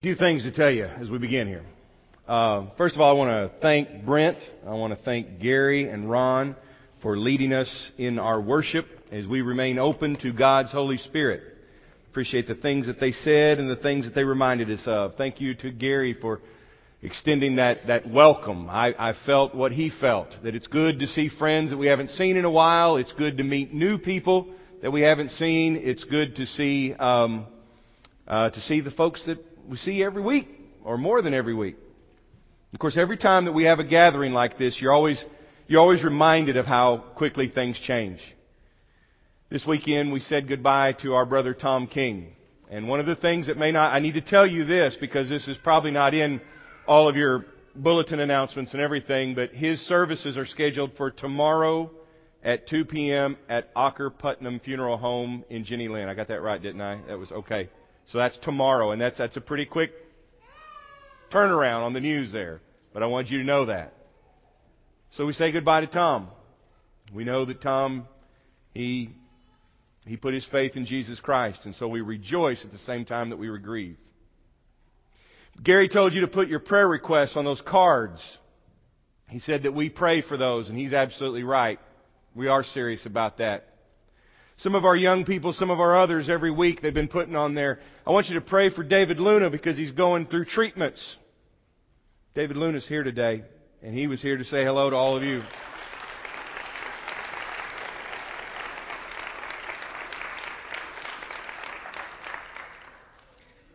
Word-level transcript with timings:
A 0.00 0.02
few 0.02 0.14
things 0.14 0.44
to 0.44 0.50
tell 0.50 0.70
you 0.70 0.86
as 0.86 1.10
we 1.10 1.18
begin 1.18 1.46
here. 1.46 1.62
Uh, 2.26 2.68
first 2.78 2.94
of 2.94 3.02
all, 3.02 3.10
I 3.10 3.12
want 3.12 3.52
to 3.52 3.60
thank 3.60 4.06
Brent. 4.06 4.38
I 4.66 4.70
want 4.70 4.96
to 4.96 5.04
thank 5.04 5.40
Gary 5.40 5.90
and 5.90 6.10
Ron 6.10 6.56
for 7.02 7.18
leading 7.18 7.52
us 7.52 7.92
in 7.98 8.18
our 8.18 8.40
worship 8.40 8.86
as 9.12 9.26
we 9.26 9.42
remain 9.42 9.78
open 9.78 10.16
to 10.22 10.32
God's 10.32 10.72
Holy 10.72 10.96
Spirit. 10.96 11.42
Appreciate 12.10 12.48
the 12.48 12.54
things 12.54 12.86
that 12.86 12.98
they 12.98 13.12
said 13.12 13.58
and 13.58 13.68
the 13.68 13.76
things 13.76 14.06
that 14.06 14.14
they 14.14 14.24
reminded 14.24 14.70
us 14.70 14.82
of. 14.86 15.16
Thank 15.16 15.38
you 15.38 15.54
to 15.56 15.70
Gary 15.70 16.16
for 16.18 16.40
extending 17.02 17.56
that, 17.56 17.86
that 17.88 18.08
welcome. 18.10 18.70
I, 18.70 18.94
I 18.98 19.12
felt 19.26 19.54
what 19.54 19.72
he 19.72 19.90
felt, 20.00 20.30
that 20.42 20.54
it's 20.54 20.66
good 20.66 21.00
to 21.00 21.08
see 21.08 21.28
friends 21.28 21.72
that 21.72 21.76
we 21.76 21.88
haven't 21.88 22.08
seen 22.08 22.38
in 22.38 22.46
a 22.46 22.50
while. 22.50 22.96
It's 22.96 23.12
good 23.12 23.36
to 23.36 23.44
meet 23.44 23.74
new 23.74 23.98
people 23.98 24.48
that 24.80 24.92
we 24.92 25.02
haven't 25.02 25.32
seen. 25.32 25.76
It's 25.76 26.04
good 26.04 26.36
to 26.36 26.46
see, 26.46 26.94
um, 26.94 27.44
uh, 28.26 28.48
to 28.48 28.60
see 28.60 28.80
the 28.80 28.92
folks 28.92 29.22
that 29.26 29.49
we 29.70 29.76
see 29.76 30.02
every 30.02 30.20
week, 30.20 30.48
or 30.84 30.98
more 30.98 31.22
than 31.22 31.32
every 31.32 31.54
week. 31.54 31.76
Of 32.72 32.80
course, 32.80 32.96
every 32.96 33.16
time 33.16 33.44
that 33.44 33.52
we 33.52 33.64
have 33.64 33.78
a 33.78 33.84
gathering 33.84 34.32
like 34.32 34.58
this, 34.58 34.76
you're 34.80 34.92
always, 34.92 35.24
you're 35.68 35.80
always 35.80 36.02
reminded 36.02 36.56
of 36.56 36.66
how 36.66 37.04
quickly 37.14 37.48
things 37.48 37.78
change. 37.78 38.18
This 39.48 39.64
weekend, 39.64 40.12
we 40.12 40.18
said 40.18 40.48
goodbye 40.48 40.94
to 41.02 41.14
our 41.14 41.24
brother 41.24 41.54
Tom 41.54 41.86
King. 41.86 42.32
And 42.68 42.88
one 42.88 42.98
of 42.98 43.06
the 43.06 43.14
things 43.14 43.46
that 43.46 43.56
may 43.56 43.70
not, 43.70 43.92
I 43.92 44.00
need 44.00 44.14
to 44.14 44.20
tell 44.20 44.44
you 44.44 44.64
this 44.64 44.96
because 45.00 45.28
this 45.28 45.46
is 45.46 45.56
probably 45.62 45.92
not 45.92 46.14
in 46.14 46.40
all 46.88 47.08
of 47.08 47.14
your 47.14 47.46
bulletin 47.76 48.18
announcements 48.18 48.72
and 48.72 48.82
everything, 48.82 49.36
but 49.36 49.50
his 49.50 49.80
services 49.86 50.36
are 50.36 50.46
scheduled 50.46 50.96
for 50.96 51.12
tomorrow 51.12 51.88
at 52.42 52.66
2 52.66 52.86
p.m. 52.86 53.36
at 53.48 53.72
Ocker 53.74 54.10
Putman 54.10 54.64
Funeral 54.64 54.96
Home 54.96 55.44
in 55.48 55.64
Jenny 55.64 55.86
Lind. 55.86 56.10
I 56.10 56.14
got 56.14 56.26
that 56.28 56.42
right, 56.42 56.60
didn't 56.60 56.80
I? 56.80 57.00
That 57.06 57.18
was 57.18 57.30
okay. 57.30 57.68
So 58.10 58.18
that's 58.18 58.36
tomorrow, 58.38 58.90
and 58.90 59.00
that's, 59.00 59.18
that's 59.18 59.36
a 59.36 59.40
pretty 59.40 59.66
quick 59.66 59.92
turnaround 61.32 61.82
on 61.82 61.92
the 61.92 62.00
news 62.00 62.32
there. 62.32 62.60
But 62.92 63.04
I 63.04 63.06
want 63.06 63.30
you 63.30 63.38
to 63.38 63.44
know 63.44 63.66
that. 63.66 63.94
So 65.12 65.26
we 65.26 65.32
say 65.32 65.52
goodbye 65.52 65.82
to 65.82 65.86
Tom. 65.86 66.28
We 67.12 67.24
know 67.24 67.44
that 67.44 67.60
Tom, 67.60 68.06
he, 68.74 69.10
he 70.06 70.16
put 70.16 70.34
his 70.34 70.44
faith 70.46 70.76
in 70.76 70.86
Jesus 70.86 71.20
Christ, 71.20 71.60
and 71.64 71.74
so 71.74 71.86
we 71.86 72.00
rejoice 72.00 72.64
at 72.64 72.72
the 72.72 72.78
same 72.78 73.04
time 73.04 73.30
that 73.30 73.36
we 73.36 73.46
grieve. 73.58 73.96
Gary 75.62 75.88
told 75.88 76.12
you 76.12 76.22
to 76.22 76.28
put 76.28 76.48
your 76.48 76.60
prayer 76.60 76.88
requests 76.88 77.36
on 77.36 77.44
those 77.44 77.60
cards. 77.60 78.20
He 79.28 79.38
said 79.38 79.64
that 79.64 79.74
we 79.74 79.88
pray 79.88 80.22
for 80.22 80.36
those, 80.36 80.68
and 80.68 80.76
he's 80.76 80.92
absolutely 80.92 81.44
right. 81.44 81.78
We 82.34 82.48
are 82.48 82.64
serious 82.64 83.06
about 83.06 83.38
that. 83.38 83.69
Some 84.62 84.74
of 84.74 84.84
our 84.84 84.96
young 84.96 85.24
people, 85.24 85.54
some 85.54 85.70
of 85.70 85.80
our 85.80 85.98
others 85.98 86.28
every 86.28 86.50
week 86.50 86.82
they've 86.82 86.92
been 86.92 87.08
putting 87.08 87.34
on 87.34 87.54
there. 87.54 87.80
I 88.06 88.10
want 88.10 88.28
you 88.28 88.34
to 88.34 88.42
pray 88.42 88.68
for 88.68 88.84
David 88.84 89.18
Luna 89.18 89.48
because 89.48 89.78
he's 89.78 89.90
going 89.90 90.26
through 90.26 90.44
treatments. 90.44 91.16
David 92.34 92.58
Luna's 92.58 92.86
here 92.86 93.02
today, 93.02 93.42
and 93.82 93.94
he 93.94 94.06
was 94.06 94.20
here 94.20 94.36
to 94.36 94.44
say 94.44 94.62
hello 94.62 94.90
to 94.90 94.96
all 94.96 95.16
of 95.16 95.22
you. 95.22 95.42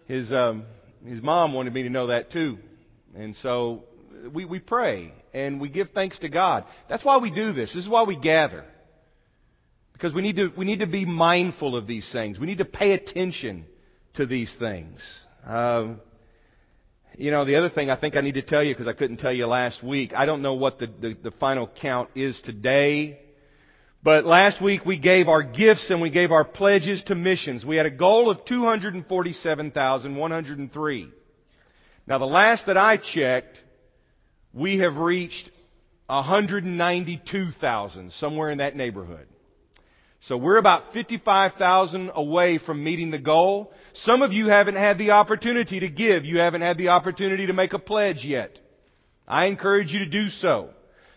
His 0.08 0.32
um, 0.32 0.66
his 1.04 1.20
mom 1.20 1.54
wanted 1.54 1.74
me 1.74 1.82
to 1.82 1.90
know 1.90 2.08
that 2.08 2.32
too, 2.32 2.60
and 3.16 3.36
so 3.38 3.86
we 4.32 4.46
we 4.46 4.60
pray 4.60 5.14
and 5.34 5.60
we 5.60 5.68
give 5.68 5.90
thanks 5.96 6.20
to 6.20 6.30
God. 6.30 6.64
That's 6.88 7.04
why 7.04 7.18
we 7.18 7.32
do 7.32 7.54
this. 7.54 7.74
This 7.74 7.86
is 7.86 7.90
why 7.90 8.04
we 8.04 8.16
gather. 8.16 8.66
Because 9.96 10.14
we 10.14 10.22
need 10.22 10.36
to, 10.36 10.52
we 10.58 10.66
need 10.66 10.82
to 10.82 10.88
be 10.88 11.06
mindful 11.06 11.78
of 11.78 11.88
these 11.88 12.06
things. 12.12 12.38
We 12.38 12.48
need 12.48 12.58
to 12.58 12.66
pay 12.66 12.92
attention 12.92 13.66
to 14.16 14.26
these 14.26 14.54
things. 14.60 15.00
Um, 15.46 16.02
you 17.18 17.32
know, 17.32 17.46
the 17.46 17.56
other 17.56 17.70
thing 17.70 17.90
I 17.90 17.96
think 17.96 18.18
I 18.18 18.22
need 18.22 18.34
to 18.34 18.42
tell 18.42 18.62
you, 18.62 18.74
because 18.74 18.90
I 18.90 18.94
couldn't 18.94 19.16
tell 19.18 19.32
you 19.32 19.48
last 19.48 19.82
week, 19.82 20.12
I 20.14 20.26
don't 20.26 20.42
know 20.42 20.56
what 20.56 20.80
the, 20.80 20.88
the, 20.88 21.16
the 21.24 21.32
final 21.32 21.72
count 21.82 22.10
is 22.14 22.38
today. 22.44 23.22
But 24.04 24.26
last 24.26 24.62
week 24.62 24.86
we 24.86 24.98
gave 24.98 25.30
our 25.30 25.44
gifts 25.44 25.90
and 25.90 26.02
we 26.02 26.10
gave 26.10 26.34
our 26.34 26.44
pledges 26.44 27.02
to 27.04 27.16
missions. 27.16 27.66
We 27.66 27.78
had 27.78 27.86
a 27.86 27.92
goal 27.92 28.30
of 28.30 28.44
247,103. 28.44 31.10
Now 32.06 32.18
the 32.18 32.26
last 32.26 32.66
that 32.66 32.76
I 32.76 32.98
checked, 32.98 33.58
we 34.54 34.80
have 34.80 34.98
reached 34.98 35.50
192,000, 36.08 38.12
somewhere 38.12 38.52
in 38.52 38.58
that 38.58 38.76
neighborhood. 38.76 39.30
So 40.28 40.38
we're 40.38 40.58
about 40.58 40.94
55,000 40.94 42.12
away 42.16 42.58
from 42.58 42.84
meeting 42.84 43.12
the 43.12 43.20
goal. 43.20 43.72
Some 43.94 44.24
of 44.24 44.34
you 44.34 44.48
haven't 44.48 44.76
had 44.76 44.98
the 44.98 45.12
opportunity 45.12 45.82
to 45.82 45.88
give. 45.88 46.26
You 46.26 46.40
haven't 46.40 46.62
had 46.62 46.80
the 46.80 46.88
opportunity 46.88 47.46
to 47.46 47.54
make 47.54 47.74
a 47.74 47.80
pledge 47.80 48.26
yet. 48.26 48.58
I 49.28 49.46
encourage 49.46 49.92
you 49.92 50.00
to 50.00 50.08
do 50.08 50.30
so. 50.30 50.70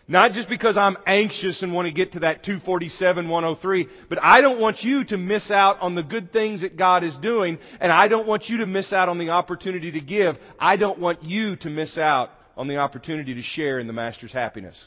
Not 0.07 0.33
just 0.33 0.47
because 0.47 0.77
I'm 0.77 0.97
anxious 1.07 1.63
and 1.63 1.73
want 1.73 1.87
to 1.87 1.91
get 1.91 2.13
to 2.13 2.19
that 2.19 2.43
247, 2.43 3.29
103, 3.29 3.87
but 4.09 4.19
I 4.21 4.41
don't 4.41 4.59
want 4.59 4.83
you 4.83 5.03
to 5.05 5.17
miss 5.17 5.49
out 5.49 5.79
on 5.81 5.95
the 5.95 6.03
good 6.03 6.31
things 6.31 6.61
that 6.61 6.77
God 6.77 7.03
is 7.03 7.15
doing, 7.17 7.59
and 7.79 7.91
I 7.91 8.07
don't 8.07 8.27
want 8.27 8.47
you 8.47 8.57
to 8.57 8.65
miss 8.65 8.91
out 8.91 9.09
on 9.09 9.19
the 9.19 9.29
opportunity 9.29 9.91
to 9.91 10.01
give. 10.01 10.35
I 10.59 10.77
don't 10.77 10.99
want 10.99 11.23
you 11.23 11.55
to 11.57 11.69
miss 11.69 11.97
out 11.97 12.31
on 12.57 12.67
the 12.67 12.77
opportunity 12.77 13.35
to 13.35 13.41
share 13.41 13.79
in 13.79 13.85
the 13.85 13.93
Master's 13.93 14.31
happiness. 14.31 14.83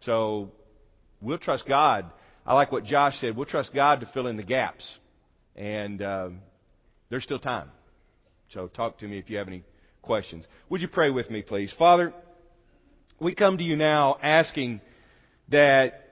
So, 0.00 0.50
we'll 1.22 1.38
trust 1.38 1.66
God 1.66 2.10
I 2.48 2.54
like 2.54 2.72
what 2.72 2.84
Josh 2.84 3.20
said. 3.20 3.36
We'll 3.36 3.44
trust 3.44 3.74
God 3.74 4.00
to 4.00 4.06
fill 4.06 4.26
in 4.26 4.38
the 4.38 4.42
gaps. 4.42 4.82
And 5.54 6.00
um, 6.00 6.38
there's 7.10 7.22
still 7.22 7.38
time. 7.38 7.70
So 8.54 8.68
talk 8.68 9.00
to 9.00 9.06
me 9.06 9.18
if 9.18 9.28
you 9.28 9.36
have 9.36 9.48
any 9.48 9.64
questions. 10.00 10.46
Would 10.70 10.80
you 10.80 10.88
pray 10.88 11.10
with 11.10 11.30
me, 11.30 11.42
please? 11.42 11.70
Father, 11.78 12.14
we 13.20 13.34
come 13.34 13.58
to 13.58 13.62
you 13.62 13.76
now 13.76 14.16
asking 14.22 14.80
that 15.50 16.08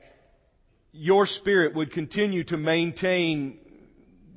your 0.93 1.25
Spirit 1.25 1.75
would 1.75 1.91
continue 1.93 2.45
to 2.45 2.59
maintain 2.59 3.59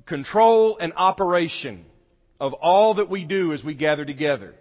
control 0.05 0.77
and 0.79 0.93
operation 0.95 1.85
of 2.39 2.53
all 2.53 2.93
that 2.93 3.09
we 3.09 3.25
do 3.25 3.51
as 3.51 3.61
we 3.61 3.73
gather 3.73 4.05
together. 4.05 4.55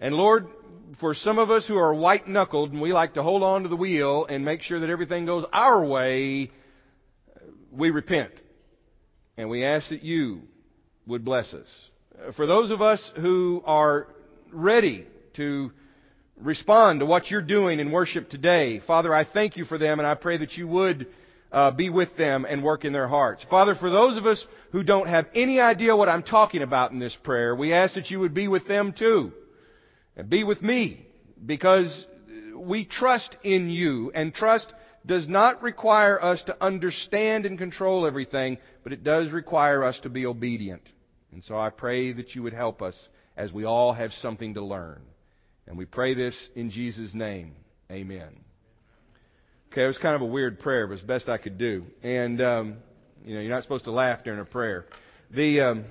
And 0.00 0.14
Lord, 0.14 0.46
for 1.00 1.14
some 1.14 1.38
of 1.38 1.50
us 1.50 1.66
who 1.66 1.76
are 1.76 1.94
white 1.94 2.28
knuckled 2.28 2.72
and 2.72 2.80
we 2.80 2.92
like 2.92 3.14
to 3.14 3.22
hold 3.22 3.42
on 3.42 3.64
to 3.64 3.68
the 3.68 3.76
wheel 3.76 4.26
and 4.26 4.44
make 4.44 4.62
sure 4.62 4.80
that 4.80 4.90
everything 4.90 5.26
goes 5.26 5.44
our 5.52 5.84
way, 5.84 6.50
we 7.72 7.90
repent. 7.90 8.32
And 9.36 9.48
we 9.48 9.64
ask 9.64 9.90
that 9.90 10.02
you 10.02 10.42
would 11.06 11.24
bless 11.24 11.52
us. 11.54 11.66
For 12.36 12.46
those 12.46 12.70
of 12.70 12.82
us 12.82 13.12
who 13.16 13.62
are 13.64 14.08
ready 14.52 15.06
to 15.34 15.70
respond 16.40 17.00
to 17.00 17.06
what 17.06 17.30
you're 17.30 17.42
doing 17.42 17.80
in 17.80 17.92
worship 17.92 18.28
today, 18.30 18.80
Father, 18.86 19.14
I 19.14 19.24
thank 19.24 19.56
you 19.56 19.64
for 19.64 19.78
them 19.78 19.98
and 19.98 20.06
I 20.06 20.14
pray 20.14 20.38
that 20.38 20.52
you 20.56 20.66
would 20.68 21.06
uh, 21.50 21.70
be 21.70 21.90
with 21.90 22.16
them 22.16 22.44
and 22.48 22.62
work 22.62 22.84
in 22.84 22.92
their 22.92 23.08
hearts. 23.08 23.44
Father, 23.48 23.74
for 23.74 23.90
those 23.90 24.16
of 24.16 24.26
us 24.26 24.44
who 24.72 24.82
don't 24.82 25.08
have 25.08 25.26
any 25.34 25.60
idea 25.60 25.96
what 25.96 26.08
I'm 26.08 26.22
talking 26.22 26.62
about 26.62 26.92
in 26.92 26.98
this 26.98 27.16
prayer, 27.22 27.54
we 27.54 27.72
ask 27.72 27.94
that 27.94 28.10
you 28.10 28.20
would 28.20 28.34
be 28.34 28.48
with 28.48 28.66
them 28.68 28.92
too. 28.96 29.32
And 30.18 30.28
be 30.28 30.44
with 30.44 30.60
me 30.60 31.06
because 31.46 32.06
we 32.54 32.84
trust 32.84 33.36
in 33.44 33.70
you 33.70 34.10
and 34.14 34.34
trust 34.34 34.72
does 35.06 35.28
not 35.28 35.62
require 35.62 36.22
us 36.22 36.42
to 36.42 36.62
understand 36.62 37.46
and 37.46 37.56
control 37.56 38.04
everything, 38.04 38.58
but 38.82 38.92
it 38.92 39.04
does 39.04 39.30
require 39.30 39.84
us 39.84 39.98
to 40.00 40.10
be 40.10 40.26
obedient. 40.26 40.82
And 41.32 41.42
so 41.44 41.56
I 41.56 41.70
pray 41.70 42.12
that 42.12 42.34
you 42.34 42.42
would 42.42 42.52
help 42.52 42.82
us 42.82 42.96
as 43.36 43.52
we 43.52 43.64
all 43.64 43.92
have 43.92 44.12
something 44.14 44.54
to 44.54 44.62
learn. 44.62 45.00
And 45.66 45.78
we 45.78 45.84
pray 45.84 46.14
this 46.14 46.36
in 46.56 46.70
Jesus' 46.70 47.14
name. 47.14 47.54
Amen. 47.90 48.40
Okay, 49.70 49.84
it 49.84 49.86
was 49.86 49.98
kind 49.98 50.16
of 50.16 50.22
a 50.22 50.26
weird 50.26 50.58
prayer, 50.58 50.86
but 50.86 50.94
it's 50.94 51.02
best 51.02 51.28
I 51.28 51.38
could 51.38 51.58
do. 51.58 51.84
And, 52.02 52.40
um, 52.40 52.76
you 53.24 53.34
know, 53.34 53.40
you're 53.40 53.54
not 53.54 53.62
supposed 53.62 53.84
to 53.84 53.92
laugh 53.92 54.24
during 54.24 54.40
a 54.40 54.44
prayer. 54.44 54.86
The, 55.30 55.60
um, 55.60 55.84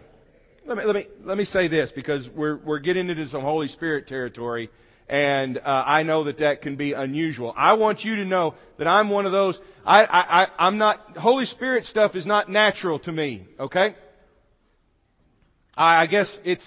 let 0.68 0.78
me, 0.78 0.84
let 0.84 0.96
me, 0.96 1.08
let 1.24 1.38
me 1.38 1.46
say 1.46 1.68
this 1.68 1.92
because 1.96 2.28
we're, 2.36 2.58
we're 2.58 2.80
getting 2.80 3.10
into 3.10 3.28
some 3.28 3.42
Holy 3.42 3.68
Spirit 3.70 4.08
territory 4.08 4.70
and 5.10 5.58
uh, 5.58 5.84
I 5.86 6.04
know 6.04 6.26
that 6.26 6.40
that 6.40 6.62
can 6.62 6.76
be 6.76 6.94
unusual. 6.94 7.54
I 7.56 7.74
want 7.74 8.02
you 8.02 8.18
to 8.18 8.26
know 8.26 8.56
that 8.78 8.88
I'm 8.88 9.10
one 9.10 9.26
of 9.26 9.32
those. 9.32 9.58
I, 9.86 10.04
I, 10.04 10.44
I, 10.44 10.48
I'm 10.60 10.78
not. 10.78 11.16
Holy 11.18 11.46
Spirit 11.46 11.86
stuff 11.86 12.16
is 12.16 12.26
not 12.26 12.50
natural 12.50 13.00
to 13.00 13.12
me. 13.12 13.48
Okay. 13.60 13.96
I, 15.78 16.04
I 16.04 16.08
guess 16.08 16.38
it's 16.44 16.66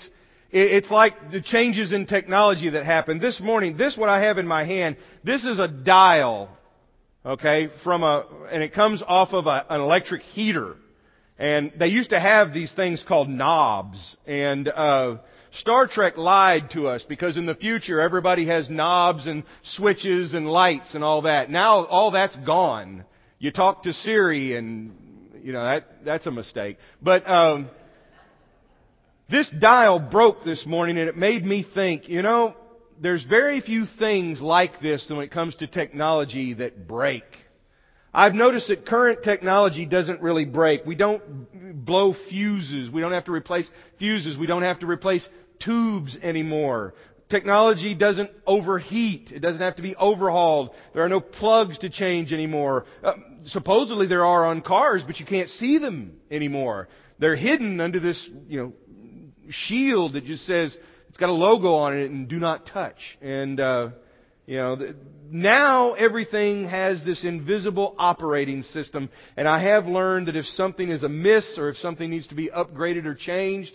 it, 0.51 0.73
it's 0.73 0.91
like 0.91 1.33
the 1.33 1.43
changes 1.43 1.93
in 1.93 2.07
technology 2.07 2.71
that 2.71 2.87
happened 2.87 3.21
this 3.21 3.41
morning. 3.41 3.77
This 3.77 3.97
what 3.97 4.09
I 4.09 4.23
have 4.23 4.39
in 4.39 4.47
my 4.47 4.65
hand. 4.65 4.97
This 5.23 5.45
is 5.45 5.59
a 5.59 5.69
dial. 5.69 6.49
Okay, 7.27 7.69
from 7.85 8.03
a 8.03 8.25
and 8.51 8.63
it 8.63 8.73
comes 8.73 9.03
off 9.07 9.35
of 9.35 9.47
a, 9.47 9.67
an 9.69 9.83
electric 9.83 10.23
heater. 10.23 10.77
And 11.41 11.73
they 11.79 11.89
used 11.89 12.11
to 12.11 12.21
have 12.21 12.55
these 12.55 12.71
things 12.73 13.03
called 13.09 13.29
knobs. 13.29 14.17
And 14.27 14.69
uh, 14.69 15.17
Star 15.53 15.89
Trek 15.89 16.17
lied 16.17 16.71
to 16.73 16.87
us 16.87 17.05
because 17.09 17.37
in 17.37 17.47
the 17.47 17.55
future 17.55 18.01
everybody 18.01 18.47
has 18.47 18.69
knobs 18.71 19.27
and 19.27 19.43
switches 19.63 20.35
and 20.35 20.47
lights 20.47 20.95
and 20.95 21.03
all 21.03 21.23
that. 21.23 21.51
Now 21.51 21.87
all 21.87 22.11
that's 22.13 22.37
gone. 22.37 23.05
You 23.39 23.51
talk 23.51 23.85
to 23.85 23.93
Siri 23.93 24.55
and 24.55 24.93
you 25.43 25.53
know 25.55 25.65
that 25.65 26.05
that's 26.05 26.27
a 26.27 26.31
mistake. 26.31 26.77
But 27.03 27.29
um, 27.29 27.71
This 29.31 29.49
dial 29.61 30.01
broke 30.01 30.45
this 30.45 30.67
morning 30.67 30.99
and 30.99 31.09
it 31.09 31.17
made 31.17 31.47
me 31.47 31.65
think, 31.75 32.09
you 32.09 32.21
know, 32.21 32.55
there's 33.01 33.23
very 33.25 33.61
few 33.61 33.87
things 33.99 34.41
like 34.41 34.81
this 34.81 35.07
when 35.09 35.21
it 35.21 35.31
comes 35.31 35.55
to 35.57 35.69
technology 35.69 36.55
that 36.55 36.89
break. 36.89 37.23
I've 38.13 38.35
noticed 38.35 38.69
that 38.69 38.87
current 38.87 39.23
technology 39.23 39.87
doesn't 39.87 40.21
really 40.21 40.45
break. 40.45 40.85
We 40.85 40.97
don't 40.97 41.85
blow 41.85 42.15
fuses. 42.29 42.91
We 42.91 43.01
don't 43.01 43.13
have 43.13 43.27
to 43.27 43.33
replace 43.33 43.71
fuses. 43.99 44.37
We 44.37 44.47
don't 44.47 44.63
have 44.63 44.81
to 44.81 44.87
replace 44.87 45.29
tubes 45.61 46.17
anymore. 46.23 46.95
Technology 47.29 47.95
doesn't 47.95 48.31
overheat. 48.45 49.31
It 49.31 49.39
doesn't 49.39 49.61
have 49.61 49.77
to 49.77 49.83
be 49.83 49.95
overhauled. 49.95 50.71
There 50.93 51.05
are 51.05 51.09
no 51.09 51.21
plugs 51.21 51.79
to 51.79 51.89
change 51.89 52.33
anymore. 52.33 52.87
Uh, 53.05 53.13
supposedly 53.47 54.09
there 54.09 54.25
are 54.25 54.47
on 54.47 54.63
cars, 54.63 55.05
but 55.07 55.21
you 55.21 55.27
can't 55.27 55.49
see 55.49 55.79
them 55.79 56.15
anymore. 56.31 56.89
They're 57.21 57.37
hidden 57.37 57.81
under 57.81 58.01
this, 58.01 58.29
you 58.49 58.61
know, 58.61 58.73
shield 59.51 60.15
that 60.15 60.25
just 60.25 60.45
says 60.47 60.77
it's 61.09 61.19
got 61.19 61.29
a 61.29 61.33
logo 61.33 61.75
on 61.75 61.97
it 61.97 62.11
and 62.11 62.29
do 62.29 62.41
not 62.41 62.67
touch. 62.67 62.99
And 63.21 63.61
uh, 63.61 63.91
you 64.51 64.57
know, 64.57 64.77
now 65.31 65.93
everything 65.93 66.67
has 66.67 67.05
this 67.05 67.23
invisible 67.23 67.95
operating 67.97 68.65
system, 68.65 69.09
and 69.37 69.47
I 69.47 69.63
have 69.63 69.87
learned 69.87 70.27
that 70.27 70.35
if 70.35 70.45
something 70.45 70.91
is 70.91 71.05
amiss 71.05 71.57
or 71.57 71.69
if 71.69 71.77
something 71.77 72.11
needs 72.11 72.27
to 72.27 72.35
be 72.35 72.51
upgraded 72.51 73.07
or 73.07 73.15
changed, 73.15 73.71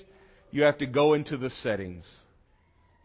you 0.52 0.64
have 0.64 0.78
to 0.80 0.86
go 0.86 1.14
into 1.14 1.38
the 1.38 1.50
settings. 1.50 2.06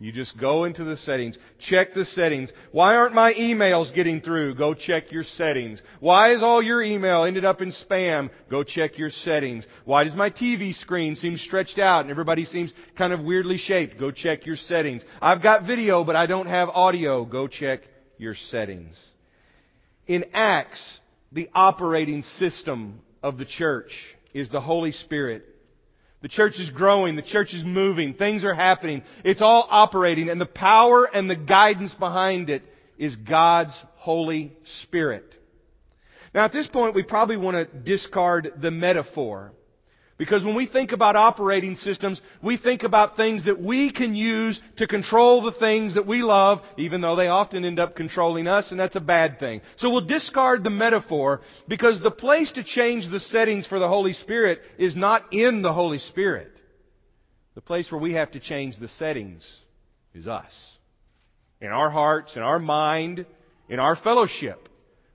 You 0.02 0.12
just 0.12 0.38
go 0.38 0.64
into 0.64 0.82
the 0.82 0.96
settings. 0.96 1.36
Check 1.68 1.92
the 1.92 2.06
settings. 2.06 2.50
Why 2.72 2.96
aren't 2.96 3.14
my 3.14 3.34
emails 3.34 3.94
getting 3.94 4.22
through? 4.22 4.54
Go 4.54 4.72
check 4.72 5.12
your 5.12 5.24
settings. 5.24 5.82
Why 6.00 6.32
is 6.32 6.42
all 6.42 6.62
your 6.62 6.82
email 6.82 7.24
ended 7.24 7.44
up 7.44 7.60
in 7.60 7.70
spam? 7.70 8.30
Go 8.50 8.64
check 8.64 8.96
your 8.96 9.10
settings. 9.10 9.66
Why 9.84 10.04
does 10.04 10.14
my 10.14 10.30
TV 10.30 10.74
screen 10.74 11.16
seem 11.16 11.36
stretched 11.36 11.78
out 11.78 12.00
and 12.00 12.10
everybody 12.10 12.46
seems 12.46 12.72
kind 12.96 13.12
of 13.12 13.20
weirdly 13.20 13.58
shaped? 13.58 14.00
Go 14.00 14.10
check 14.10 14.46
your 14.46 14.56
settings. 14.56 15.02
I've 15.20 15.42
got 15.42 15.66
video 15.66 16.02
but 16.02 16.16
I 16.16 16.24
don't 16.24 16.48
have 16.48 16.70
audio. 16.70 17.26
Go 17.26 17.46
check 17.46 17.80
your 18.16 18.34
settings. 18.34 18.96
In 20.06 20.24
Acts, 20.32 20.82
the 21.30 21.50
operating 21.54 22.22
system 22.38 23.00
of 23.22 23.36
the 23.36 23.44
church 23.44 23.92
is 24.32 24.48
the 24.48 24.62
Holy 24.62 24.92
Spirit. 24.92 25.44
The 26.22 26.28
church 26.28 26.58
is 26.58 26.68
growing. 26.70 27.16
The 27.16 27.22
church 27.22 27.54
is 27.54 27.64
moving. 27.64 28.14
Things 28.14 28.44
are 28.44 28.54
happening. 28.54 29.02
It's 29.24 29.40
all 29.40 29.66
operating. 29.70 30.28
And 30.28 30.40
the 30.40 30.46
power 30.46 31.04
and 31.04 31.30
the 31.30 31.36
guidance 31.36 31.94
behind 31.94 32.50
it 32.50 32.62
is 32.98 33.16
God's 33.16 33.72
Holy 33.96 34.52
Spirit. 34.82 35.24
Now 36.34 36.44
at 36.44 36.52
this 36.52 36.68
point, 36.68 36.94
we 36.94 37.02
probably 37.02 37.38
want 37.38 37.56
to 37.56 37.78
discard 37.78 38.52
the 38.60 38.70
metaphor. 38.70 39.52
Because 40.20 40.44
when 40.44 40.54
we 40.54 40.66
think 40.66 40.92
about 40.92 41.16
operating 41.16 41.76
systems, 41.76 42.20
we 42.42 42.58
think 42.58 42.82
about 42.82 43.16
things 43.16 43.46
that 43.46 43.58
we 43.58 43.90
can 43.90 44.14
use 44.14 44.60
to 44.76 44.86
control 44.86 45.40
the 45.40 45.52
things 45.52 45.94
that 45.94 46.06
we 46.06 46.20
love, 46.20 46.60
even 46.76 47.00
though 47.00 47.16
they 47.16 47.28
often 47.28 47.64
end 47.64 47.80
up 47.80 47.96
controlling 47.96 48.46
us, 48.46 48.70
and 48.70 48.78
that's 48.78 48.96
a 48.96 49.00
bad 49.00 49.38
thing. 49.38 49.62
So 49.78 49.88
we'll 49.88 50.04
discard 50.04 50.62
the 50.62 50.68
metaphor 50.68 51.40
because 51.68 52.02
the 52.02 52.10
place 52.10 52.52
to 52.52 52.62
change 52.62 53.10
the 53.10 53.18
settings 53.18 53.66
for 53.66 53.78
the 53.78 53.88
Holy 53.88 54.12
Spirit 54.12 54.60
is 54.76 54.94
not 54.94 55.32
in 55.32 55.62
the 55.62 55.72
Holy 55.72 55.98
Spirit. 55.98 56.52
The 57.54 57.62
place 57.62 57.90
where 57.90 57.98
we 57.98 58.12
have 58.12 58.32
to 58.32 58.40
change 58.40 58.78
the 58.78 58.88
settings 58.88 59.50
is 60.12 60.26
us. 60.26 60.52
In 61.62 61.68
our 61.68 61.88
hearts, 61.88 62.36
in 62.36 62.42
our 62.42 62.58
mind, 62.58 63.24
in 63.70 63.78
our 63.78 63.96
fellowship. 63.96 64.68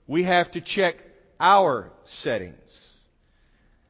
We 0.08 0.24
have 0.24 0.50
to 0.50 0.60
check 0.60 0.96
our 1.38 1.92
settings. 2.24 2.85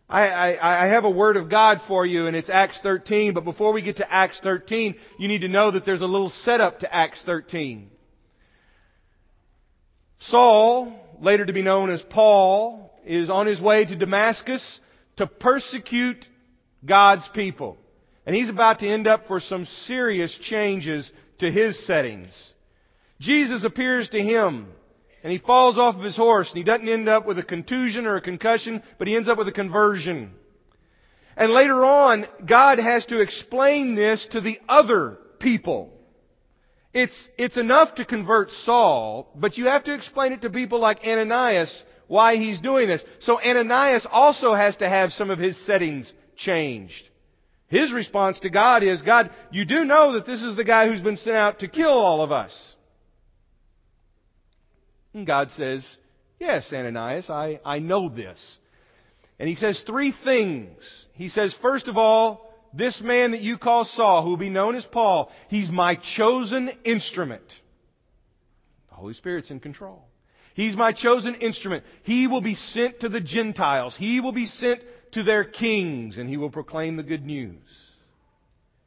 I, 0.09 0.29
I, 0.29 0.85
I, 0.85 0.89
have 0.89 1.05
a 1.05 1.11
word 1.11 1.37
of 1.37 1.51
God 1.51 1.81
for 1.89 2.07
you, 2.07 2.29
and 2.29 2.37
it's 2.37 2.49
Acts 2.49 2.79
13. 2.83 3.35
But 3.35 3.45
before 3.45 3.73
we 3.73 3.83
get 3.83 3.97
to 3.97 4.13
Acts 4.13 4.39
13, 4.41 4.95
you 5.19 5.27
need 5.27 5.41
to 5.41 5.49
know 5.49 5.73
that 5.73 5.85
there's 5.85 6.01
a 6.01 6.07
little 6.07 6.31
setup 6.31 6.81
to 6.81 6.95
Acts 6.95 7.23
13. 7.27 7.91
Saul, 10.21 10.93
later 11.21 11.45
to 11.45 11.53
be 11.53 11.63
known 11.63 11.91
as 11.91 12.01
Paul, 12.03 12.93
is 13.05 13.31
on 13.31 13.47
his 13.47 13.61
way 13.61 13.85
to 13.85 13.97
Damascus 13.97 14.81
to 15.17 15.27
persecute 15.27 16.25
God's 16.85 17.29
people. 17.35 17.77
And 18.25 18.35
he's 18.35 18.49
about 18.49 18.81
to 18.81 18.89
end 18.89 19.07
up 19.07 19.27
for 19.27 19.41
some 19.41 19.67
serious 19.87 20.37
changes 20.43 21.11
to 21.39 21.51
his 21.51 21.85
settings. 21.87 22.29
Jesus 23.21 23.65
appears 23.65 24.09
to 24.11 24.23
him 24.23 24.69
and 25.27 25.33
he 25.33 25.39
falls 25.39 25.77
off 25.77 25.97
of 25.97 26.05
his 26.05 26.17
horse 26.17 26.49
and 26.51 26.57
he 26.57 26.63
doesn't 26.63 26.89
end 26.89 27.09
up 27.09 27.27
with 27.27 27.37
a 27.37 27.43
contusion 27.43 28.07
or 28.07 28.15
a 28.15 28.21
concussion, 28.21 28.81
but 28.97 29.09
he 29.09 29.17
ends 29.17 29.29
up 29.29 29.37
with 29.37 29.49
a 29.49 29.53
conversion. 29.53 30.31
And 31.37 31.51
later 31.51 31.85
on, 31.85 32.27
God 32.47 32.79
has 32.79 33.05
to 33.07 33.19
explain 33.19 33.97
this 33.97 34.25
to 34.31 34.41
the 34.41 34.61
other 34.69 35.19
people. 35.41 35.93
It's, 36.95 37.29
it's 37.37 37.57
enough 37.57 37.97
to 37.97 38.05
convert 38.05 38.53
Saul, 38.53 39.33
but 39.35 39.59
you 39.59 39.67
have 39.67 39.83
to 39.87 39.95
explain 39.95 40.33
it 40.33 40.43
to 40.43 40.49
people 40.49 40.79
like 40.79 41.01
Ananias 41.05 41.83
why 42.07 42.37
he's 42.37 42.61
doing 42.61 42.87
this. 42.87 43.03
So 43.19 43.41
Ananias 43.41 44.07
also 44.09 44.55
has 44.55 44.77
to 44.77 44.89
have 44.89 45.11
some 45.11 45.31
of 45.31 45.41
his 45.41 45.57
settings 45.67 46.13
changed. 46.37 47.03
His 47.67 47.93
response 47.93 48.39
to 48.43 48.49
God 48.49 48.85
is, 48.85 49.03
God, 49.03 49.31
you 49.51 49.65
do 49.65 49.85
know 49.85 50.13
that 50.13 50.25
this 50.25 50.45
is 50.45 50.55
the 50.55 50.63
guy 50.63 50.87
who's 50.87 51.03
been 51.03 51.17
sent 51.17 51.35
out 51.35 51.59
to 51.59 51.67
kill 51.67 51.89
all 51.89 52.23
of 52.23 52.31
us. 52.31 52.76
And 55.17 55.27
God 55.27 55.51
says, 55.57 55.83
Yes, 56.39 56.71
Ananias, 56.71 57.31
I, 57.31 57.59
I 57.65 57.79
know 57.79 58.11
this. 58.11 58.59
And 59.39 59.49
he 59.49 59.55
says 59.55 59.83
three 59.87 60.13
things. 60.25 60.77
He 61.15 61.31
says, 61.31 61.57
first 61.63 61.89
of 61.89 61.97
all, 61.97 62.53
this 62.75 63.01
man 63.03 63.31
that 63.31 63.41
you 63.41 63.57
call 63.57 63.87
Saul, 63.87 64.23
who 64.23 64.31
will 64.31 64.37
be 64.37 64.51
known 64.51 64.77
as 64.77 64.85
Paul, 64.85 65.33
he's 65.49 65.71
my 65.71 65.99
chosen 66.17 66.71
instrument. 66.85 67.47
The 68.91 68.97
Holy 68.97 69.15
Spirit's 69.15 69.51
in 69.51 69.59
control. 69.59 70.05
He's 70.53 70.77
my 70.77 70.93
chosen 70.93 71.35
instrument. 71.37 71.85
He 72.03 72.27
will 72.27 72.43
be 72.43 72.55
sent 72.55 73.01
to 73.01 73.09
the 73.09 73.21
Gentiles. 73.23 73.97
He 73.99 74.21
will 74.21 74.33
be 74.33 74.47
sent 74.47 74.83
to 75.13 75.23
their 75.23 75.45
kings, 75.45 76.19
and 76.19 76.29
he 76.29 76.37
will 76.37 76.51
proclaim 76.51 76.97
the 76.97 77.03
good 77.03 77.25
news. 77.25 77.63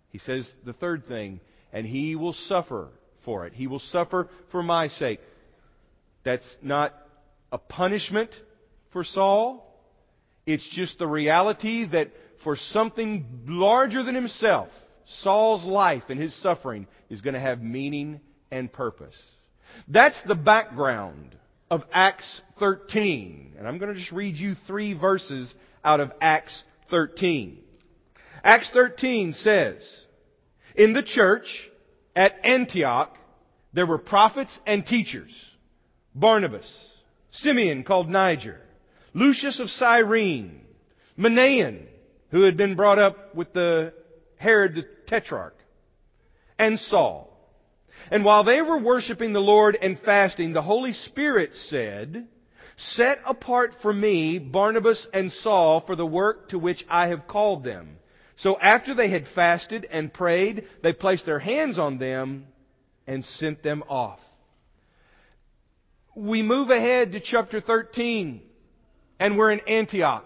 He 0.10 0.20
says 0.20 0.52
the 0.64 0.74
third 0.74 1.08
thing, 1.08 1.40
and 1.74 1.88
he 1.88 2.16
will 2.16 2.34
suffer 2.34 2.90
for 3.26 3.48
it. 3.48 3.54
He 3.54 3.66
will 3.66 3.80
suffer 3.80 4.30
for 4.52 4.62
my 4.62 4.90
sake. 4.90 5.20
That's 6.24 6.58
not 6.62 6.94
a 7.52 7.58
punishment 7.58 8.32
for 8.92 9.04
Saul. 9.04 9.66
It's 10.46 10.68
just 10.72 11.00
the 11.00 11.08
reality 11.08 11.86
that 11.92 12.12
for 12.44 12.56
something 12.56 13.26
larger 13.48 14.04
than 14.04 14.16
himself, 14.16 14.70
Saul's 15.22 15.64
life 15.64 16.04
and 16.10 16.20
his 16.20 16.40
suffering 16.42 16.88
is 17.10 17.22
going 17.22 17.34
to 17.34 17.40
have 17.40 17.62
meaning 17.62 18.22
and 18.52 18.72
purpose. 18.72 19.16
That's 19.88 20.20
the 20.28 20.36
background 20.36 21.36
of 21.70 21.84
Acts 21.92 22.42
13. 22.60 23.56
And 23.58 23.68
I'm 23.68 23.78
going 23.78 23.94
to 23.94 24.00
just 24.00 24.12
read 24.12 24.36
you 24.38 24.56
three 24.68 24.94
verses 24.94 25.54
out 25.84 26.00
of 26.00 26.12
Acts 26.22 26.64
13. 26.90 27.60
Acts 28.44 28.70
13 28.74 29.34
says, 29.34 30.06
In 30.76 30.94
the 30.94 31.04
church 31.04 31.46
at 32.16 32.34
Antioch, 32.44 33.16
there 33.74 33.86
were 33.86 33.98
prophets 33.98 34.58
and 34.66 34.86
teachers. 34.86 35.32
Barnabas, 36.20 36.68
Simeon 37.32 37.84
called 37.84 38.10
Niger, 38.10 38.60
Lucius 39.14 39.60
of 39.60 39.70
Cyrene, 39.70 40.62
Manaen, 41.18 41.86
who 42.32 42.42
had 42.42 42.58
been 42.58 42.76
brought 42.76 43.00
up 43.00 43.34
with 43.36 43.54
the 43.54 43.94
Herod 44.38 44.76
the 44.76 44.86
Tetrarch, 45.08 45.56
and 46.58 46.80
Saul. 46.80 47.26
And 48.12 48.26
while 48.26 48.44
they 48.44 48.62
were 48.62 48.78
worshiping 48.78 49.34
the 49.34 49.40
Lord 49.40 49.78
and 49.82 50.00
fasting, 50.00 50.54
the 50.54 50.62
Holy 50.62 50.94
Spirit 50.94 51.56
said, 51.56 52.28
Set 52.78 53.20
apart 53.26 53.76
for 53.82 53.92
me 53.92 54.40
Barnabas 54.40 55.08
and 55.14 55.32
Saul 55.32 55.82
for 55.86 55.96
the 55.96 56.06
work 56.06 56.50
to 56.50 56.60
which 56.60 56.86
I 56.90 57.08
have 57.08 57.28
called 57.28 57.64
them. 57.64 57.98
So 58.38 58.58
after 58.58 58.94
they 58.94 59.10
had 59.10 59.28
fasted 59.36 59.86
and 59.90 60.14
prayed, 60.14 60.66
they 60.82 60.94
placed 60.94 61.26
their 61.26 61.40
hands 61.40 61.78
on 61.78 61.98
them 61.98 62.48
and 63.06 63.24
sent 63.24 63.64
them 63.64 63.84
off 63.90 64.20
we 66.20 66.42
move 66.42 66.70
ahead 66.70 67.14
to 67.14 67.20
chapter 67.20 67.62
13 67.62 68.42
and 69.20 69.38
we're 69.38 69.52
in 69.52 69.62
Antioch. 69.62 70.26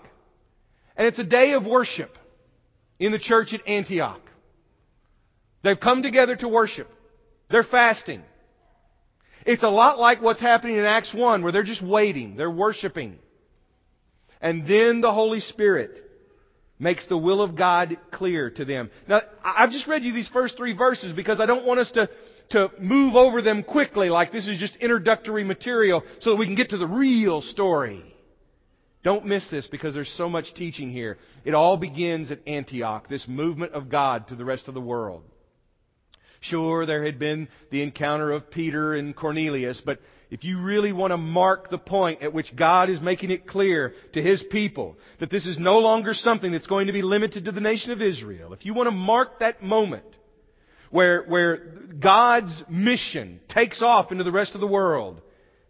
And 0.97 1.07
it's 1.07 1.19
a 1.19 1.23
day 1.23 1.53
of 1.53 1.65
worship 1.65 2.17
in 2.99 3.11
the 3.11 3.19
church 3.19 3.53
at 3.53 3.67
Antioch. 3.67 4.21
They've 5.63 5.79
come 5.79 6.03
together 6.03 6.35
to 6.37 6.47
worship. 6.47 6.89
They're 7.49 7.63
fasting. 7.63 8.23
It's 9.45 9.63
a 9.63 9.69
lot 9.69 9.99
like 9.99 10.21
what's 10.21 10.41
happening 10.41 10.77
in 10.77 10.85
Acts 10.85 11.13
1 11.13 11.43
where 11.43 11.51
they're 11.51 11.63
just 11.63 11.83
waiting. 11.83 12.35
They're 12.35 12.51
worshiping. 12.51 13.19
And 14.41 14.67
then 14.67 15.01
the 15.01 15.13
Holy 15.13 15.39
Spirit 15.39 15.99
makes 16.79 17.05
the 17.07 17.17
will 17.17 17.41
of 17.41 17.55
God 17.55 17.97
clear 18.11 18.49
to 18.51 18.65
them. 18.65 18.89
Now, 19.07 19.21
I've 19.43 19.71
just 19.71 19.87
read 19.87 20.03
you 20.03 20.11
these 20.11 20.29
first 20.29 20.57
three 20.57 20.75
verses 20.75 21.13
because 21.13 21.39
I 21.39 21.45
don't 21.45 21.65
want 21.65 21.79
us 21.79 21.91
to 21.91 22.09
to 22.53 22.71
move 22.79 23.15
over 23.15 23.41
them 23.41 23.63
quickly 23.63 24.09
like 24.09 24.31
this 24.31 24.47
is 24.47 24.59
just 24.59 24.75
introductory 24.77 25.43
material 25.43 26.03
so 26.19 26.31
that 26.31 26.35
we 26.37 26.45
can 26.45 26.55
get 26.55 26.69
to 26.69 26.77
the 26.77 26.87
real 26.87 27.41
story. 27.41 28.03
Don't 29.03 29.25
miss 29.25 29.49
this 29.49 29.67
because 29.67 29.93
there's 29.93 30.13
so 30.17 30.29
much 30.29 30.53
teaching 30.53 30.91
here. 30.91 31.17
It 31.43 31.55
all 31.55 31.77
begins 31.77 32.31
at 32.31 32.47
Antioch, 32.47 33.09
this 33.09 33.27
movement 33.27 33.73
of 33.73 33.89
God 33.89 34.29
to 34.29 34.35
the 34.35 34.45
rest 34.45 34.67
of 34.67 34.75
the 34.75 34.81
world. 34.81 35.23
Sure, 36.41 36.85
there 36.85 37.03
had 37.03 37.19
been 37.19 37.47
the 37.71 37.81
encounter 37.81 38.31
of 38.31 38.51
Peter 38.51 38.93
and 38.93 39.15
Cornelius, 39.15 39.81
but 39.83 39.99
if 40.29 40.43
you 40.43 40.61
really 40.61 40.93
want 40.93 41.11
to 41.11 41.17
mark 41.17 41.69
the 41.69 41.77
point 41.77 42.21
at 42.21 42.33
which 42.33 42.55
God 42.55 42.89
is 42.89 43.01
making 43.01 43.31
it 43.31 43.47
clear 43.47 43.93
to 44.13 44.21
His 44.21 44.43
people 44.51 44.97
that 45.19 45.31
this 45.31 45.45
is 45.45 45.57
no 45.57 45.79
longer 45.79 46.13
something 46.13 46.51
that's 46.51 46.67
going 46.67 46.87
to 46.87 46.93
be 46.93 47.01
limited 47.01 47.45
to 47.45 47.51
the 47.51 47.61
nation 47.61 47.91
of 47.91 48.01
Israel, 48.01 48.53
if 48.53 48.65
you 48.65 48.73
want 48.73 48.87
to 48.87 48.91
mark 48.91 49.39
that 49.39 49.63
moment 49.63 50.05
where, 50.93 51.23
where 51.23 51.57
God's 51.99 52.63
mission 52.69 53.39
takes 53.49 53.81
off 53.81 54.11
into 54.11 54.23
the 54.23 54.31
rest 54.31 54.53
of 54.53 54.61
the 54.61 54.67
world, 54.67 55.19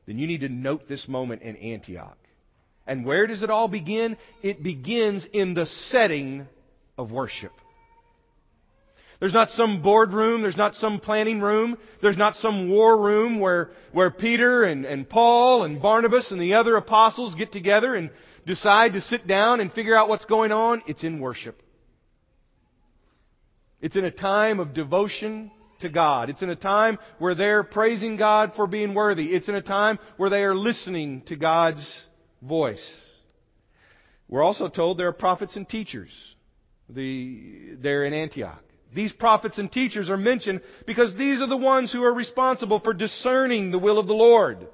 then 0.06 0.18
you 0.18 0.28
need 0.28 0.42
to 0.42 0.50
note 0.50 0.90
this 0.90 1.08
moment 1.08 1.44
in 1.44 1.56
Antioch. 1.56 2.18
And 2.86 3.06
where 3.06 3.26
does 3.26 3.42
it 3.42 3.50
all 3.50 3.70
begin? 3.70 4.18
It 4.42 4.62
begins 4.62 5.26
in 5.32 5.54
the 5.54 5.66
setting 5.66 6.46
of 6.98 7.10
worship. 7.10 7.54
There's 9.22 9.34
not 9.34 9.52
some 9.52 9.82
boardroom. 9.82 10.42
There's 10.42 10.58
not 10.58 10.76
some 10.76 11.00
planning 11.00 11.40
room. 11.40 11.78
There's 12.02 12.18
not 12.18 12.36
some 12.36 12.70
war 12.70 13.02
room 13.02 13.40
where, 13.40 13.72
where 13.94 14.12
Peter 14.12 14.66
and, 14.66 14.84
and 14.84 15.08
Paul 15.08 15.64
and 15.64 15.82
Barnabas 15.82 16.32
and 16.32 16.42
the 16.42 16.56
other 16.56 16.76
apostles 16.76 17.34
get 17.36 17.54
together 17.54 17.96
and 17.96 18.10
decide 18.46 18.92
to 18.92 19.00
sit 19.00 19.26
down 19.26 19.62
and 19.62 19.72
figure 19.72 19.96
out 19.96 20.10
what's 20.10 20.26
going 20.26 20.52
on. 20.52 20.84
It's 20.86 21.06
in 21.06 21.22
worship. 21.22 21.63
It's 23.84 23.98
in 23.98 24.06
a 24.06 24.12
time 24.12 24.62
of 24.62 24.74
devotion 24.74 25.52
to 25.82 25.90
God. 25.90 26.30
It's 26.30 26.42
in 26.42 26.50
a 26.50 26.56
time 26.56 26.98
where 27.20 27.36
they're 27.36 27.64
praising 27.64 28.16
God 28.16 28.54
for 28.56 28.66
being 28.66 28.94
worthy. 28.94 29.26
It's 29.26 29.50
in 29.50 29.56
a 29.56 29.62
time 29.62 30.00
where 30.16 30.30
they 30.30 30.44
are 30.44 30.56
listening 30.56 31.24
to 31.26 31.36
God's 31.36 31.86
voice. 32.42 32.82
We're 34.30 34.42
also 34.42 34.70
told 34.70 34.98
there 34.98 35.10
are 35.10 35.12
prophets 35.14 35.58
and 35.58 35.68
teachers. 35.68 36.12
The, 36.88 37.76
they're 37.82 38.06
in 38.06 38.14
Antioch. 38.14 38.64
These 38.96 39.12
prophets 39.12 39.58
and 39.58 39.70
teachers 39.70 40.10
are 40.10 40.16
mentioned 40.16 40.62
because 40.88 41.14
these 41.16 41.42
are 41.42 41.48
the 41.48 41.58
ones 41.58 41.92
who 41.92 42.04
are 42.04 42.14
responsible 42.14 42.80
for 42.80 42.94
discerning 42.94 43.72
the 43.72 43.80
will 43.80 44.00
of 44.00 44.08
the 44.08 44.14
Lord. 44.14 44.66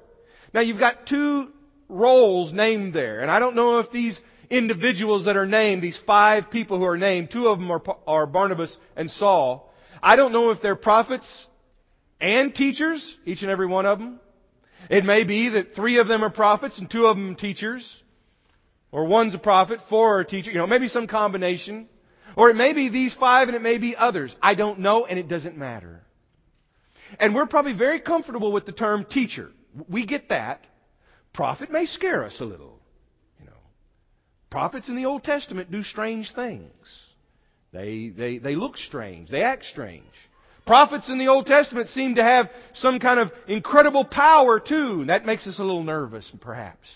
Now 0.54 0.60
you've 0.60 0.78
got 0.78 1.08
two 1.08 1.48
roles 1.88 2.52
named 2.52 2.94
there, 2.94 3.22
and 3.22 3.30
I 3.30 3.40
don't 3.40 3.56
know 3.56 3.80
if 3.80 3.90
these 3.90 4.20
individuals 4.50 5.24
that 5.24 5.36
are 5.36 5.46
named, 5.46 5.82
these 5.82 5.98
five 6.06 6.50
people 6.50 6.78
who 6.78 6.84
are 6.84 6.98
named, 6.98 7.30
two 7.30 7.48
of 7.48 7.58
them 7.58 7.70
are, 7.70 7.82
are 8.06 8.26
Barnabas 8.26 8.76
and 8.96 9.10
Saul. 9.10 9.72
I 10.02 10.16
don't 10.16 10.32
know 10.32 10.50
if 10.50 10.60
they're 10.60 10.76
prophets 10.76 11.26
and 12.20 12.54
teachers, 12.54 13.16
each 13.24 13.42
and 13.42 13.50
every 13.50 13.66
one 13.66 13.86
of 13.86 13.98
them. 13.98 14.20
It 14.88 15.04
may 15.04 15.24
be 15.24 15.50
that 15.50 15.74
three 15.74 15.98
of 15.98 16.08
them 16.08 16.24
are 16.24 16.30
prophets 16.30 16.78
and 16.78 16.90
two 16.90 17.06
of 17.06 17.16
them 17.16 17.36
teachers. 17.36 17.86
Or 18.92 19.06
one's 19.06 19.34
a 19.34 19.38
prophet, 19.38 19.78
four 19.88 20.18
are 20.18 20.24
teachers. 20.24 20.52
You 20.52 20.58
know, 20.58 20.66
maybe 20.66 20.88
some 20.88 21.06
combination. 21.06 21.88
Or 22.36 22.50
it 22.50 22.56
may 22.56 22.72
be 22.72 22.88
these 22.88 23.14
five 23.14 23.48
and 23.48 23.56
it 23.56 23.62
may 23.62 23.78
be 23.78 23.94
others. 23.96 24.34
I 24.42 24.54
don't 24.54 24.80
know 24.80 25.06
and 25.06 25.18
it 25.18 25.28
doesn't 25.28 25.56
matter. 25.56 26.02
And 27.18 27.34
we're 27.34 27.46
probably 27.46 27.72
very 27.72 28.00
comfortable 28.00 28.52
with 28.52 28.66
the 28.66 28.72
term 28.72 29.04
teacher. 29.08 29.50
We 29.88 30.06
get 30.06 30.30
that. 30.30 30.64
Prophet 31.32 31.70
may 31.70 31.86
scare 31.86 32.24
us 32.24 32.36
a 32.40 32.44
little. 32.44 32.79
Prophets 34.50 34.88
in 34.88 34.96
the 34.96 35.06
Old 35.06 35.22
Testament 35.24 35.70
do 35.70 35.82
strange 35.82 36.32
things. 36.34 36.72
They, 37.72 38.08
they, 38.08 38.38
they 38.38 38.56
look 38.56 38.76
strange. 38.76 39.30
They 39.30 39.42
act 39.42 39.64
strange. 39.66 40.04
Prophets 40.66 41.08
in 41.08 41.18
the 41.18 41.28
Old 41.28 41.46
Testament 41.46 41.88
seem 41.88 42.16
to 42.16 42.22
have 42.22 42.50
some 42.74 42.98
kind 42.98 43.20
of 43.20 43.30
incredible 43.46 44.04
power 44.04 44.60
too. 44.60 45.00
And 45.00 45.08
that 45.08 45.24
makes 45.24 45.46
us 45.46 45.58
a 45.58 45.62
little 45.62 45.84
nervous, 45.84 46.30
perhaps. 46.40 46.88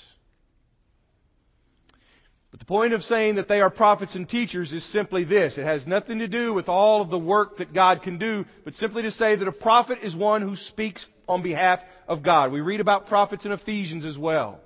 But 2.51 2.61
the 2.61 2.67
point 2.67 2.93
of 2.93 3.03
saying 3.03 3.37
that 3.37 3.49
they 3.49 3.61
are 3.61 3.71
prophets 3.71 4.15
and 4.15 4.29
teachers 4.29 4.73
is 4.73 4.85
simply 4.93 5.25
this. 5.25 5.59
It 5.59 5.65
has 5.65 5.89
nothing 5.89 6.21
to 6.21 6.29
do 6.29 6.53
with 6.53 6.69
all 6.69 7.03
of 7.03 7.11
the 7.11 7.19
work 7.19 7.59
that 7.59 7.75
God 7.75 8.03
can 8.03 8.19
do, 8.19 8.45
but 8.65 8.75
simply 8.75 9.03
to 9.03 9.11
say 9.11 9.35
that 9.35 9.49
a 9.49 9.53
prophet 9.53 9.99
is 10.03 10.15
one 10.15 10.43
who 10.43 10.55
speaks 10.55 11.05
on 11.29 11.43
behalf 11.43 11.81
of 12.07 12.23
God. 12.23 12.53
We 12.53 12.61
read 12.61 12.81
about 12.81 13.09
prophets 13.09 13.45
in 13.45 13.51
Ephesians 13.51 14.05
as 14.05 14.17
well. 14.17 14.61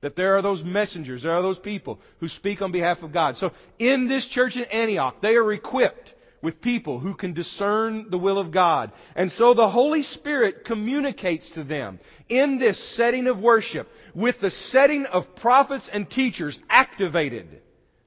That 0.00 0.14
there 0.14 0.36
are 0.36 0.42
those 0.42 0.62
messengers, 0.62 1.22
there 1.24 1.34
are 1.34 1.42
those 1.42 1.58
people 1.58 1.98
who 2.20 2.28
speak 2.28 2.62
on 2.62 2.70
behalf 2.70 3.02
of 3.02 3.12
God. 3.12 3.36
So 3.36 3.50
in 3.78 4.08
this 4.08 4.26
church 4.28 4.54
in 4.56 4.64
Antioch, 4.64 5.16
they 5.20 5.34
are 5.34 5.52
equipped 5.52 6.14
with 6.40 6.60
people 6.60 7.00
who 7.00 7.14
can 7.14 7.34
discern 7.34 8.06
the 8.10 8.18
will 8.18 8.38
of 8.38 8.52
God. 8.52 8.92
And 9.16 9.32
so 9.32 9.54
the 9.54 9.68
Holy 9.68 10.04
Spirit 10.04 10.64
communicates 10.64 11.50
to 11.54 11.64
them 11.64 11.98
in 12.28 12.58
this 12.58 12.96
setting 12.96 13.26
of 13.26 13.38
worship 13.38 13.88
with 14.14 14.36
the 14.40 14.50
setting 14.50 15.04
of 15.06 15.24
prophets 15.36 15.88
and 15.92 16.08
teachers 16.08 16.56
activated. 16.70 17.60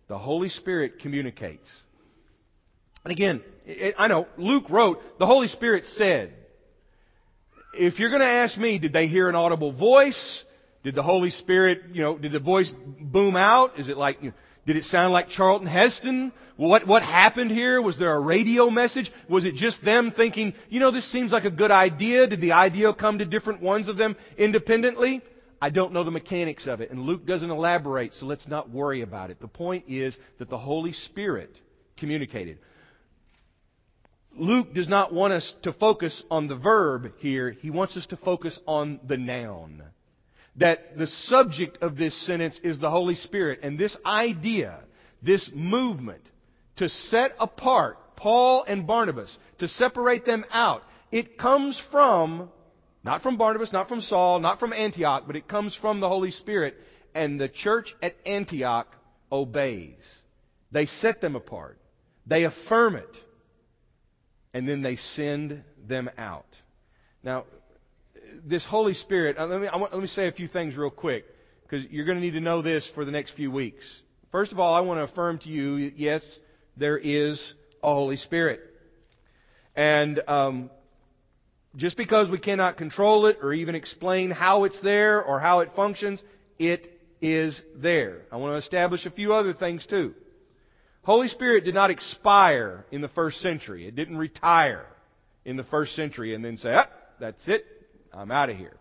The 0.07 0.17
Holy 0.17 0.49
Spirit 0.49 0.99
communicates. 0.99 1.69
And 3.03 3.11
again, 3.11 3.41
I 3.97 4.07
know 4.07 4.27
Luke 4.37 4.69
wrote, 4.69 4.99
the 5.19 5.25
Holy 5.25 5.47
Spirit 5.47 5.85
said. 5.93 6.33
If 7.73 7.99
you're 7.99 8.09
going 8.09 8.21
to 8.21 8.27
ask 8.27 8.57
me, 8.57 8.79
did 8.79 8.93
they 8.93 9.07
hear 9.07 9.29
an 9.29 9.35
audible 9.35 9.71
voice? 9.71 10.43
Did 10.83 10.95
the 10.95 11.03
Holy 11.03 11.29
Spirit, 11.29 11.81
you 11.93 12.01
know, 12.01 12.17
did 12.17 12.31
the 12.31 12.39
voice 12.39 12.71
boom 12.99 13.35
out? 13.35 13.79
Is 13.79 13.87
it 13.87 13.97
like, 13.97 14.21
you 14.21 14.29
know, 14.29 14.35
did 14.65 14.75
it 14.75 14.83
sound 14.85 15.13
like 15.13 15.29
Charlton 15.29 15.67
Heston? 15.67 16.31
What, 16.57 16.87
what 16.87 17.01
happened 17.01 17.51
here? 17.51 17.81
Was 17.81 17.97
there 17.97 18.13
a 18.13 18.19
radio 18.19 18.69
message? 18.69 19.11
Was 19.29 19.45
it 19.45 19.55
just 19.55 19.83
them 19.83 20.13
thinking, 20.15 20.53
you 20.69 20.79
know, 20.79 20.91
this 20.91 21.11
seems 21.11 21.31
like 21.31 21.45
a 21.45 21.51
good 21.51 21.71
idea? 21.71 22.27
Did 22.27 22.41
the 22.41 22.51
idea 22.51 22.93
come 22.93 23.19
to 23.19 23.25
different 23.25 23.61
ones 23.61 23.87
of 23.87 23.97
them 23.97 24.15
independently? 24.37 25.21
I 25.59 25.69
don't 25.69 25.93
know 25.93 26.03
the 26.03 26.11
mechanics 26.11 26.67
of 26.67 26.81
it, 26.81 26.89
and 26.89 27.01
Luke 27.01 27.25
doesn't 27.27 27.49
elaborate, 27.49 28.13
so 28.13 28.25
let's 28.25 28.47
not 28.47 28.71
worry 28.71 29.01
about 29.01 29.29
it. 29.29 29.39
The 29.39 29.47
point 29.47 29.85
is 29.87 30.17
that 30.39 30.49
the 30.49 30.57
Holy 30.57 30.93
Spirit 30.93 31.55
communicated. 31.97 32.57
Luke 34.35 34.73
does 34.73 34.87
not 34.87 35.13
want 35.13 35.33
us 35.33 35.53
to 35.61 35.73
focus 35.73 36.23
on 36.31 36.47
the 36.47 36.55
verb 36.55 37.11
here, 37.19 37.51
he 37.51 37.69
wants 37.69 37.95
us 37.95 38.07
to 38.07 38.17
focus 38.17 38.57
on 38.65 38.99
the 39.07 39.17
noun 39.17 39.83
that 40.57 40.97
the 40.97 41.07
subject 41.07 41.77
of 41.81 41.95
this 41.95 42.15
sentence 42.25 42.59
is 42.63 42.79
the 42.79 42.89
Holy 42.89 43.15
Spirit. 43.15 43.59
And 43.63 43.77
this 43.77 43.95
idea, 44.05 44.79
this 45.21 45.49
movement 45.53 46.21
to 46.77 46.89
set 46.89 47.33
apart 47.39 47.97
Paul 48.15 48.63
and 48.67 48.85
Barnabas, 48.85 49.35
to 49.59 49.67
separate 49.67 50.25
them 50.25 50.45
out, 50.51 50.83
it 51.11 51.37
comes 51.37 51.81
from, 51.91 52.49
not 53.03 53.21
from 53.21 53.37
Barnabas, 53.37 53.73
not 53.73 53.89
from 53.89 54.01
Saul, 54.01 54.39
not 54.39 54.59
from 54.59 54.73
Antioch, 54.73 55.23
but 55.25 55.35
it 55.35 55.47
comes 55.47 55.75
from 55.79 55.99
the 55.99 56.09
Holy 56.09 56.31
Spirit. 56.31 56.75
And 57.15 57.39
the 57.39 57.49
church 57.49 57.93
at 58.01 58.15
Antioch 58.25 58.87
obeys. 59.31 59.95
They 60.71 60.85
set 60.85 61.21
them 61.21 61.35
apart. 61.35 61.77
They 62.27 62.43
affirm 62.43 62.95
it. 62.95 63.17
And 64.53 64.67
then 64.67 64.81
they 64.81 64.97
send 64.97 65.63
them 65.87 66.09
out. 66.17 66.45
Now, 67.23 67.45
this 68.45 68.65
Holy 68.65 68.93
Spirit, 68.93 69.37
uh, 69.37 69.45
let 69.45 69.61
me, 69.61 69.67
want, 69.73 69.93
let 69.93 70.01
me 70.01 70.07
say 70.07 70.27
a 70.27 70.31
few 70.31 70.47
things 70.47 70.75
real 70.75 70.89
quick, 70.89 71.25
because 71.63 71.85
you're 71.91 72.05
going 72.05 72.17
to 72.17 72.23
need 72.23 72.31
to 72.31 72.41
know 72.41 72.61
this 72.61 72.89
for 72.95 73.05
the 73.05 73.11
next 73.11 73.31
few 73.35 73.51
weeks. 73.51 73.83
First 74.31 74.51
of 74.51 74.59
all, 74.59 74.73
I 74.73 74.81
want 74.81 74.99
to 74.99 75.11
affirm 75.11 75.39
to 75.39 75.49
you, 75.49 75.91
yes, 75.95 76.23
there 76.77 76.97
is 76.97 77.53
a 77.83 77.93
Holy 77.93 78.17
Spirit. 78.17 78.61
And 79.75 80.21
um, 80.27 80.69
just 81.75 81.97
because 81.97 82.29
we 82.29 82.39
cannot 82.39 82.77
control 82.77 83.25
it 83.25 83.37
or 83.41 83.53
even 83.53 83.75
explain 83.75 84.31
how 84.31 84.65
it's 84.65 84.79
there 84.81 85.23
or 85.23 85.39
how 85.39 85.59
it 85.59 85.69
functions, 85.75 86.21
it 86.59 86.99
is 87.21 87.59
there. 87.75 88.21
I 88.31 88.37
want 88.37 88.53
to 88.53 88.57
establish 88.57 89.05
a 89.05 89.11
few 89.11 89.33
other 89.33 89.53
things 89.53 89.85
too. 89.89 90.13
Holy 91.03 91.27
Spirit 91.29 91.65
did 91.65 91.73
not 91.73 91.89
expire 91.89 92.85
in 92.91 93.01
the 93.01 93.07
first 93.09 93.41
century. 93.41 93.87
It 93.87 93.95
didn't 93.95 94.17
retire 94.17 94.85
in 95.45 95.57
the 95.57 95.63
first 95.63 95.95
century 95.95 96.35
and 96.35 96.45
then 96.45 96.57
say, 96.57 96.73
ah, 96.73 96.87
that's 97.19 97.41
it. 97.47 97.65
I'm 98.13 98.31
out 98.31 98.49
of 98.49 98.57
here. 98.57 98.75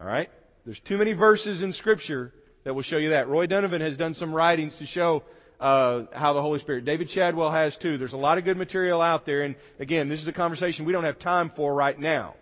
All 0.00 0.06
right? 0.06 0.30
There's 0.64 0.80
too 0.88 0.96
many 0.96 1.12
verses 1.12 1.62
in 1.62 1.72
Scripture 1.72 2.32
that 2.64 2.74
will 2.74 2.82
show 2.82 2.96
you 2.96 3.10
that. 3.10 3.28
Roy 3.28 3.46
Donovan 3.46 3.80
has 3.80 3.96
done 3.96 4.14
some 4.14 4.34
writings 4.34 4.76
to 4.78 4.86
show 4.86 5.22
uh, 5.60 6.04
how 6.12 6.32
the 6.32 6.42
Holy 6.42 6.58
Spirit. 6.60 6.84
David 6.84 7.08
Chadwell 7.10 7.50
has 7.52 7.76
too. 7.76 7.98
There's 7.98 8.12
a 8.12 8.18
lot 8.18 8.38
of 8.38 8.44
good 8.44 8.56
material 8.56 9.00
out 9.00 9.26
there, 9.26 9.42
and 9.42 9.56
again, 9.78 10.08
this 10.08 10.20
is 10.20 10.28
a 10.28 10.32
conversation 10.32 10.84
we 10.84 10.92
don't 10.92 11.04
have 11.04 11.18
time 11.18 11.52
for 11.54 11.74
right 11.74 11.98
now. 11.98 12.34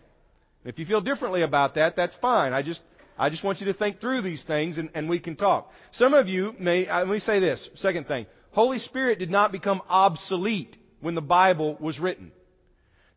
If 0.64 0.78
you 0.78 0.86
feel 0.86 1.00
differently 1.00 1.42
about 1.42 1.74
that, 1.74 1.96
that's 1.96 2.16
fine. 2.22 2.52
I 2.52 2.62
just 2.62 2.80
I 3.18 3.30
just 3.30 3.44
want 3.44 3.60
you 3.60 3.66
to 3.66 3.74
think 3.74 4.00
through 4.00 4.22
these 4.22 4.42
things, 4.44 4.78
and, 4.78 4.90
and 4.94 5.08
we 5.08 5.18
can 5.18 5.36
talk. 5.36 5.70
Some 5.92 6.14
of 6.14 6.28
you 6.28 6.54
may. 6.58 6.86
Uh, 6.86 7.00
let 7.00 7.08
me 7.08 7.18
say 7.18 7.40
this. 7.40 7.68
Second 7.76 8.06
thing, 8.06 8.26
Holy 8.52 8.78
Spirit 8.78 9.18
did 9.18 9.30
not 9.30 9.52
become 9.52 9.82
obsolete 9.88 10.76
when 11.00 11.14
the 11.14 11.20
Bible 11.20 11.76
was 11.80 11.98
written. 11.98 12.32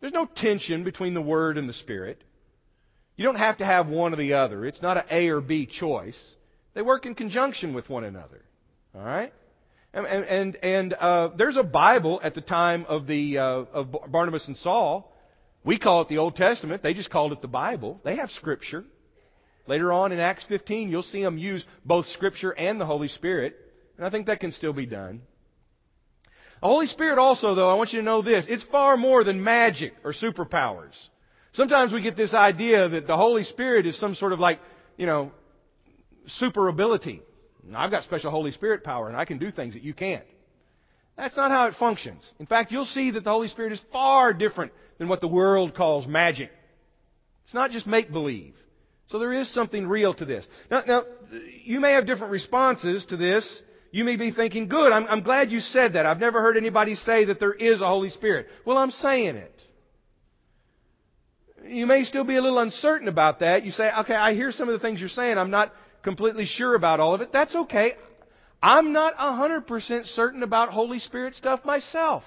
There's 0.01 0.13
no 0.13 0.25
tension 0.25 0.83
between 0.83 1.13
the 1.13 1.21
Word 1.21 1.57
and 1.57 1.69
the 1.69 1.73
Spirit. 1.73 2.23
You 3.17 3.25
don't 3.25 3.35
have 3.35 3.57
to 3.57 3.65
have 3.65 3.87
one 3.87 4.13
or 4.13 4.17
the 4.17 4.33
other. 4.33 4.65
It's 4.65 4.81
not 4.81 4.97
an 4.97 5.03
A 5.09 5.29
or 5.29 5.41
B 5.41 5.65
choice. 5.65 6.19
They 6.73 6.81
work 6.81 7.05
in 7.05 7.15
conjunction 7.15 7.73
with 7.73 7.89
one 7.89 8.03
another. 8.03 8.41
All 8.93 9.03
right? 9.03 9.33
And, 9.93 10.05
and, 10.05 10.55
and 10.57 10.93
uh, 10.93 11.29
there's 11.37 11.55
a 11.55 11.63
Bible 11.63 12.19
at 12.21 12.35
the 12.35 12.41
time 12.41 12.85
of, 12.89 13.07
the, 13.07 13.37
uh, 13.37 13.43
of 13.43 13.95
Barnabas 14.09 14.47
and 14.47 14.57
Saul. 14.57 15.13
We 15.63 15.79
call 15.79 16.01
it 16.01 16.09
the 16.09 16.17
Old 16.17 16.35
Testament. 16.35 16.83
They 16.83 16.93
just 16.93 17.09
called 17.09 17.31
it 17.31 17.41
the 17.41 17.47
Bible. 17.47 18.01
They 18.03 18.17
have 18.17 18.29
Scripture. 18.31 18.83
Later 19.67 19.93
on 19.93 20.11
in 20.11 20.19
Acts 20.19 20.45
15, 20.49 20.89
you'll 20.89 21.01
see 21.01 21.23
them 21.23 21.37
use 21.37 21.65
both 21.85 22.05
Scripture 22.07 22.51
and 22.51 22.79
the 22.79 22.85
Holy 22.85 23.07
Spirit. 23.07 23.55
And 23.97 24.05
I 24.05 24.09
think 24.09 24.27
that 24.27 24.41
can 24.41 24.51
still 24.51 24.73
be 24.73 24.85
done. 24.85 25.21
The 26.61 26.67
Holy 26.67 26.87
Spirit 26.87 27.17
also, 27.17 27.55
though, 27.55 27.69
I 27.69 27.75
want 27.75 27.93
you 27.93 27.99
to 27.99 28.05
know 28.05 28.21
this. 28.21 28.45
It's 28.49 28.63
far 28.65 28.97
more 28.97 29.23
than 29.23 29.43
magic 29.43 29.93
or 30.03 30.13
superpowers. 30.13 30.93
Sometimes 31.55 31.93
we 31.93 32.01
get 32.01 32.17
this 32.17 32.33
idea 32.33 32.89
that 32.89 33.07
the 33.07 33.15
Holy 33.15 33.43
Spirit 33.43 33.85
is 33.85 33.97
some 33.97 34.13
sort 34.13 34.33
of 34.33 34.39
like, 34.39 34.59
you 34.97 35.05
know, 35.05 35.31
super 36.27 36.67
ability. 36.67 37.21
I've 37.73 37.91
got 37.91 38.03
special 38.03 38.29
Holy 38.29 38.51
Spirit 38.51 38.83
power 38.83 39.07
and 39.07 39.17
I 39.17 39.25
can 39.25 39.37
do 39.37 39.51
things 39.51 39.73
that 39.73 39.83
you 39.83 39.93
can't. 39.93 40.25
That's 41.17 41.37
not 41.37 41.51
how 41.51 41.67
it 41.67 41.75
functions. 41.79 42.29
In 42.39 42.45
fact, 42.45 42.71
you'll 42.71 42.85
see 42.85 43.11
that 43.11 43.23
the 43.23 43.31
Holy 43.31 43.47
Spirit 43.47 43.71
is 43.71 43.81
far 43.91 44.33
different 44.33 44.73
than 44.97 45.07
what 45.07 45.21
the 45.21 45.29
world 45.29 45.75
calls 45.75 46.05
magic. 46.05 46.51
It's 47.45 47.53
not 47.53 47.71
just 47.71 47.87
make 47.87 48.11
believe. 48.11 48.53
So 49.07 49.19
there 49.19 49.31
is 49.31 49.51
something 49.53 49.87
real 49.87 50.13
to 50.15 50.25
this. 50.25 50.45
Now, 50.69 50.83
now, 50.85 51.03
you 51.63 51.79
may 51.79 51.93
have 51.93 52.05
different 52.05 52.31
responses 52.31 53.05
to 53.05 53.17
this. 53.17 53.61
You 53.91 54.03
may 54.03 54.17
be 54.17 54.31
thinking, 54.31 54.67
good, 54.67 54.91
I'm, 54.91 55.07
I'm 55.07 55.21
glad 55.21 55.51
you 55.51 55.61
said 55.61 55.93
that. 55.93 56.05
I've 56.05 56.19
never 56.19 56.41
heard 56.41 56.57
anybody 56.57 56.95
say 56.95 57.25
that 57.25 57.39
there 57.39 57.53
is 57.53 57.79
a 57.79 57.87
Holy 57.87 58.09
Spirit. 58.09 58.47
Well, 58.65 58.77
I'm 58.77 58.91
saying 58.91 59.37
it. 59.37 59.54
You 61.67 61.85
may 61.85 62.03
still 62.03 62.23
be 62.23 62.35
a 62.35 62.41
little 62.41 62.59
uncertain 62.59 63.07
about 63.07 63.39
that. 63.39 63.65
You 63.65 63.71
say, 63.71 63.89
okay, 63.99 64.15
I 64.15 64.33
hear 64.33 64.51
some 64.51 64.69
of 64.69 64.73
the 64.73 64.79
things 64.79 64.99
you're 64.99 65.09
saying. 65.09 65.37
I'm 65.37 65.51
not 65.51 65.73
completely 66.03 66.45
sure 66.45 66.75
about 66.75 66.99
all 66.99 67.15
of 67.15 67.21
it. 67.21 67.31
That's 67.31 67.55
okay. 67.55 67.93
I'm 68.61 68.93
not 68.93 69.15
100% 69.17 70.05
certain 70.07 70.43
about 70.43 70.69
Holy 70.69 70.99
Spirit 70.99 71.35
stuff 71.35 71.65
myself. 71.65 72.23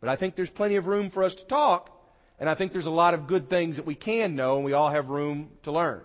But 0.00 0.08
I 0.08 0.16
think 0.16 0.36
there's 0.36 0.50
plenty 0.50 0.76
of 0.76 0.86
room 0.86 1.10
for 1.10 1.24
us 1.24 1.34
to 1.34 1.44
talk. 1.46 1.90
And 2.38 2.48
I 2.48 2.54
think 2.54 2.72
there's 2.72 2.86
a 2.86 2.90
lot 2.90 3.14
of 3.14 3.26
good 3.26 3.48
things 3.48 3.76
that 3.76 3.86
we 3.86 3.94
can 3.94 4.36
know, 4.36 4.56
and 4.56 4.64
we 4.64 4.74
all 4.74 4.90
have 4.90 5.08
room 5.08 5.50
to 5.64 5.72
learn. 5.72 6.02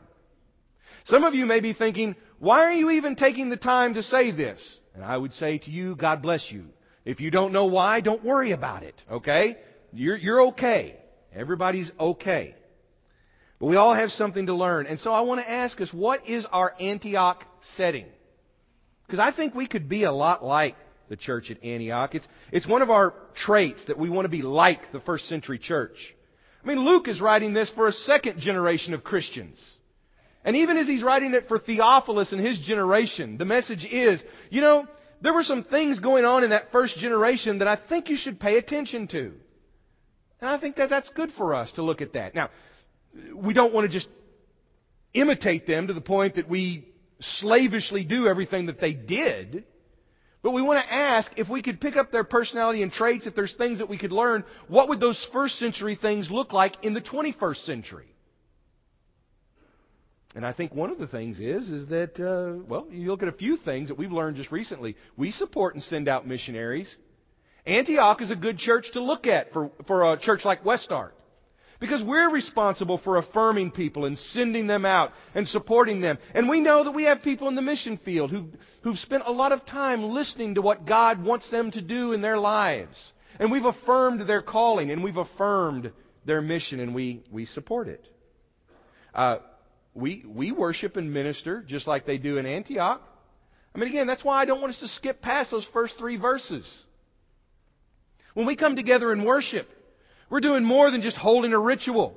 Some 1.06 1.24
of 1.24 1.34
you 1.34 1.46
may 1.46 1.60
be 1.60 1.74
thinking, 1.74 2.16
why 2.40 2.60
are 2.62 2.74
you 2.74 2.92
even 2.92 3.16
taking 3.16 3.50
the 3.50 3.58
time 3.58 3.96
to 3.96 4.04
say 4.04 4.32
this? 4.32 4.62
And 4.96 5.04
I 5.04 5.18
would 5.18 5.34
say 5.34 5.58
to 5.58 5.70
you, 5.70 5.96
God 5.96 6.22
bless 6.22 6.50
you. 6.50 6.66
If 7.04 7.20
you 7.20 7.32
don't 7.32 7.51
know 7.51 7.66
why, 7.66 8.01
don't 8.01 8.24
worry 8.24 8.51
about 8.51 8.84
it, 8.84 8.96
okay? 9.12 9.58
You're, 9.92 10.18
you're 10.18 10.42
okay. 10.50 10.96
Everybody's 11.34 11.92
okay. 12.00 12.56
But 13.62 13.68
we 13.68 13.75
all 13.75 13.94
have 13.94 14.10
something 14.10 14.48
to 14.48 14.56
learn. 14.56 14.88
And 14.88 15.00
so 15.00 15.13
I 15.13 15.22
want 15.22 15.39
to 15.39 15.50
ask 15.50 15.80
us, 15.80 15.94
what 15.94 16.27
is 16.27 16.48
our 16.51 16.74
Antioch 16.80 17.44
setting? 17.77 18.08
Because 19.06 19.20
I 19.20 19.32
think 19.32 19.53
we 19.53 19.68
could 19.68 19.88
be 19.88 20.03
a 20.03 20.12
lot 20.12 20.44
like 20.44 20.75
the 21.10 21.15
church 21.15 21.51
at 21.51 21.63
Antioch. 21.63 22.15
It's, 22.15 22.27
it's 22.51 22.65
one 22.65 22.82
of 22.82 22.89
our 22.89 23.13
traits 23.36 23.80
that 23.86 24.00
we 24.00 24.10
want 24.10 24.25
to 24.25 24.30
be 24.30 24.41
like 24.41 24.91
the 24.91 25.00
first 25.01 25.30
century 25.30 25.60
church. 25.60 25.96
I 26.63 26.68
mean, 26.68 26.80
Luke 26.80 27.08
is 27.08 27.22
writing 27.22 27.53
this 27.53 27.70
for 27.75 27.88
a 27.88 27.91
second 27.91 28.39
generation 28.39 28.96
of 28.96 29.03
Christians. 29.03 29.63
And 30.44 30.56
even 30.56 30.77
as 30.77 30.88
he's 30.88 31.03
writing 31.03 31.36
it 31.36 31.48
for 31.48 31.60
Theophilus 31.60 32.32
and 32.32 32.44
his 32.44 32.58
generation, 32.62 33.38
the 33.38 33.46
message 33.46 33.86
is, 33.86 34.24
you 34.50 34.62
know, 34.62 34.88
there 35.22 35.34
were 35.34 35.44
some 35.44 35.65
things 35.65 36.00
going 36.00 36.25
on 36.25 36.44
in 36.44 36.50
that 36.50 36.72
first 36.72 36.98
generation 36.98 37.60
that 37.60 37.68
I 37.68 37.75
think 37.75 38.10
you 38.10 38.18
should 38.18 38.39
pay 38.39 38.58
attention 38.58 39.08
to. 39.10 39.34
And 40.39 40.50
I 40.50 40.60
think 40.60 40.77
that 40.77 40.89
that's 40.89 41.10
good 41.10 41.30
for 41.38 41.53
us 41.53 41.72
to 41.74 41.84
look 41.84 42.01
at 42.01 42.13
that. 42.13 42.34
Now, 42.34 42.50
we 43.36 43.53
don't 43.53 43.74
want 43.74 43.88
to 43.88 43.94
just 43.94 44.08
imitate 45.13 45.68
them 45.68 45.88
to 45.88 45.94
the 45.94 46.01
point 46.01 46.36
that 46.36 46.50
we 46.50 46.88
slavishly 47.20 48.03
do 48.03 48.27
everything 48.27 48.68
that 48.68 48.80
they 48.80 48.94
did. 48.94 49.65
But 50.44 50.51
we 50.51 50.62
want 50.62 50.84
to 50.84 50.94
ask 50.94 51.32
if 51.38 51.50
we 51.50 51.62
could 51.62 51.80
pick 51.80 51.96
up 51.96 52.12
their 52.12 52.24
personality 52.24 52.82
and 52.82 52.91
traits, 52.91 53.27
if 53.27 53.36
there's 53.36 53.53
things 53.58 53.77
that 53.77 53.89
we 53.89 53.98
could 53.98 54.12
learn, 54.12 54.44
what 54.68 54.89
would 54.89 55.00
those 55.00 55.27
first 55.32 55.60
century 55.60 55.98
things 56.01 56.32
look 56.32 56.51
like 56.51 56.84
in 56.84 56.94
the 56.94 57.01
21st 57.01 57.65
century? 57.65 58.08
And 60.34 60.46
I 60.46 60.53
think 60.53 60.74
one 60.74 60.89
of 60.89 60.98
the 60.98 61.08
things 61.08 61.39
is, 61.39 61.70
is 61.70 61.88
that, 61.89 62.20
uh, 62.20 62.63
well, 62.68 62.88
you 62.89 63.12
look 63.12 63.22
at 63.22 63.27
a 63.27 63.34
few 63.34 63.58
things 63.58 63.89
that 63.89 63.98
we've 63.98 64.12
learned 64.12 64.38
just 64.38 64.51
recently. 64.51 64.96
We 65.18 65.32
support 65.32 65.75
and 65.75 65.84
send 65.84 66.08
out 66.08 66.25
missionaries. 66.25 66.96
Antioch 67.65 68.22
is 68.22 68.32
a 68.32 68.36
good 68.36 68.58
church 68.58 68.88
to 68.94 69.03
look 69.03 69.27
at 69.27 69.51
for, 69.51 69.70
for 69.88 70.13
a 70.13 70.20
church 70.20 70.46
like 70.46 70.63
Westark. 70.63 71.12
Because 71.82 72.04
we're 72.04 72.30
responsible 72.30 73.00
for 73.00 73.18
affirming 73.18 73.72
people 73.72 74.05
and 74.05 74.16
sending 74.16 74.68
them 74.68 74.86
out 74.86 75.14
and 75.34 75.48
supporting 75.48 76.00
them. 76.00 76.20
And 76.36 76.48
we 76.48 76.62
know 76.62 76.84
that 76.84 76.92
we 76.92 77.05
have 77.05 77.24
people 77.24 77.48
in 77.48 77.55
the 77.55 77.64
mission 77.64 78.00
field 78.05 78.29
who've, 78.29 78.53
who've 78.84 79.00
spent 79.00 79.24
a 79.25 79.32
lot 79.32 79.51
of 79.51 79.66
time 79.66 80.03
listening 80.03 80.55
to 80.55 80.62
what 80.62 80.86
God 80.86 81.24
wants 81.24 81.50
them 81.50 81.72
to 81.72 81.82
do 81.82 82.14
in 82.14 82.22
their 82.22 82.38
lives. 82.38 82.96
And 83.40 83.51
we've 83.51 83.66
affirmed 83.66 84.22
their 84.29 84.44
calling 84.44 84.92
and 84.92 85.03
we've 85.03 85.18
affirmed 85.18 85.92
their 86.24 86.40
mission 86.40 86.79
and 86.79 86.94
we, 86.94 87.24
we 87.32 87.48
support 87.48 87.88
it. 87.88 88.05
Uh, 89.16 89.38
we, 89.96 90.24
we 90.27 90.51
worship 90.51 90.98
and 90.98 91.12
minister 91.12 91.64
just 91.68 91.88
like 91.88 92.05
they 92.05 92.20
do 92.20 92.38
in 92.38 92.46
Antioch. 92.46 93.01
I 93.74 93.79
mean, 93.79 93.90
again, 93.90 94.05
that's 94.05 94.24
why 94.24 94.40
I 94.40 94.46
don't 94.46 94.62
want 94.62 94.75
us 94.75 94.79
to 94.82 94.88
skip 94.88 95.20
past 95.20 95.50
those 95.50 95.68
first 95.74 95.96
three 95.98 96.18
verses. 96.18 96.64
When 98.36 98.46
we 98.46 98.55
come 98.55 98.75
together 98.75 99.12
and 99.12 99.25
worship, 99.25 99.68
we're 100.31 100.39
doing 100.39 100.63
more 100.63 100.89
than 100.89 101.01
just 101.01 101.17
holding 101.17 101.51
a 101.53 101.59
ritual. 101.59 102.15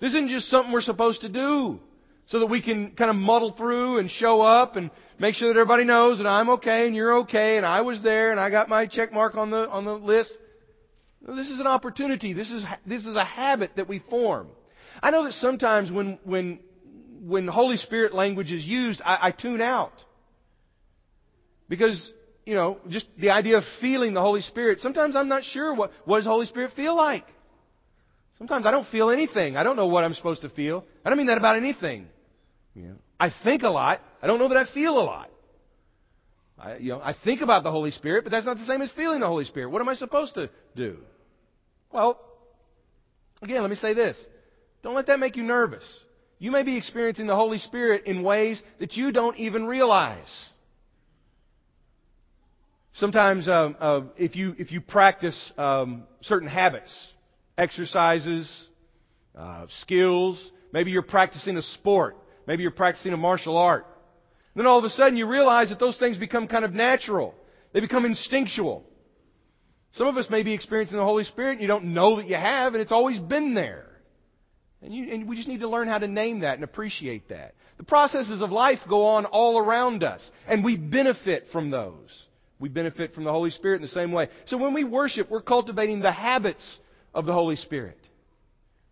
This 0.00 0.14
isn't 0.14 0.30
just 0.30 0.48
something 0.48 0.72
we're 0.72 0.80
supposed 0.80 1.20
to 1.20 1.28
do 1.28 1.78
so 2.26 2.40
that 2.40 2.46
we 2.46 2.62
can 2.62 2.92
kind 2.92 3.10
of 3.10 3.16
muddle 3.16 3.52
through 3.52 3.98
and 3.98 4.10
show 4.10 4.40
up 4.40 4.76
and 4.76 4.90
make 5.18 5.34
sure 5.34 5.48
that 5.48 5.60
everybody 5.60 5.84
knows 5.84 6.18
that 6.18 6.26
I'm 6.26 6.48
okay 6.50 6.86
and 6.86 6.96
you're 6.96 7.18
okay 7.18 7.58
and 7.58 7.66
I 7.66 7.82
was 7.82 8.02
there 8.02 8.30
and 8.30 8.40
I 8.40 8.48
got 8.48 8.70
my 8.70 8.86
check 8.86 9.12
mark 9.12 9.34
on 9.34 9.50
the 9.50 9.68
on 9.68 9.84
the 9.84 9.92
list. 9.92 10.32
This 11.20 11.50
is 11.50 11.60
an 11.60 11.66
opportunity. 11.66 12.32
This 12.32 12.50
is 12.50 12.64
this 12.86 13.04
is 13.04 13.14
a 13.14 13.24
habit 13.24 13.72
that 13.76 13.88
we 13.88 13.98
form. 14.08 14.48
I 15.02 15.10
know 15.10 15.24
that 15.24 15.34
sometimes 15.34 15.92
when 15.92 16.18
when 16.24 16.60
when 17.22 17.46
Holy 17.46 17.76
Spirit 17.76 18.14
language 18.14 18.50
is 18.50 18.64
used, 18.64 19.02
I, 19.04 19.28
I 19.28 19.30
tune 19.32 19.60
out 19.60 19.92
because 21.68 22.10
you 22.46 22.54
know 22.54 22.78
just 22.88 23.06
the 23.18 23.30
idea 23.30 23.58
of 23.58 23.64
feeling 23.82 24.14
the 24.14 24.22
Holy 24.22 24.40
Spirit. 24.40 24.80
Sometimes 24.80 25.14
I'm 25.14 25.28
not 25.28 25.44
sure 25.44 25.74
what 25.74 25.90
what 26.06 26.16
does 26.16 26.26
Holy 26.26 26.46
Spirit 26.46 26.72
feel 26.74 26.96
like. 26.96 27.26
Sometimes 28.40 28.64
I 28.64 28.70
don't 28.70 28.86
feel 28.88 29.10
anything. 29.10 29.58
I 29.58 29.62
don't 29.62 29.76
know 29.76 29.88
what 29.88 30.02
I'm 30.02 30.14
supposed 30.14 30.40
to 30.42 30.48
feel. 30.48 30.82
I 31.04 31.10
don't 31.10 31.18
mean 31.18 31.26
that 31.26 31.36
about 31.36 31.56
anything. 31.56 32.06
You 32.74 32.82
know, 32.84 32.94
I 33.20 33.30
think 33.44 33.64
a 33.64 33.68
lot. 33.68 34.00
I 34.22 34.26
don't 34.26 34.38
know 34.38 34.48
that 34.48 34.56
I 34.56 34.64
feel 34.64 34.98
a 34.98 35.04
lot. 35.04 35.30
I, 36.58 36.76
you 36.76 36.88
know, 36.88 37.02
I 37.04 37.14
think 37.22 37.42
about 37.42 37.64
the 37.64 37.70
Holy 37.70 37.90
Spirit, 37.90 38.24
but 38.24 38.30
that's 38.30 38.46
not 38.46 38.56
the 38.56 38.64
same 38.64 38.80
as 38.80 38.90
feeling 38.92 39.20
the 39.20 39.26
Holy 39.26 39.44
Spirit. 39.44 39.68
What 39.68 39.82
am 39.82 39.90
I 39.90 39.94
supposed 39.94 40.34
to 40.34 40.48
do? 40.74 40.96
Well, 41.92 42.18
again, 43.42 43.60
let 43.60 43.68
me 43.68 43.76
say 43.76 43.92
this. 43.92 44.16
Don't 44.82 44.94
let 44.94 45.08
that 45.08 45.20
make 45.20 45.36
you 45.36 45.42
nervous. 45.42 45.84
You 46.38 46.50
may 46.50 46.62
be 46.62 46.78
experiencing 46.78 47.26
the 47.26 47.36
Holy 47.36 47.58
Spirit 47.58 48.06
in 48.06 48.22
ways 48.22 48.62
that 48.78 48.94
you 48.94 49.12
don't 49.12 49.36
even 49.36 49.66
realize. 49.66 50.18
Sometimes, 52.94 53.48
uh, 53.48 53.72
uh, 53.78 54.02
if 54.16 54.34
you 54.34 54.54
if 54.58 54.72
you 54.72 54.80
practice 54.80 55.52
um, 55.58 56.04
certain 56.22 56.48
habits, 56.48 56.90
exercises, 57.60 58.50
uh, 59.36 59.66
skills. 59.82 60.50
Maybe 60.72 60.90
you're 60.90 61.02
practicing 61.02 61.56
a 61.56 61.62
sport. 61.62 62.16
Maybe 62.46 62.62
you're 62.62 62.72
practicing 62.72 63.12
a 63.12 63.16
martial 63.16 63.56
art. 63.56 63.86
And 64.54 64.60
then 64.60 64.66
all 64.66 64.78
of 64.78 64.84
a 64.84 64.90
sudden 64.90 65.16
you 65.16 65.26
realize 65.26 65.68
that 65.68 65.78
those 65.78 65.98
things 65.98 66.16
become 66.16 66.48
kind 66.48 66.64
of 66.64 66.72
natural. 66.72 67.34
They 67.72 67.80
become 67.80 68.04
instinctual. 68.04 68.84
Some 69.92 70.06
of 70.06 70.16
us 70.16 70.28
may 70.30 70.42
be 70.42 70.54
experiencing 70.54 70.96
the 70.96 71.04
Holy 71.04 71.24
Spirit 71.24 71.52
and 71.52 71.60
you 71.60 71.68
don't 71.68 71.92
know 71.92 72.16
that 72.16 72.26
you 72.26 72.36
have, 72.36 72.74
and 72.74 72.82
it's 72.82 72.92
always 72.92 73.18
been 73.18 73.54
there. 73.54 73.86
And, 74.82 74.94
you, 74.94 75.12
and 75.12 75.28
we 75.28 75.36
just 75.36 75.48
need 75.48 75.60
to 75.60 75.68
learn 75.68 75.88
how 75.88 75.98
to 75.98 76.08
name 76.08 76.40
that 76.40 76.54
and 76.54 76.64
appreciate 76.64 77.28
that. 77.28 77.54
The 77.76 77.84
processes 77.84 78.40
of 78.40 78.50
life 78.50 78.78
go 78.88 79.06
on 79.06 79.26
all 79.26 79.58
around 79.58 80.02
us, 80.02 80.28
and 80.48 80.64
we 80.64 80.76
benefit 80.76 81.48
from 81.52 81.70
those. 81.70 82.08
We 82.58 82.68
benefit 82.68 83.14
from 83.14 83.24
the 83.24 83.32
Holy 83.32 83.50
Spirit 83.50 83.76
in 83.76 83.82
the 83.82 83.88
same 83.88 84.12
way. 84.12 84.28
So 84.46 84.56
when 84.56 84.72
we 84.72 84.84
worship, 84.84 85.30
we're 85.30 85.42
cultivating 85.42 86.00
the 86.00 86.12
habits 86.12 86.78
of 87.14 87.26
the 87.26 87.32
Holy 87.32 87.56
Spirit. 87.56 87.98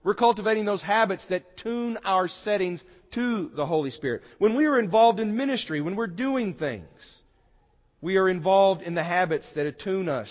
We're 0.02 0.14
cultivating 0.14 0.64
those 0.64 0.82
habits 0.82 1.24
that 1.28 1.56
tune 1.58 1.98
our 2.04 2.28
settings 2.28 2.82
to 3.12 3.50
the 3.54 3.66
Holy 3.66 3.90
Spirit. 3.90 4.22
When 4.38 4.56
we 4.56 4.66
are 4.66 4.78
involved 4.78 5.20
in 5.20 5.36
ministry, 5.36 5.80
when 5.80 5.96
we're 5.96 6.06
doing 6.06 6.54
things, 6.54 6.88
we 8.00 8.16
are 8.16 8.28
involved 8.28 8.82
in 8.82 8.94
the 8.94 9.02
habits 9.02 9.50
that 9.54 9.66
attune 9.66 10.08
us 10.08 10.30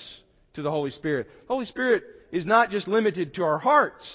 to 0.53 0.61
the 0.61 0.71
Holy 0.71 0.91
Spirit. 0.91 1.27
The 1.47 1.53
Holy 1.53 1.65
Spirit 1.65 2.03
is 2.31 2.45
not 2.45 2.69
just 2.69 2.87
limited 2.87 3.35
to 3.35 3.43
our 3.43 3.57
hearts. 3.57 4.05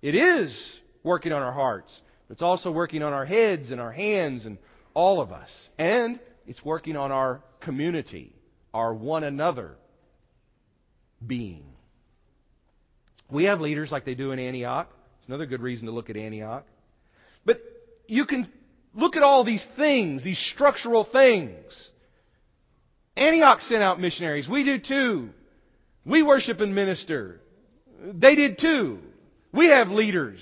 It 0.00 0.14
is 0.14 0.56
working 1.02 1.32
on 1.32 1.42
our 1.42 1.52
hearts. 1.52 1.92
But 2.28 2.34
it's 2.34 2.42
also 2.42 2.70
working 2.70 3.02
on 3.02 3.12
our 3.12 3.26
heads 3.26 3.70
and 3.70 3.80
our 3.80 3.92
hands 3.92 4.44
and 4.46 4.58
all 4.94 5.20
of 5.20 5.32
us. 5.32 5.50
And 5.78 6.18
it's 6.46 6.64
working 6.64 6.96
on 6.96 7.12
our 7.12 7.42
community, 7.60 8.34
our 8.72 8.94
one 8.94 9.24
another 9.24 9.76
being. 11.24 11.71
We 13.30 13.44
have 13.44 13.60
leaders 13.60 13.90
like 13.90 14.04
they 14.04 14.14
do 14.14 14.32
in 14.32 14.38
Antioch. 14.38 14.88
It's 15.18 15.28
another 15.28 15.46
good 15.46 15.60
reason 15.60 15.86
to 15.86 15.92
look 15.92 16.10
at 16.10 16.16
Antioch. 16.16 16.64
But 17.44 17.60
you 18.06 18.26
can 18.26 18.50
look 18.94 19.16
at 19.16 19.22
all 19.22 19.44
these 19.44 19.64
things, 19.76 20.22
these 20.24 20.38
structural 20.54 21.04
things. 21.04 21.90
Antioch 23.16 23.60
sent 23.62 23.82
out 23.82 24.00
missionaries. 24.00 24.48
We 24.48 24.64
do 24.64 24.78
too. 24.78 25.30
We 26.04 26.22
worship 26.22 26.60
and 26.60 26.74
minister. 26.74 27.40
They 28.00 28.34
did 28.34 28.58
too. 28.58 28.98
We 29.52 29.66
have 29.66 29.88
leaders. 29.88 30.40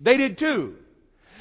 They 0.00 0.16
did 0.16 0.38
too. 0.38 0.76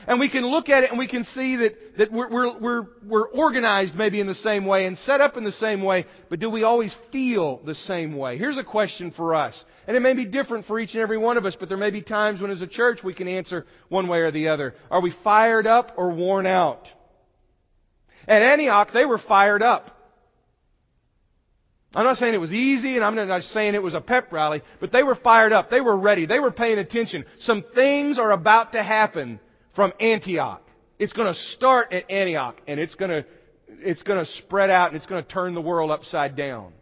And 0.07 0.19
we 0.19 0.29
can 0.29 0.45
look 0.45 0.69
at 0.69 0.83
it 0.83 0.89
and 0.89 0.97
we 0.97 1.07
can 1.07 1.23
see 1.25 1.57
that, 1.57 1.97
that 1.97 2.11
we're, 2.11 2.29
we're, 2.29 2.59
we're, 2.59 2.87
we're 3.03 3.27
organized 3.29 3.95
maybe 3.95 4.19
in 4.19 4.27
the 4.27 4.35
same 4.35 4.65
way 4.65 4.85
and 4.85 4.97
set 4.97 5.21
up 5.21 5.37
in 5.37 5.43
the 5.43 5.51
same 5.51 5.83
way, 5.83 6.05
but 6.29 6.39
do 6.39 6.49
we 6.49 6.63
always 6.63 6.95
feel 7.11 7.61
the 7.65 7.75
same 7.75 8.15
way? 8.15 8.37
Here's 8.37 8.57
a 8.57 8.63
question 8.63 9.11
for 9.11 9.35
us. 9.35 9.63
And 9.87 9.95
it 9.95 9.99
may 10.01 10.13
be 10.13 10.25
different 10.25 10.65
for 10.65 10.79
each 10.79 10.93
and 10.93 11.01
every 11.01 11.17
one 11.17 11.37
of 11.37 11.45
us, 11.45 11.55
but 11.59 11.69
there 11.69 11.77
may 11.77 11.91
be 11.91 12.01
times 12.01 12.41
when 12.41 12.51
as 12.51 12.61
a 12.61 12.67
church 12.67 13.03
we 13.03 13.13
can 13.13 13.27
answer 13.27 13.65
one 13.89 14.07
way 14.07 14.19
or 14.19 14.31
the 14.31 14.47
other. 14.47 14.73
Are 14.89 15.01
we 15.01 15.13
fired 15.23 15.67
up 15.67 15.93
or 15.97 16.11
worn 16.11 16.45
out? 16.45 16.87
At 18.27 18.41
Antioch, 18.41 18.89
they 18.93 19.05
were 19.05 19.19
fired 19.19 19.61
up. 19.61 19.97
I'm 21.93 22.05
not 22.05 22.17
saying 22.17 22.33
it 22.33 22.39
was 22.39 22.53
easy, 22.53 22.95
and 22.95 23.03
I'm 23.03 23.15
not 23.15 23.43
saying 23.43 23.75
it 23.75 23.83
was 23.83 23.95
a 23.95 24.01
pep 24.01 24.31
rally, 24.31 24.61
but 24.79 24.93
they 24.93 25.03
were 25.03 25.15
fired 25.15 25.51
up. 25.51 25.69
They 25.69 25.81
were 25.81 25.97
ready. 25.97 26.25
They 26.25 26.39
were 26.39 26.51
paying 26.51 26.79
attention. 26.79 27.25
Some 27.41 27.65
things 27.75 28.17
are 28.17 28.31
about 28.31 28.71
to 28.73 28.83
happen 28.83 29.41
from 29.75 29.93
Antioch. 29.99 30.61
It's 30.99 31.13
going 31.13 31.33
to 31.33 31.39
start 31.53 31.93
at 31.93 32.09
Antioch, 32.11 32.57
and 32.67 32.79
it's 32.79 32.95
going 32.95 33.11
to, 33.11 33.25
it's 33.67 34.03
going 34.03 34.23
to 34.23 34.31
spread 34.33 34.69
out, 34.69 34.89
and 34.89 34.97
it's 34.97 35.05
going 35.05 35.23
to 35.23 35.29
turn 35.29 35.53
the 35.53 35.61
world 35.61 35.91
upside 35.91 36.35
down. 36.35 36.73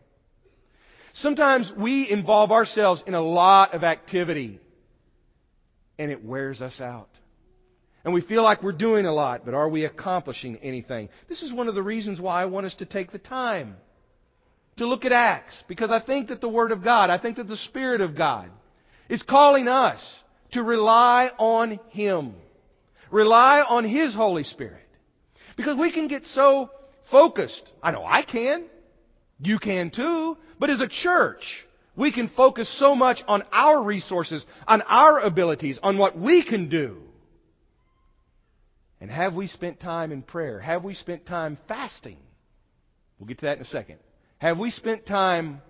Sometimes 1.14 1.72
we 1.78 2.10
involve 2.10 2.52
ourselves 2.52 3.04
in 3.06 3.14
a 3.14 3.22
lot 3.22 3.74
of 3.74 3.84
activity, 3.84 4.60
and 5.98 6.12
it 6.12 6.24
wears 6.24 6.62
us 6.62 6.80
out. 6.82 7.10
And 8.04 8.14
we 8.14 8.22
feel 8.22 8.44
like 8.44 8.64
we're 8.64 8.72
doing 8.72 9.06
a 9.06 9.14
lot, 9.14 9.44
but 9.46 9.54
are 9.54 9.68
we 9.68 9.86
accomplishing 9.86 10.58
anything? 10.58 11.10
This 11.28 11.42
is 11.42 11.52
one 11.52 11.68
of 11.68 11.76
the 11.76 11.84
reasons 11.84 12.20
why 12.20 12.42
I 12.42 12.46
want 12.46 12.66
us 12.66 12.74
to 12.76 12.86
take 12.86 13.12
the 13.12 13.20
time 13.20 13.76
to 14.78 14.88
look 14.88 15.04
at 15.04 15.12
Acts 15.12 15.56
because 15.68 15.92
I 15.92 16.00
think 16.00 16.30
that 16.30 16.40
the 16.40 16.50
Word 16.50 16.72
of 16.72 16.84
God, 16.84 17.10
I 17.10 17.18
think 17.18 17.38
that 17.38 17.48
the 17.48 17.58
Spirit 17.58 18.02
of 18.02 18.18
God 18.18 18.50
is 19.10 19.22
calling 19.22 19.68
us 19.68 20.00
to 20.54 20.64
rely 20.64 21.30
on 21.38 21.80
Him. 21.90 22.36
Rely 23.12 23.62
on 23.62 23.86
His 23.86 24.14
Holy 24.14 24.44
Spirit. 24.44 24.88
Because 25.58 25.78
we 25.78 25.92
can 25.92 26.08
get 26.08 26.24
so 26.34 26.70
focused. 27.12 27.64
I 27.84 27.92
know 27.92 28.06
I 28.06 28.24
can. 28.24 28.66
You 29.40 29.60
can 29.60 29.92
too. 29.92 30.38
But 30.60 30.70
as 30.70 30.82
a 30.82 30.88
church, 30.88 31.44
we 31.96 32.12
can 32.12 32.30
focus 32.30 32.74
so 32.80 32.96
much 32.96 33.22
on 33.28 33.44
our 33.52 33.84
resources, 33.84 34.46
on 34.68 34.82
our 34.84 35.20
abilities, 35.20 35.80
on 35.84 35.98
what 35.98 36.18
we 36.18 36.44
can 36.46 36.70
do. 36.70 36.98
And 39.02 39.10
have 39.10 39.34
we 39.34 39.48
spent 39.48 39.80
time 39.80 40.12
in 40.12 40.22
prayer? 40.22 40.60
Have 40.60 40.84
we 40.84 40.94
spent 40.94 41.26
time 41.26 41.58
fasting? 41.68 42.18
We'll 43.18 43.28
get 43.28 43.40
to 43.40 43.46
that 43.46 43.58
in 43.58 43.64
a 43.64 43.68
second. 43.68 43.98
Have 44.38 44.58
we 44.58 44.72
spent 44.72 45.06
time 45.06 45.62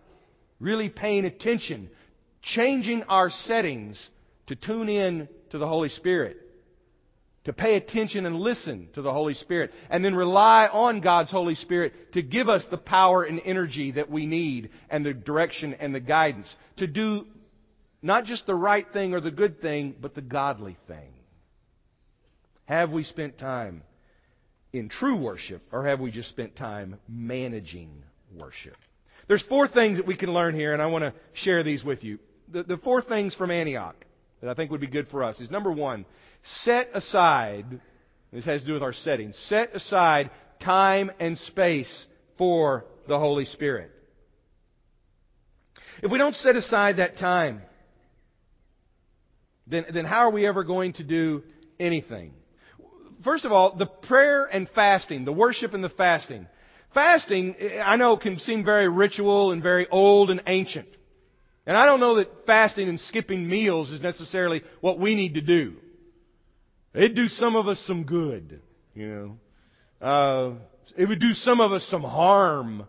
really 0.60 0.90
paying 0.90 1.26
attention, 1.26 1.90
changing 2.42 3.04
our 3.04 3.30
settings 3.30 4.00
to 4.48 4.56
tune 4.56 4.90
in 4.90 5.28
to 5.52 5.58
the 5.58 5.68
Holy 5.68 5.90
Spirit? 5.90 6.38
To 7.46 7.54
pay 7.54 7.76
attention 7.76 8.26
and 8.26 8.36
listen 8.36 8.90
to 8.94 9.02
the 9.02 9.14
Holy 9.14 9.34
Spirit, 9.34 9.72
and 9.90 10.04
then 10.04 10.14
rely 10.14 10.68
on 10.68 11.00
God's 11.00 11.32
Holy 11.32 11.56
Spirit 11.56 12.14
to 12.14 12.22
give 12.22 12.50
us 12.50 12.64
the 12.70 12.78
power 12.78 13.24
and 13.24 13.42
energy 13.44 13.92
that 13.94 14.12
we 14.12 14.26
need, 14.26 14.70
and 14.90 15.06
the 15.06 15.14
direction 15.14 15.74
and 15.74 15.96
the 15.96 16.00
guidance 16.00 16.54
to 16.78 16.88
do 16.88 17.26
not 18.02 18.26
just 18.26 18.46
the 18.46 18.56
right 18.56 18.86
thing 18.94 19.14
or 19.14 19.22
the 19.22 19.32
good 19.32 19.62
thing, 19.62 19.96
but 20.00 20.16
the 20.16 20.22
godly 20.22 20.78
thing. 20.88 21.14
Have 22.66 22.92
we 22.92 23.04
spent 23.04 23.38
time 23.38 23.84
in 24.74 24.90
true 24.90 25.16
worship, 25.16 25.62
or 25.72 25.86
have 25.86 26.00
we 26.00 26.12
just 26.12 26.30
spent 26.30 26.56
time 26.56 27.00
managing 27.08 28.04
worship. 28.38 28.76
There's 29.28 29.44
four 29.44 29.68
things 29.68 29.98
that 29.98 30.08
we 30.08 30.16
can 30.16 30.34
learn 30.34 30.56
here, 30.56 30.74
and 30.74 30.82
I 30.82 30.88
want 30.88 31.04
to 31.04 31.14
share 31.34 31.64
these 31.64 31.84
with 31.84 32.04
you. 32.04 32.20
The, 32.52 32.64
the 32.64 32.78
four 32.78 33.02
things 33.02 33.36
from 33.36 33.52
Antioch 33.52 33.96
that 34.42 34.50
I 34.50 34.54
think 34.54 34.72
would 34.72 34.82
be 34.82 34.88
good 34.88 35.08
for 35.10 35.24
us 35.24 35.40
is 35.40 35.50
number 35.50 35.72
one, 35.72 36.06
set 36.64 36.90
aside, 36.94 37.80
this 38.32 38.46
has 38.46 38.62
to 38.62 38.68
do 38.68 38.74
with 38.74 38.84
our 38.84 38.94
setting, 38.94 39.34
set 39.48 39.76
aside 39.76 40.32
time 40.60 41.12
and 41.20 41.38
space 41.38 42.06
for 42.38 42.86
the 43.08 43.18
Holy 43.18 43.46
Spirit. 43.46 43.92
If 46.02 46.12
we 46.12 46.18
don't 46.18 46.36
set 46.36 46.56
aside 46.56 46.98
that 46.98 47.18
time, 47.18 47.62
then, 49.68 49.86
then 49.94 50.06
how 50.06 50.20
are 50.20 50.32
we 50.32 50.48
ever 50.48 50.64
going 50.64 50.94
to 50.94 51.04
do 51.04 51.44
anything? 51.80 52.34
First 53.24 53.46
of 53.46 53.52
all, 53.52 53.76
the 53.76 53.86
prayer 53.86 54.46
and 54.46 54.70
fasting, 54.70 55.26
the 55.26 55.34
worship 55.34 55.74
and 55.74 55.84
the 55.84 55.90
fasting. 55.90 56.48
Fasting, 56.94 57.56
I 57.84 57.98
know, 57.98 58.18
can 58.18 58.40
seem 58.40 58.64
very 58.64 58.90
ritual 58.90 59.52
and 59.52 59.62
very 59.62 59.88
old 59.90 60.32
and 60.32 60.42
ancient. 60.48 60.88
And 61.66 61.78
I 61.78 61.86
don't 61.86 62.00
know 62.00 62.16
that 62.16 62.46
fasting 62.48 62.90
and 62.90 63.00
skipping 63.00 63.48
meals 63.48 63.92
is 63.92 64.02
necessarily 64.02 64.64
what 64.82 65.00
we 65.00 65.16
need 65.16 65.36
to 65.36 65.42
do. 65.42 65.76
It'd 66.94 67.16
do 67.16 67.28
some 67.28 67.56
of 67.56 67.68
us 67.68 67.80
some 67.86 68.04
good, 68.04 68.62
you 68.96 69.08
know. 69.08 69.38
Uh, 70.06 70.54
it 70.98 71.08
would 71.08 71.20
do 71.20 71.34
some 71.34 71.62
of 71.62 71.72
us 71.72 71.86
some 71.90 72.02
harm. 72.02 72.86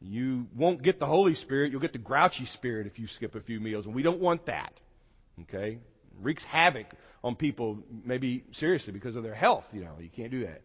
You 0.00 0.46
won't 0.54 0.82
get 0.82 0.98
the 0.98 1.06
Holy 1.06 1.34
Spirit, 1.34 1.72
you'll 1.72 1.80
get 1.80 1.92
the 1.92 1.98
grouchy 1.98 2.46
spirit 2.54 2.86
if 2.86 2.98
you 2.98 3.06
skip 3.08 3.34
a 3.34 3.40
few 3.40 3.60
meals, 3.60 3.86
and 3.86 3.94
we 3.94 4.02
don't 4.02 4.20
want 4.20 4.46
that. 4.46 4.72
Okay? 5.42 5.78
wreaks 6.20 6.44
havoc 6.44 6.86
on 7.22 7.36
people, 7.36 7.78
maybe 8.04 8.44
seriously 8.52 8.92
because 8.92 9.16
of 9.16 9.22
their 9.22 9.34
health, 9.34 9.64
you 9.72 9.82
know. 9.82 9.96
You 10.00 10.10
can't 10.14 10.30
do 10.30 10.44
that. 10.46 10.62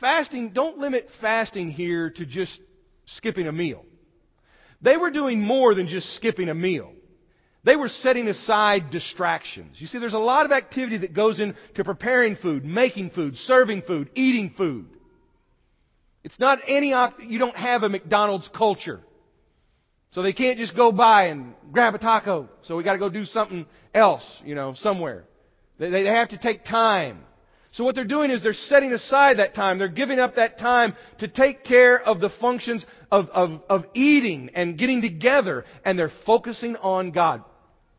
Fasting, 0.00 0.52
don't 0.52 0.78
limit 0.78 1.08
fasting 1.20 1.70
here 1.70 2.10
to 2.10 2.26
just 2.26 2.58
skipping 3.06 3.46
a 3.46 3.52
meal. 3.52 3.84
They 4.82 4.96
were 4.96 5.10
doing 5.10 5.40
more 5.40 5.74
than 5.74 5.88
just 5.88 6.14
skipping 6.16 6.48
a 6.48 6.54
meal. 6.54 6.92
They 7.66 7.74
were 7.74 7.88
setting 7.88 8.28
aside 8.28 8.90
distractions. 8.90 9.74
You 9.80 9.88
see, 9.88 9.98
there's 9.98 10.14
a 10.14 10.20
lot 10.20 10.46
of 10.46 10.52
activity 10.52 10.98
that 10.98 11.12
goes 11.12 11.40
into 11.40 11.56
preparing 11.82 12.36
food, 12.36 12.64
making 12.64 13.10
food, 13.10 13.36
serving 13.38 13.82
food, 13.82 14.08
eating 14.14 14.54
food. 14.56 14.86
It's 16.22 16.38
not 16.38 16.60
any, 16.68 16.94
you 17.26 17.40
don't 17.40 17.56
have 17.56 17.82
a 17.82 17.88
McDonald's 17.88 18.48
culture. 18.56 19.00
So 20.12 20.22
they 20.22 20.32
can't 20.32 20.58
just 20.58 20.76
go 20.76 20.92
by 20.92 21.24
and 21.26 21.54
grab 21.72 21.96
a 21.96 21.98
taco. 21.98 22.48
So 22.62 22.76
we 22.76 22.84
gotta 22.84 23.00
go 23.00 23.08
do 23.08 23.24
something 23.24 23.66
else, 23.92 24.24
you 24.44 24.54
know, 24.54 24.74
somewhere. 24.78 25.24
They, 25.80 25.90
they 25.90 26.04
have 26.04 26.28
to 26.28 26.38
take 26.38 26.64
time. 26.64 27.24
So 27.72 27.82
what 27.82 27.96
they're 27.96 28.04
doing 28.04 28.30
is 28.30 28.44
they're 28.44 28.52
setting 28.52 28.92
aside 28.92 29.40
that 29.40 29.56
time. 29.56 29.80
They're 29.80 29.88
giving 29.88 30.20
up 30.20 30.36
that 30.36 30.60
time 30.60 30.94
to 31.18 31.26
take 31.26 31.64
care 31.64 32.00
of 32.00 32.20
the 32.20 32.30
functions 32.40 32.86
of, 33.10 33.28
of, 33.30 33.60
of 33.68 33.86
eating 33.92 34.50
and 34.54 34.78
getting 34.78 35.02
together. 35.02 35.64
And 35.84 35.98
they're 35.98 36.12
focusing 36.24 36.76
on 36.76 37.10
God. 37.10 37.42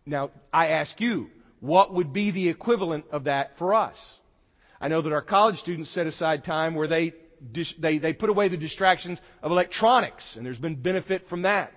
Now, 0.08 0.32
I 0.54 0.68
ask 0.68 1.00
you, 1.02 1.28
what 1.60 1.94
would 1.94 2.14
be 2.14 2.32
the 2.32 2.48
equivalent 2.48 3.06
of 3.12 3.26
that 3.26 3.58
for 3.58 3.74
us? 3.74 3.98
I 4.80 4.88
know 4.88 5.02
that 5.02 5.12
our 5.12 5.22
college 5.22 5.58
students 5.58 5.94
set 5.94 6.08
aside 6.08 6.46
time 6.46 6.76
where 6.76 6.88
they, 6.88 7.14
they, 7.80 7.98
they 7.98 8.14
put 8.14 8.30
away 8.30 8.48
the 8.48 8.58
distractions 8.58 9.20
of 9.44 9.52
electronics, 9.52 10.24
and 10.36 10.46
there's 10.46 10.58
been 10.58 10.76
benefit 10.76 11.28
from 11.30 11.42
that. 11.42 11.72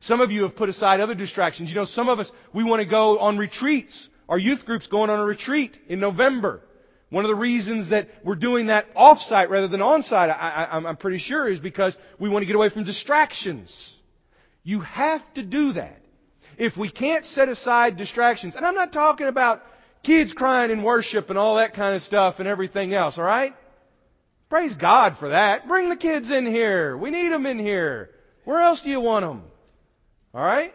Some 0.00 0.22
of 0.22 0.30
you 0.30 0.44
have 0.44 0.56
put 0.56 0.70
aside 0.70 1.00
other 1.00 1.14
distractions. 1.14 1.68
You 1.68 1.74
know, 1.74 1.84
some 1.84 2.08
of 2.08 2.18
us, 2.18 2.30
we 2.54 2.64
want 2.64 2.80
to 2.80 2.88
go 2.88 3.18
on 3.18 3.36
retreats. 3.36 4.08
Our 4.28 4.38
youth 4.38 4.64
group's 4.64 4.86
going 4.86 5.10
on 5.10 5.20
a 5.20 5.24
retreat 5.24 5.76
in 5.88 6.00
November. 6.00 6.62
One 7.10 7.24
of 7.24 7.28
the 7.28 7.34
reasons 7.34 7.90
that 7.90 8.08
we're 8.24 8.36
doing 8.36 8.68
that 8.68 8.86
off-site 8.96 9.50
rather 9.50 9.68
than 9.68 9.82
on-site, 9.82 10.30
I, 10.30 10.78
am 10.88 10.96
pretty 10.96 11.18
sure, 11.18 11.50
is 11.50 11.60
because 11.60 11.94
we 12.18 12.30
want 12.30 12.42
to 12.42 12.46
get 12.46 12.56
away 12.56 12.70
from 12.70 12.84
distractions. 12.84 13.70
You 14.62 14.80
have 14.80 15.20
to 15.34 15.42
do 15.42 15.74
that. 15.74 15.99
If 16.60 16.76
we 16.76 16.90
can't 16.90 17.24
set 17.24 17.48
aside 17.48 17.96
distractions, 17.96 18.54
and 18.54 18.66
I'm 18.66 18.74
not 18.74 18.92
talking 18.92 19.28
about 19.28 19.62
kids 20.02 20.34
crying 20.34 20.70
in 20.70 20.82
worship 20.82 21.30
and 21.30 21.38
all 21.38 21.56
that 21.56 21.72
kind 21.72 21.96
of 21.96 22.02
stuff 22.02 22.34
and 22.38 22.46
everything 22.46 22.92
else, 22.92 23.16
alright? 23.16 23.54
Praise 24.50 24.74
God 24.74 25.16
for 25.18 25.30
that. 25.30 25.66
Bring 25.66 25.88
the 25.88 25.96
kids 25.96 26.30
in 26.30 26.44
here. 26.44 26.98
We 26.98 27.10
need 27.10 27.32
them 27.32 27.46
in 27.46 27.58
here. 27.58 28.10
Where 28.44 28.60
else 28.60 28.82
do 28.82 28.90
you 28.90 29.00
want 29.00 29.24
them? 29.24 29.42
Alright? 30.34 30.74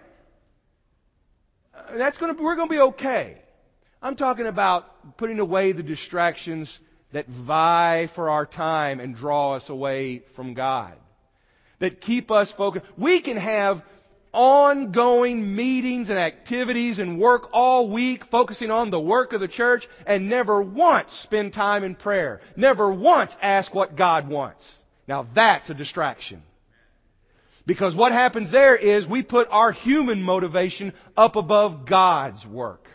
That's 1.95 2.17
gonna, 2.17 2.34
we're 2.41 2.56
gonna 2.56 2.67
be 2.67 2.80
okay. 2.80 3.38
I'm 4.02 4.15
talking 4.15 4.48
about 4.48 5.17
putting 5.17 5.39
away 5.39 5.71
the 5.71 5.84
distractions 5.84 6.76
that 7.13 7.28
vie 7.28 8.10
for 8.15 8.32
our 8.32 8.48
time 8.48 9.00
and 9.00 9.15
draw 9.15 9.54
us 9.54 9.69
away 9.69 10.24
from 10.36 10.56
God. 10.56 10.93
That 11.80 12.02
keep 12.02 12.32
us 12.32 12.52
focused. 12.58 12.88
We 12.98 13.21
can 13.21 13.38
have 13.38 13.84
ongoing 14.36 15.56
meetings 15.56 16.10
and 16.10 16.19
activities 16.19 17.00
and 17.00 17.19
work 17.19 17.48
all 17.54 17.89
week 17.89 18.24
focusing 18.30 18.69
on 18.69 18.91
the 18.91 19.00
work 19.00 19.34
of 19.34 19.39
the 19.39 19.48
church 19.48 19.88
and 20.06 20.30
never 20.30 20.62
once 20.62 21.10
spend 21.24 21.54
time 21.54 21.84
in 21.84 21.95
prayer. 21.95 22.41
Never 22.56 22.91
once 22.91 23.32
ask 23.41 23.74
what 23.74 23.95
God 23.95 24.28
wants. 24.28 24.63
Now 25.08 25.28
that's 25.34 25.69
a 25.69 25.74
distraction. 25.74 26.43
Because 27.65 27.95
what 27.95 28.12
happens 28.12 28.52
there 28.52 28.76
is 28.76 29.08
we 29.08 29.24
put 29.24 29.48
our 29.50 29.71
human 29.71 30.21
motivation 30.21 30.93
up 31.17 31.36
above 31.36 31.88
God's 31.88 32.45
work. 32.45 32.88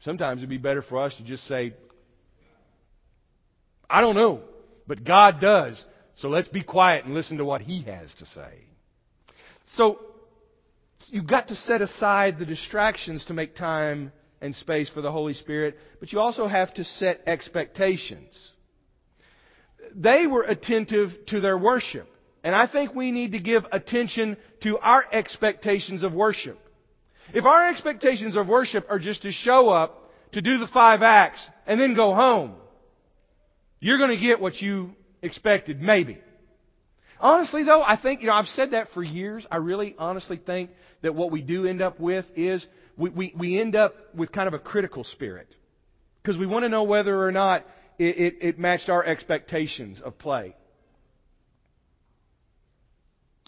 Sometimes 0.00 0.40
it'd 0.40 0.50
be 0.50 0.58
better 0.58 0.82
for 0.82 1.02
us 1.02 1.14
to 1.16 1.22
just 1.22 1.46
say, 1.46 1.72
I 3.88 4.00
don't 4.02 4.16
know, 4.16 4.42
but 4.86 5.04
God 5.04 5.40
does. 5.40 5.82
So 6.16 6.28
let's 6.28 6.48
be 6.48 6.62
quiet 6.62 7.04
and 7.04 7.14
listen 7.14 7.38
to 7.38 7.44
what 7.44 7.62
He 7.62 7.82
has 7.84 8.12
to 8.16 8.26
say. 8.26 8.64
So, 9.76 9.98
you've 11.06 11.26
got 11.26 11.48
to 11.48 11.56
set 11.56 11.80
aside 11.82 12.38
the 12.38 12.46
distractions 12.46 13.24
to 13.26 13.34
make 13.34 13.56
time 13.56 14.12
and 14.40 14.54
space 14.56 14.88
for 14.88 15.00
the 15.00 15.10
Holy 15.10 15.34
Spirit, 15.34 15.76
but 16.00 16.12
you 16.12 16.20
also 16.20 16.46
have 16.46 16.72
to 16.74 16.84
set 16.84 17.22
expectations. 17.26 18.38
They 19.94 20.26
were 20.26 20.42
attentive 20.42 21.12
to 21.28 21.40
their 21.40 21.56
worship. 21.56 22.08
And 22.42 22.54
I 22.54 22.66
think 22.66 22.94
we 22.94 23.10
need 23.10 23.32
to 23.32 23.40
give 23.40 23.64
attention 23.72 24.36
to 24.62 24.78
our 24.78 25.04
expectations 25.10 26.02
of 26.02 26.12
worship. 26.12 26.58
If 27.32 27.46
our 27.46 27.70
expectations 27.70 28.36
of 28.36 28.48
worship 28.48 28.86
are 28.90 28.98
just 28.98 29.22
to 29.22 29.32
show 29.32 29.70
up, 29.70 30.12
to 30.32 30.42
do 30.42 30.58
the 30.58 30.66
five 30.66 31.02
acts, 31.02 31.40
and 31.66 31.80
then 31.80 31.94
go 31.94 32.14
home, 32.14 32.54
you're 33.80 33.98
going 33.98 34.10
to 34.10 34.22
get 34.22 34.40
what 34.40 34.60
you 34.60 34.90
expected, 35.22 35.80
maybe. 35.80 36.18
Honestly, 37.20 37.64
though, 37.64 37.82
I 37.82 37.96
think, 38.00 38.20
you 38.20 38.28
know, 38.28 38.34
I've 38.34 38.46
said 38.48 38.72
that 38.72 38.88
for 38.92 39.02
years. 39.02 39.46
I 39.50 39.56
really 39.56 39.94
honestly 39.98 40.40
think 40.44 40.70
that 41.02 41.14
what 41.14 41.30
we 41.30 41.42
do 41.42 41.66
end 41.66 41.80
up 41.80 42.00
with 42.00 42.26
is 42.36 42.66
we, 42.96 43.10
we, 43.10 43.34
we 43.36 43.60
end 43.60 43.76
up 43.76 43.94
with 44.14 44.32
kind 44.32 44.48
of 44.48 44.54
a 44.54 44.58
critical 44.58 45.04
spirit. 45.04 45.48
Because 46.22 46.38
we 46.38 46.46
want 46.46 46.64
to 46.64 46.68
know 46.68 46.84
whether 46.84 47.22
or 47.24 47.32
not 47.32 47.64
it, 47.98 48.16
it, 48.16 48.34
it 48.40 48.58
matched 48.58 48.88
our 48.88 49.04
expectations 49.04 50.00
of 50.04 50.18
play. 50.18 50.54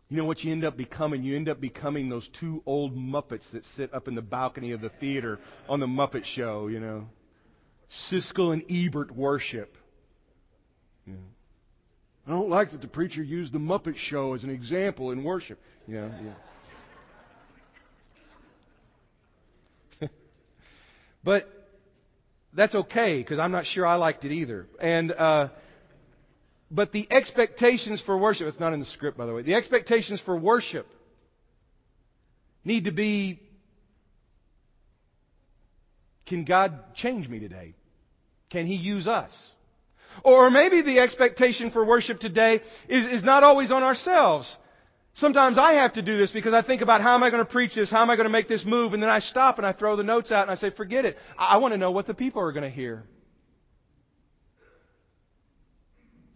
You 0.09 0.19
know 0.19 0.25
what 0.25 0.45
you 0.45 0.53
end 0.53 0.65
up 0.65 0.77
becoming? 0.77 1.25
You 1.25 1.35
end 1.35 1.49
up 1.49 1.61
becoming 1.61 2.09
those 2.09 2.29
two 2.39 2.63
old 2.65 2.97
Muppets 2.97 3.51
that 3.53 3.65
sit 3.77 3.93
up 3.93 4.07
in 4.07 4.15
the 4.15 4.23
balcony 4.23 4.71
of 4.71 4.81
the 4.81 4.91
theater 5.01 5.41
on 5.69 5.81
the 5.81 5.87
Muppet 5.87 6.25
Show, 6.25 6.69
you 6.69 6.79
know. 6.79 7.07
Siskel 8.11 8.53
and 8.53 8.63
Ebert 8.71 9.11
worship. 9.15 9.77
Yeah. 11.07 11.15
I 12.27 12.31
don't 12.31 12.49
like 12.51 12.73
that 12.73 12.81
the 12.81 12.89
preacher 12.89 13.23
used 13.23 13.53
the 13.53 13.59
Muppet 13.59 13.97
Show 13.97 14.35
as 14.35 14.43
an 14.43 14.51
example 14.51 15.13
in 15.13 15.23
worship. 15.23 15.61
You 15.87 15.95
know, 15.95 16.11
yeah. 20.01 20.09
but 21.25 21.49
that's 22.53 22.75
okay 22.75 23.23
because 23.23 23.39
I'm 23.39 23.53
not 23.53 23.67
sure 23.67 23.87
I 23.87 23.95
liked 23.95 24.25
it 24.25 24.33
either. 24.33 24.67
And 24.81 25.13
uh, 25.13 25.49
but 26.71 26.91
the 26.91 27.07
expectations 27.11 28.03
for 28.05 28.19
worship, 28.19 28.49
it's 28.49 28.59
not 28.59 28.73
in 28.73 28.81
the 28.81 28.87
script, 28.87 29.17
by 29.17 29.27
the 29.27 29.33
way, 29.33 29.43
the 29.43 29.55
expectations 29.55 30.21
for 30.25 30.37
worship 30.37 30.89
need 32.65 32.85
to 32.85 32.91
be 32.91 33.41
can 36.27 36.45
God 36.45 36.97
change 36.97 37.29
me 37.29 37.39
today? 37.39 37.75
Can 38.51 38.67
He 38.67 38.75
use 38.75 39.07
us? 39.07 39.33
Or 40.25 40.51
maybe 40.51 40.83
the 40.83 40.99
expectation 40.99 41.71
for 41.71 41.85
worship 41.85 42.21
today 42.21 42.61
is, 42.89 43.07
is 43.07 43.25
not 43.25 43.43
always 43.43 43.71
on 43.71 43.83
ourselves. 43.83 44.55
Sometimes 45.17 45.57
I 45.57 45.75
have 45.75 45.95
to 45.95 46.03
do 46.03 46.19
this 46.19 46.31
because 46.31 46.53
I 46.53 46.61
think 46.61 46.83
about 46.83 47.01
how 47.01 47.15
am 47.15 47.23
I 47.23 47.31
going 47.31 47.45
to 47.45 47.51
preach 47.51 47.75
this? 47.75 47.91
How 47.91 48.03
am 48.03 48.11
I 48.11 48.17
going 48.17 48.27
to 48.27 48.33
make 48.33 48.49
this 48.49 48.67
move? 48.67 48.93
And 48.93 49.03
then 49.03 49.09
I 49.09 49.21
stop 49.21 49.57
and 49.57 49.67
I 49.67 49.73
throw 49.73 49.97
the 49.97 50.03
notes 50.03 50.31
out 50.31 50.43
and 50.43 50.51
I 50.51 50.57
say, 50.57 50.71
forget 50.71 51.07
it. 51.07 51.17
I, 51.39 51.57
want 51.57 51.73
to 51.73 51.79
know 51.79 51.91
what 51.91 52.07
the 52.07 52.13
people 52.13 52.43
are 52.43 52.53
going 52.53 52.65
to 52.65 52.71
hear. 52.71 53.05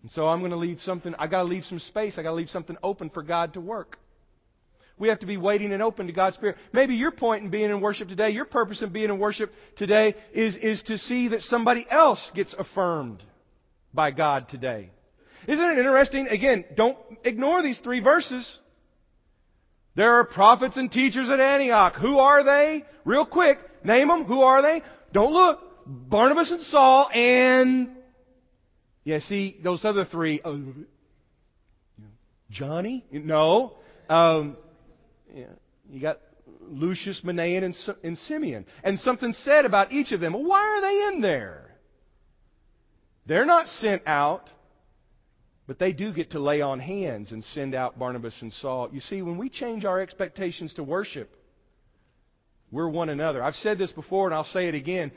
And 0.02 0.10
so 0.12 0.26
I'm 0.26 0.38
going 0.38 0.52
to 0.52 0.56
leave 0.56 0.80
something, 0.80 1.14
I 1.18 1.26
got 1.26 1.42
to 1.42 1.48
leave 1.48 1.64
some 1.64 1.78
space. 1.78 2.14
I 2.16 2.22
got 2.22 2.30
to 2.30 2.36
leave 2.36 2.48
something 2.48 2.78
open 2.82 3.10
for 3.10 3.22
God 3.22 3.52
to 3.52 3.60
work. 3.60 3.98
We 4.98 5.08
have 5.08 5.20
to 5.20 5.26
be 5.26 5.36
waiting 5.36 5.72
and 5.72 5.82
open 5.82 6.06
to 6.06 6.12
God's 6.14 6.36
Spirit. 6.36 6.56
Maybe 6.72 6.94
your 6.94 7.10
point 7.10 7.44
in 7.44 7.50
being 7.50 7.70
in 7.70 7.82
worship 7.82 8.08
today, 8.08 8.30
your 8.30 8.46
purpose 8.46 8.80
in 8.80 8.92
being 8.92 9.10
in 9.10 9.18
worship 9.18 9.52
today 9.76 10.14
is, 10.32 10.56
is 10.56 10.82
to 10.84 10.96
see 10.96 11.28
that 11.28 11.42
somebody 11.42 11.86
else 11.90 12.30
gets 12.34 12.54
affirmed 12.58 13.22
by 13.92 14.10
God 14.10 14.48
today. 14.48 14.90
Isn't 15.46 15.64
it 15.64 15.78
interesting? 15.78 16.28
Again, 16.28 16.64
don't 16.74 16.98
ignore 17.24 17.62
these 17.62 17.80
three 17.80 18.00
verses. 18.00 18.58
There 19.96 20.14
are 20.14 20.24
prophets 20.24 20.76
and 20.76 20.90
teachers 20.90 21.28
at 21.28 21.40
Antioch. 21.40 21.96
Who 21.96 22.18
are 22.18 22.44
they? 22.44 22.84
Real 23.04 23.26
quick, 23.26 23.58
name 23.84 24.08
them. 24.08 24.24
Who 24.24 24.42
are 24.42 24.62
they? 24.62 24.82
Don't 25.12 25.32
look. 25.32 25.60
Barnabas 25.86 26.50
and 26.52 26.62
Saul 26.62 27.08
and 27.12 27.96
yeah, 29.04 29.18
see, 29.20 29.58
those 29.62 29.84
other 29.84 30.04
three. 30.04 30.40
Uh, 30.44 30.56
Johnny? 32.50 33.04
No. 33.10 33.76
Um, 34.08 34.56
yeah, 35.34 35.46
you 35.90 36.00
got 36.00 36.20
Lucius, 36.68 37.22
Manaen, 37.24 37.64
and, 37.64 37.76
and 38.04 38.18
Simeon. 38.18 38.66
And 38.84 38.98
something 38.98 39.32
said 39.44 39.64
about 39.64 39.92
each 39.92 40.12
of 40.12 40.20
them. 40.20 40.32
Why 40.32 40.60
are 40.60 40.80
they 40.80 41.14
in 41.14 41.22
there? 41.22 41.69
They're 43.30 43.46
not 43.46 43.68
sent 43.68 44.02
out, 44.06 44.50
but 45.68 45.78
they 45.78 45.92
do 45.92 46.12
get 46.12 46.32
to 46.32 46.40
lay 46.40 46.62
on 46.62 46.80
hands 46.80 47.30
and 47.30 47.44
send 47.44 47.76
out 47.76 47.96
Barnabas 47.96 48.34
and 48.42 48.52
Saul. 48.54 48.88
You 48.92 48.98
see, 48.98 49.22
when 49.22 49.38
we 49.38 49.48
change 49.48 49.84
our 49.84 50.00
expectations 50.00 50.74
to 50.74 50.82
worship, 50.82 51.30
we're 52.72 52.88
one 52.88 53.08
another. 53.08 53.40
I've 53.40 53.54
said 53.54 53.78
this 53.78 53.92
before, 53.92 54.26
and 54.26 54.34
I'll 54.34 54.42
say 54.42 54.66
it 54.66 54.74
again 54.74 55.12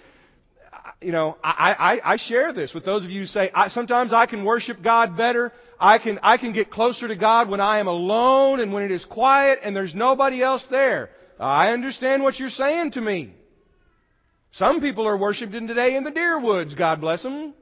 you 1.01 1.11
know, 1.11 1.37
I, 1.43 1.99
I, 2.03 2.13
I 2.13 2.17
share 2.17 2.53
this 2.53 2.73
with 2.73 2.85
those 2.85 3.03
of 3.03 3.09
you 3.09 3.21
who 3.21 3.25
say, 3.25 3.49
I, 3.53 3.69
sometimes 3.69 4.13
I 4.13 4.25
can 4.25 4.43
worship 4.43 4.83
God 4.83 5.17
better. 5.17 5.51
I 5.79 5.97
can, 5.97 6.19
I 6.23 6.37
can 6.37 6.53
get 6.53 6.71
closer 6.71 7.07
to 7.07 7.15
God 7.15 7.49
when 7.49 7.61
I 7.61 7.79
am 7.79 7.87
alone 7.87 8.59
and 8.59 8.73
when 8.73 8.83
it 8.83 8.91
is 8.91 9.03
quiet 9.05 9.59
and 9.63 9.75
there's 9.75 9.95
nobody 9.95 10.41
else 10.41 10.65
there. 10.69 11.09
I 11.39 11.71
understand 11.71 12.23
what 12.23 12.39
you're 12.39 12.49
saying 12.49 12.91
to 12.91 13.01
me. 13.01 13.33
Some 14.53 14.81
people 14.81 15.07
are 15.07 15.17
worshiping 15.17 15.67
today 15.67 15.95
in 15.95 16.03
the 16.03 16.11
deer 16.11 16.39
woods. 16.39 16.75
God 16.75 17.01
bless 17.01 17.23
them. 17.23 17.53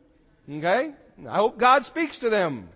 Okay? 0.49 0.91
I 1.29 1.35
hope 1.35 1.59
God 1.59 1.85
speaks 1.85 2.17
to 2.19 2.29
them. 2.29 2.69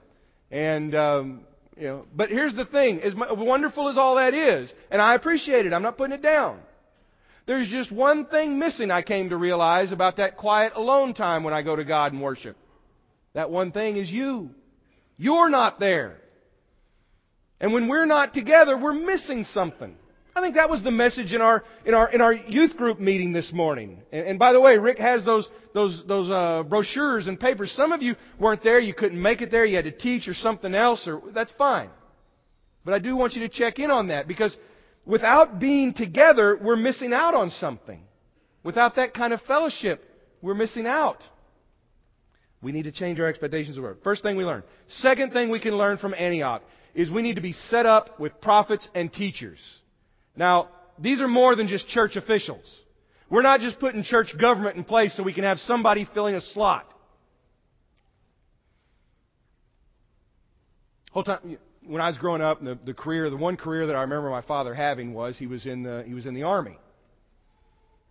And, 0.51 0.93
um, 0.95 1.41
you 1.77 1.87
know, 1.87 2.05
but 2.15 2.29
here's 2.29 2.55
the 2.55 2.65
thing. 2.65 3.01
As 3.01 3.13
wonderful 3.15 3.89
as 3.89 3.97
all 3.97 4.15
that 4.15 4.33
is, 4.33 4.71
and 4.91 5.01
I 5.01 5.15
appreciate 5.15 5.65
it, 5.65 5.73
I'm 5.73 5.81
not 5.81 5.97
putting 5.97 6.13
it 6.13 6.21
down. 6.21 6.59
There's 7.47 7.67
just 7.67 7.91
one 7.91 8.25
thing 8.25 8.57
missing 8.57 8.89
I 8.89 9.01
came 9.01 9.29
to 9.29 9.37
realize 9.37 9.91
about 9.91 10.17
that 10.17 10.37
quiet 10.37 10.73
alone 10.75 11.13
time 11.13 11.43
when 11.43 11.53
I 11.53 11.61
go 11.61 11.75
to 11.75 11.83
God 11.83 12.11
and 12.13 12.21
worship. 12.21 12.57
That 13.33 13.51
one 13.51 13.71
thing 13.71 13.97
is 13.97 14.09
you. 14.09 14.49
You're 15.17 15.49
not 15.49 15.79
there. 15.79 16.17
And 17.59 17.73
when 17.73 17.87
we're 17.87 18.05
not 18.05 18.33
together, 18.33 18.77
we're 18.77 18.93
missing 18.93 19.43
something. 19.45 19.95
I 20.35 20.41
think 20.41 20.55
that 20.55 20.69
was 20.69 20.83
the 20.83 20.91
message 20.91 21.31
in 21.31 21.41
our 21.41 21.63
in 21.85 21.93
our 21.93 22.11
in 22.11 22.19
our 22.19 22.33
youth 22.33 22.75
group 22.75 22.99
meeting 22.99 23.31
this 23.31 23.53
morning. 23.53 24.01
And, 24.11 24.27
and 24.27 24.39
by 24.39 24.51
the 24.51 24.59
way, 24.59 24.77
Rick 24.77 24.97
has 24.99 25.23
those 25.23 25.47
those 25.73 26.03
those 26.07 26.29
uh, 26.29 26.63
brochures 26.63 27.27
and 27.27 27.39
papers. 27.39 27.71
Some 27.71 27.93
of 27.93 28.01
you 28.01 28.15
weren't 28.37 28.61
there; 28.61 28.77
you 28.77 28.93
couldn't 28.93 29.21
make 29.21 29.41
it 29.41 29.49
there. 29.49 29.65
You 29.65 29.77
had 29.77 29.85
to 29.85 29.91
teach 29.91 30.27
or 30.27 30.33
something 30.33 30.75
else, 30.75 31.07
or 31.07 31.21
that's 31.33 31.53
fine. 31.57 31.89
But 32.83 32.93
I 32.93 32.99
do 32.99 33.15
want 33.15 33.33
you 33.33 33.47
to 33.47 33.49
check 33.49 33.79
in 33.79 33.89
on 33.89 34.09
that 34.09 34.27
because 34.27 34.55
without 35.05 35.57
being 35.57 35.93
together, 35.93 36.59
we're 36.61 36.75
missing 36.75 37.13
out 37.13 37.33
on 37.33 37.49
something. 37.51 38.01
Without 38.61 38.97
that 38.97 39.13
kind 39.13 39.31
of 39.31 39.41
fellowship, 39.43 40.03
we're 40.41 40.53
missing 40.53 40.85
out. 40.85 41.19
We 42.61 42.73
need 42.73 42.83
to 42.83 42.91
change 42.91 43.21
our 43.21 43.27
expectations 43.27 43.77
of 43.77 43.83
work. 43.83 44.03
First 44.03 44.21
thing 44.21 44.35
we 44.35 44.43
learn. 44.43 44.63
Second 44.99 45.31
thing 45.31 45.49
we 45.49 45.61
can 45.61 45.77
learn 45.77 45.97
from 45.97 46.13
Antioch 46.13 46.61
is 46.93 47.09
we 47.09 47.21
need 47.21 47.35
to 47.35 47.41
be 47.41 47.53
set 47.53 47.85
up 47.85 48.19
with 48.19 48.41
prophets 48.41 48.87
and 48.93 49.13
teachers. 49.13 49.59
Now, 50.35 50.69
these 50.99 51.21
are 51.21 51.27
more 51.27 51.55
than 51.55 51.67
just 51.67 51.87
church 51.87 52.15
officials. 52.15 52.65
We're 53.29 53.41
not 53.41 53.59
just 53.59 53.79
putting 53.79 54.03
church 54.03 54.35
government 54.39 54.77
in 54.77 54.83
place 54.83 55.15
so 55.15 55.23
we 55.23 55.33
can 55.33 55.43
have 55.43 55.59
somebody 55.59 56.07
filling 56.13 56.35
a 56.35 56.41
slot. 56.41 56.87
Whole 61.11 61.23
time, 61.23 61.57
when 61.87 62.01
I 62.01 62.07
was 62.07 62.17
growing 62.17 62.41
up, 62.41 62.63
the, 62.63 62.77
the 62.85 62.93
career, 62.93 63.29
the 63.29 63.37
one 63.37 63.57
career 63.57 63.87
that 63.87 63.95
I 63.95 64.01
remember 64.01 64.29
my 64.29 64.41
father 64.41 64.73
having 64.73 65.13
was 65.13 65.37
he 65.37 65.47
was 65.47 65.65
in 65.65 65.83
the 65.83 66.03
he 66.05 66.13
was 66.13 66.25
in 66.25 66.33
the 66.33 66.43
army. 66.43 66.77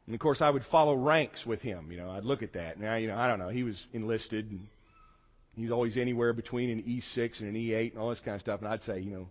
And 0.06 0.14
of 0.14 0.20
course, 0.20 0.40
I 0.40 0.50
would 0.50 0.64
follow 0.70 0.94
ranks 0.94 1.44
with 1.46 1.60
him. 1.60 1.90
You 1.90 1.98
know, 1.98 2.10
I'd 2.10 2.24
look 2.24 2.42
at 2.42 2.54
that. 2.54 2.78
Now, 2.78 2.96
you 2.96 3.08
know, 3.08 3.16
I 3.16 3.28
don't 3.28 3.38
know. 3.38 3.48
He 3.48 3.62
was 3.62 3.86
enlisted, 3.92 4.50
and 4.50 4.66
he 5.56 5.62
was 5.62 5.70
always 5.70 5.96
anywhere 5.96 6.32
between 6.32 6.70
an 6.70 6.82
E6 6.82 7.40
and 7.40 7.48
an 7.48 7.54
E8 7.54 7.92
and 7.92 7.98
all 7.98 8.10
this 8.10 8.20
kind 8.20 8.34
of 8.34 8.40
stuff. 8.40 8.60
And 8.60 8.68
I'd 8.68 8.82
say, 8.82 9.00
you 9.00 9.10
know, 9.10 9.28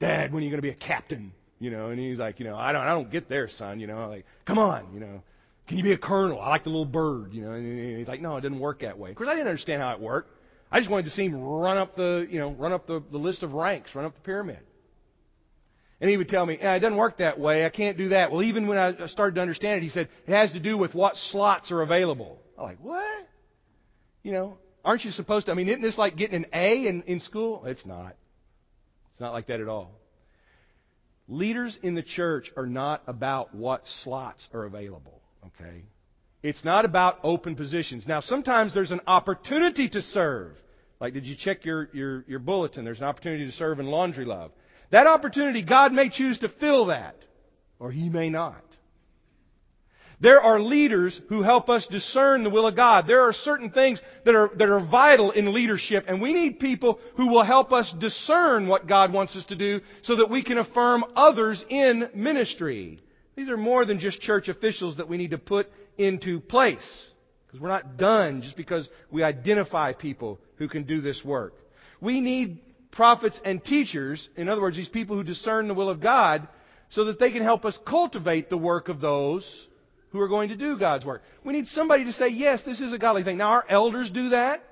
Dad, 0.00 0.32
when 0.32 0.42
are 0.42 0.44
you 0.44 0.50
going 0.50 0.58
to 0.58 0.62
be 0.62 0.70
a 0.70 0.74
captain? 0.74 1.32
You 1.64 1.70
know, 1.70 1.88
and 1.88 1.98
he's 1.98 2.18
like, 2.18 2.40
you 2.40 2.44
know, 2.44 2.56
I 2.56 2.72
don't, 2.72 2.82
I 2.82 2.88
don't 2.88 3.10
get 3.10 3.26
there, 3.26 3.48
son. 3.48 3.80
You 3.80 3.86
know, 3.86 4.06
like, 4.10 4.26
come 4.44 4.58
on, 4.58 4.92
you 4.92 5.00
know, 5.00 5.22
can 5.66 5.78
you 5.78 5.82
be 5.82 5.92
a 5.92 5.96
colonel? 5.98 6.38
I 6.38 6.50
like 6.50 6.64
the 6.64 6.68
little 6.68 6.84
bird. 6.84 7.32
You 7.32 7.40
know, 7.40 7.52
and 7.52 7.98
he's 7.98 8.06
like, 8.06 8.20
no, 8.20 8.36
it 8.36 8.42
didn't 8.42 8.60
work 8.60 8.80
that 8.80 8.98
way. 8.98 9.08
Of 9.08 9.16
course, 9.16 9.30
I 9.30 9.34
didn't 9.34 9.48
understand 9.48 9.80
how 9.80 9.92
it 9.94 10.00
worked. 10.00 10.30
I 10.70 10.78
just 10.78 10.90
wanted 10.90 11.06
to 11.06 11.12
see 11.12 11.24
him 11.24 11.42
run 11.42 11.78
up 11.78 11.96
the, 11.96 12.28
you 12.30 12.38
know, 12.38 12.50
run 12.52 12.74
up 12.74 12.86
the, 12.86 13.02
the 13.10 13.16
list 13.16 13.42
of 13.42 13.54
ranks, 13.54 13.94
run 13.94 14.04
up 14.04 14.14
the 14.14 14.20
pyramid. 14.20 14.58
And 16.02 16.10
he 16.10 16.18
would 16.18 16.28
tell 16.28 16.44
me, 16.44 16.58
yeah, 16.60 16.74
it 16.74 16.80
doesn't 16.80 16.98
work 16.98 17.16
that 17.16 17.40
way. 17.40 17.64
I 17.64 17.70
can't 17.70 17.96
do 17.96 18.10
that. 18.10 18.30
Well, 18.30 18.42
even 18.42 18.66
when 18.66 18.76
I 18.76 19.06
started 19.06 19.36
to 19.36 19.40
understand 19.40 19.78
it, 19.78 19.84
he 19.84 19.88
said, 19.90 20.10
it 20.26 20.34
has 20.34 20.52
to 20.52 20.60
do 20.60 20.76
with 20.76 20.94
what 20.94 21.16
slots 21.16 21.70
are 21.70 21.80
available. 21.80 22.42
I'm 22.58 22.64
like, 22.64 22.78
what? 22.82 23.26
You 24.22 24.32
know, 24.32 24.58
aren't 24.84 25.02
you 25.02 25.12
supposed 25.12 25.46
to? 25.46 25.52
I 25.52 25.54
mean, 25.54 25.68
isn't 25.68 25.80
this 25.80 25.96
like 25.96 26.14
getting 26.14 26.36
an 26.36 26.46
A 26.52 26.86
in, 26.88 27.04
in 27.06 27.20
school? 27.20 27.64
It's 27.64 27.86
not. 27.86 28.16
It's 29.12 29.20
not 29.20 29.32
like 29.32 29.46
that 29.46 29.60
at 29.60 29.68
all. 29.68 29.92
Leaders 31.26 31.78
in 31.82 31.94
the 31.94 32.02
church 32.02 32.50
are 32.56 32.66
not 32.66 33.02
about 33.06 33.54
what 33.54 33.82
slots 34.02 34.46
are 34.52 34.64
available, 34.64 35.20
okay? 35.46 35.84
It's 36.42 36.62
not 36.64 36.84
about 36.84 37.18
open 37.22 37.56
positions. 37.56 38.06
Now, 38.06 38.20
sometimes 38.20 38.74
there's 38.74 38.90
an 38.90 39.00
opportunity 39.06 39.88
to 39.88 40.02
serve. 40.02 40.52
Like, 41.00 41.14
did 41.14 41.24
you 41.26 41.34
check 41.34 41.64
your, 41.64 41.88
your, 41.94 42.24
your 42.28 42.38
bulletin? 42.38 42.84
There's 42.84 42.98
an 42.98 43.06
opportunity 43.06 43.46
to 43.46 43.52
serve 43.52 43.80
in 43.80 43.86
Laundry 43.86 44.26
Love. 44.26 44.50
That 44.90 45.06
opportunity, 45.06 45.62
God 45.62 45.92
may 45.92 46.10
choose 46.10 46.38
to 46.38 46.50
fill 46.60 46.86
that, 46.86 47.16
or 47.78 47.90
He 47.90 48.10
may 48.10 48.28
not. 48.28 48.62
There 50.20 50.40
are 50.40 50.60
leaders 50.60 51.20
who 51.28 51.42
help 51.42 51.68
us 51.68 51.86
discern 51.90 52.44
the 52.44 52.50
will 52.50 52.66
of 52.66 52.76
God. 52.76 53.06
There 53.06 53.22
are 53.22 53.32
certain 53.32 53.70
things 53.70 54.00
that 54.24 54.34
are, 54.34 54.50
that 54.56 54.68
are 54.68 54.86
vital 54.86 55.32
in 55.32 55.52
leadership, 55.52 56.04
and 56.06 56.20
we 56.20 56.32
need 56.32 56.60
people 56.60 57.00
who 57.16 57.28
will 57.28 57.42
help 57.42 57.72
us 57.72 57.92
discern 57.98 58.68
what 58.68 58.86
God 58.86 59.12
wants 59.12 59.34
us 59.36 59.44
to 59.46 59.56
do 59.56 59.80
so 60.02 60.16
that 60.16 60.30
we 60.30 60.42
can 60.42 60.58
affirm 60.58 61.04
others 61.16 61.62
in 61.68 62.10
ministry. 62.14 62.98
These 63.36 63.48
are 63.48 63.56
more 63.56 63.84
than 63.84 63.98
just 63.98 64.20
church 64.20 64.48
officials 64.48 64.96
that 64.98 65.08
we 65.08 65.16
need 65.16 65.32
to 65.32 65.38
put 65.38 65.68
into 65.98 66.40
place. 66.40 67.10
Because 67.46 67.60
we're 67.60 67.68
not 67.68 67.96
done 67.96 68.42
just 68.42 68.56
because 68.56 68.88
we 69.10 69.22
identify 69.22 69.92
people 69.92 70.40
who 70.56 70.68
can 70.68 70.84
do 70.84 71.00
this 71.00 71.20
work. 71.24 71.54
We 72.00 72.20
need 72.20 72.60
prophets 72.92 73.38
and 73.44 73.62
teachers, 73.64 74.28
in 74.36 74.48
other 74.48 74.60
words, 74.60 74.76
these 74.76 74.88
people 74.88 75.16
who 75.16 75.24
discern 75.24 75.66
the 75.66 75.74
will 75.74 75.90
of 75.90 76.00
God, 76.00 76.46
so 76.90 77.06
that 77.06 77.18
they 77.18 77.32
can 77.32 77.42
help 77.42 77.64
us 77.64 77.76
cultivate 77.86 78.50
the 78.50 78.56
work 78.56 78.88
of 78.88 79.00
those 79.00 79.44
who 80.14 80.20
are 80.20 80.28
going 80.28 80.50
to 80.50 80.56
do 80.56 80.78
God's 80.78 81.04
work. 81.04 81.22
We 81.42 81.52
need 81.52 81.66
somebody 81.66 82.04
to 82.04 82.12
say, 82.12 82.28
yes, 82.28 82.62
this 82.64 82.80
is 82.80 82.92
a 82.92 82.98
godly 82.98 83.24
thing. 83.24 83.36
Now, 83.36 83.48
our 83.48 83.64
elders 83.68 84.08
do 84.10 84.28
that. 84.28 84.62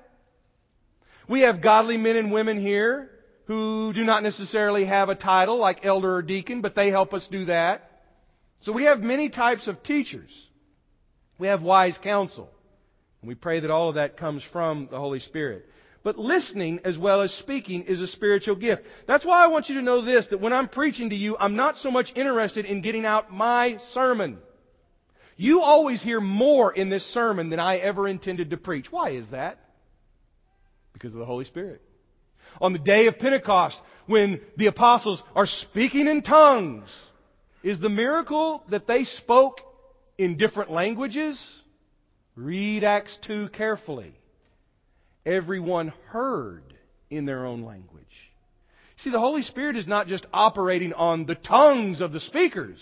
We 1.27 1.41
have 1.41 1.61
godly 1.61 1.97
men 1.97 2.15
and 2.15 2.31
women 2.31 2.61
here 2.61 3.11
who 3.47 3.91
do 3.93 4.05
not 4.05 4.23
necessarily 4.23 4.85
have 4.85 5.09
a 5.09 5.15
title 5.15 5.57
like 5.57 5.85
elder 5.85 6.15
or 6.15 6.21
deacon, 6.21 6.61
but 6.61 6.75
they 6.75 6.91
help 6.91 7.13
us 7.13 7.27
do 7.29 7.43
that. 7.45 7.91
So 8.61 8.71
we 8.71 8.85
have 8.85 9.01
many 9.01 9.29
types 9.29 9.67
of 9.67 9.83
teachers. 9.83 10.31
We 11.37 11.47
have 11.47 11.61
wise 11.61 11.99
counsel. 12.01 12.49
And 13.21 13.27
we 13.27 13.35
pray 13.35 13.59
that 13.59 13.69
all 13.69 13.89
of 13.89 13.95
that 13.95 14.15
comes 14.15 14.43
from 14.53 14.87
the 14.89 14.97
Holy 14.97 15.19
Spirit. 15.19 15.65
But 16.05 16.17
listening 16.17 16.79
as 16.85 16.97
well 16.97 17.21
as 17.21 17.33
speaking 17.33 17.83
is 17.83 17.99
a 17.99 18.07
spiritual 18.07 18.55
gift. 18.55 18.83
That's 19.07 19.25
why 19.25 19.43
I 19.43 19.47
want 19.47 19.67
you 19.67 19.75
to 19.75 19.81
know 19.81 20.05
this, 20.05 20.25
that 20.29 20.39
when 20.39 20.53
I'm 20.53 20.69
preaching 20.69 21.09
to 21.09 21.15
you, 21.17 21.35
I'm 21.37 21.57
not 21.57 21.75
so 21.75 21.91
much 21.91 22.13
interested 22.15 22.65
in 22.65 22.81
getting 22.81 23.05
out 23.05 23.29
my 23.29 23.77
sermon. 23.91 24.37
You 25.35 25.61
always 25.61 26.01
hear 26.01 26.21
more 26.21 26.73
in 26.73 26.89
this 26.89 27.05
sermon 27.13 27.49
than 27.49 27.59
I 27.59 27.77
ever 27.77 28.07
intended 28.07 28.51
to 28.51 28.57
preach. 28.57 28.91
Why 28.91 29.11
is 29.11 29.25
that? 29.31 29.59
Because 30.93 31.13
of 31.13 31.19
the 31.19 31.25
Holy 31.25 31.45
Spirit. 31.45 31.81
On 32.61 32.73
the 32.73 32.79
day 32.79 33.07
of 33.07 33.17
Pentecost, 33.17 33.77
when 34.05 34.41
the 34.57 34.67
apostles 34.67 35.23
are 35.35 35.47
speaking 35.47 36.07
in 36.07 36.21
tongues, 36.21 36.89
is 37.63 37.79
the 37.79 37.89
miracle 37.89 38.63
that 38.69 38.87
they 38.87 39.05
spoke 39.05 39.59
in 40.17 40.37
different 40.37 40.69
languages? 40.71 41.41
Read 42.35 42.83
Acts 42.83 43.17
2 43.25 43.49
carefully 43.49 44.15
everyone 45.25 45.93
heard 46.07 46.73
in 47.09 47.25
their 47.25 47.45
own 47.45 47.63
language. 47.63 48.03
See, 48.97 49.09
the 49.09 49.19
Holy 49.19 49.41
Spirit 49.41 49.75
is 49.75 49.87
not 49.87 50.07
just 50.07 50.25
operating 50.33 50.93
on 50.93 51.25
the 51.25 51.35
tongues 51.35 52.01
of 52.01 52.11
the 52.11 52.19
speakers, 52.19 52.79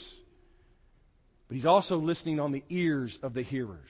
but 1.52 1.58
He's 1.58 1.66
also 1.66 1.98
listening 1.98 2.40
on 2.40 2.54
the 2.54 2.64
ears 2.70 3.20
of 3.22 3.34
the 3.34 3.44
hearers. 3.44 3.90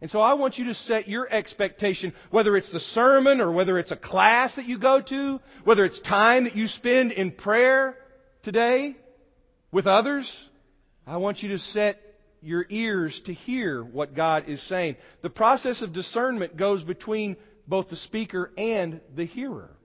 And 0.00 0.10
so 0.10 0.22
I 0.22 0.32
want 0.32 0.56
you 0.56 0.64
to 0.68 0.74
set 0.74 1.06
your 1.06 1.30
expectation, 1.30 2.14
whether 2.30 2.56
it's 2.56 2.72
the 2.72 2.80
sermon 2.80 3.42
or 3.42 3.52
whether 3.52 3.78
it's 3.78 3.90
a 3.90 3.96
class 3.96 4.56
that 4.56 4.64
you 4.64 4.78
go 4.78 5.02
to, 5.02 5.38
whether 5.64 5.84
it's 5.84 6.00
time 6.00 6.44
that 6.44 6.56
you 6.56 6.68
spend 6.68 7.12
in 7.12 7.32
prayer 7.32 7.94
today 8.42 8.96
with 9.70 9.86
others, 9.86 10.34
I 11.06 11.18
want 11.18 11.42
you 11.42 11.50
to 11.50 11.58
set 11.58 12.00
your 12.40 12.64
ears 12.70 13.20
to 13.26 13.34
hear 13.34 13.84
what 13.84 14.16
God 14.16 14.44
is 14.48 14.66
saying. 14.66 14.96
The 15.20 15.28
process 15.28 15.82
of 15.82 15.92
discernment 15.92 16.56
goes 16.56 16.82
between 16.82 17.36
both 17.68 17.90
the 17.90 17.96
speaker 17.96 18.50
and 18.56 19.02
the 19.14 19.26
hearer. 19.26 19.76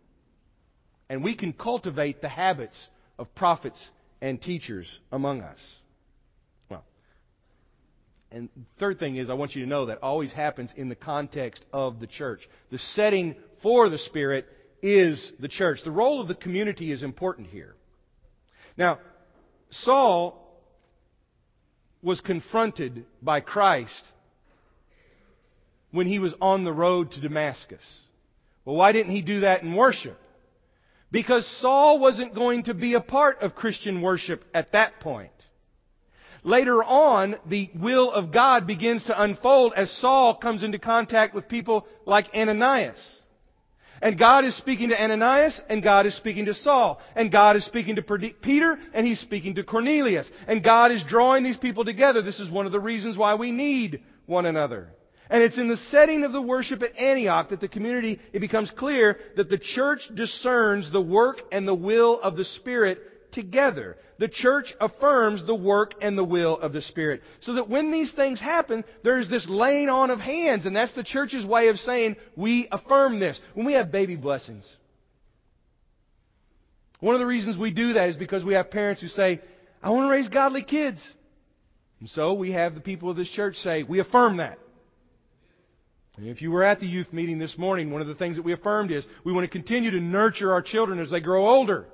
And 1.10 1.21
we 1.21 1.36
can 1.36 1.52
cultivate 1.52 2.21
the 2.21 2.30
habits 2.30 2.78
of 3.19 3.36
prophets 3.36 3.91
and 4.21 4.41
teachers 4.41 4.88
among 5.12 5.41
us. 5.41 5.60
And 8.31 8.49
third 8.79 8.99
thing 8.99 9.15
is, 9.15 9.29
I 9.29 9.33
want 9.33 9.55
you 9.55 9.63
to 9.63 9.69
know 9.69 9.85
that 9.85 10.03
always 10.03 10.33
happens 10.33 10.71
in 10.75 10.89
the 10.89 10.95
context 10.95 11.63
of 11.71 11.99
the 11.99 12.07
church. 12.07 12.41
The 12.71 12.77
setting 12.77 13.35
for 13.63 13.89
the 13.89 13.97
Spirit 13.97 14.45
is 14.81 15.31
the 15.39 15.47
church. 15.47 15.79
The 15.83 15.91
role 15.91 16.21
of 16.21 16.27
the 16.27 16.35
community 16.35 16.91
is 16.91 17.03
important 17.03 17.47
here. 17.47 17.75
Now, 18.77 18.99
Saul 19.71 20.43
was 22.01 22.21
confronted 22.21 23.05
by 23.21 23.39
Christ 23.39 24.03
when 25.91 26.07
he 26.07 26.19
was 26.19 26.33
on 26.41 26.63
the 26.63 26.73
road 26.73 27.11
to 27.11 27.21
Damascus. 27.21 27.83
Well, 28.65 28.75
why 28.75 28.91
didn't 28.91 29.13
he 29.13 29.21
do 29.21 29.41
that 29.41 29.63
in 29.63 29.73
worship? 29.73 30.19
Because 31.11 31.47
Saul 31.61 31.99
wasn't 31.99 32.35
going 32.35 32.63
to 32.63 32.73
be 32.73 32.93
a 32.93 32.99
part 32.99 33.41
of 33.41 33.55
Christian 33.55 34.01
worship 34.01 34.43
at 34.53 34.73
that 34.73 34.99
point. 34.99 35.31
Later 36.47 36.81
on, 36.81 37.36
the 37.45 37.69
will 37.75 38.10
of 38.10 38.31
God 38.31 38.65
begins 38.65 39.03
to 39.03 39.21
unfold 39.21 39.73
as 39.75 39.91
Saul 39.99 40.33
comes 40.36 40.63
into 40.63 40.79
contact 40.79 41.36
with 41.36 41.49
people 41.49 41.86
like 42.05 42.33
Ananias. 42.33 42.97
And 44.01 44.17
God 44.17 44.45
is 44.45 44.55
speaking 44.55 44.88
to 44.88 45.03
Ananias, 45.03 45.60
and 45.67 45.83
God 45.83 46.05
is 46.05 46.15
speaking 46.15 46.45
to 46.45 46.53
Saul. 46.53 47.01
And 47.17 47.33
God 47.33 47.57
is 47.57 47.65
speaking 47.65 47.97
to 47.97 48.31
Peter, 48.41 48.79
and 48.93 49.05
He's 49.05 49.19
speaking 49.19 49.55
to 49.55 49.63
Cornelius. 49.65 50.29
And 50.47 50.63
God 50.63 50.93
is 50.93 51.03
drawing 51.03 51.43
these 51.43 51.57
people 51.57 51.83
together. 51.83 52.21
This 52.21 52.39
is 52.39 52.49
one 52.49 52.65
of 52.65 52.71
the 52.71 52.79
reasons 52.79 53.17
why 53.17 53.36
we 53.36 53.51
need 53.51 54.01
one 54.25 54.45
another. 54.45 54.88
And 55.29 55.43
it's 55.43 55.57
in 55.57 55.67
the 55.67 55.75
setting 55.75 56.23
of 56.23 56.31
the 56.31 56.41
worship 56.41 56.81
at 56.81 56.97
Antioch 56.97 57.49
that 57.49 57.60
the 57.60 57.67
community, 57.67 58.21
it 58.31 58.39
becomes 58.39 58.71
clear 58.71 59.19
that 59.36 59.49
the 59.49 59.57
church 59.57 59.99
discerns 60.15 60.89
the 60.93 61.01
work 61.01 61.41
and 61.51 61.67
the 61.67 61.75
will 61.75 62.21
of 62.21 62.38
the 62.38 62.45
Spirit 62.45 62.99
together. 63.31 63.97
The 64.19 64.27
church 64.27 64.73
affirms 64.79 65.45
the 65.45 65.55
work 65.55 65.93
and 66.01 66.17
the 66.17 66.23
will 66.23 66.57
of 66.57 66.73
the 66.73 66.81
Spirit. 66.81 67.21
So 67.41 67.55
that 67.55 67.69
when 67.69 67.91
these 67.91 68.11
things 68.13 68.39
happen, 68.39 68.83
there's 69.03 69.29
this 69.29 69.47
laying 69.47 69.89
on 69.89 70.09
of 70.09 70.19
hands, 70.19 70.65
and 70.65 70.75
that's 70.75 70.93
the 70.93 71.03
church's 71.03 71.45
way 71.45 71.69
of 71.69 71.77
saying, 71.77 72.15
we 72.35 72.67
affirm 72.71 73.19
this. 73.19 73.39
When 73.53 73.65
we 73.65 73.73
have 73.73 73.91
baby 73.91 74.15
blessings, 74.15 74.65
one 76.99 77.15
of 77.15 77.19
the 77.19 77.27
reasons 77.27 77.57
we 77.57 77.71
do 77.71 77.93
that 77.93 78.09
is 78.09 78.15
because 78.15 78.43
we 78.43 78.55
have 78.55 78.71
parents 78.71 79.01
who 79.01 79.07
say, 79.07 79.41
I 79.83 79.91
want 79.91 80.07
to 80.07 80.11
raise 80.11 80.29
godly 80.29 80.63
kids. 80.63 80.99
And 81.99 82.09
so 82.09 82.33
we 82.33 82.51
have 82.51 82.73
the 82.73 82.81
people 82.81 83.09
of 83.09 83.17
this 83.17 83.29
church 83.29 83.55
say, 83.57 83.83
we 83.83 83.99
affirm 83.99 84.37
that. 84.37 84.57
If 86.19 86.41
you 86.41 86.49
were 86.49 86.63
at 86.63 86.79
the 86.79 86.87
youth 86.87 87.13
meeting 87.13 87.37
this 87.37 87.59
morning, 87.59 87.91
one 87.91 88.01
of 88.01 88.07
the 88.07 88.15
things 88.15 88.37
that 88.37 88.41
we 88.41 88.51
affirmed 88.51 88.91
is 88.91 89.05
we 89.23 89.31
want 89.31 89.43
to 89.43 89.51
continue 89.51 89.91
to 89.91 89.99
nurture 89.99 90.51
our 90.51 90.63
children 90.63 90.99
as 90.99 91.11
they 91.11 91.19
grow 91.19 91.47
older. 91.47 91.85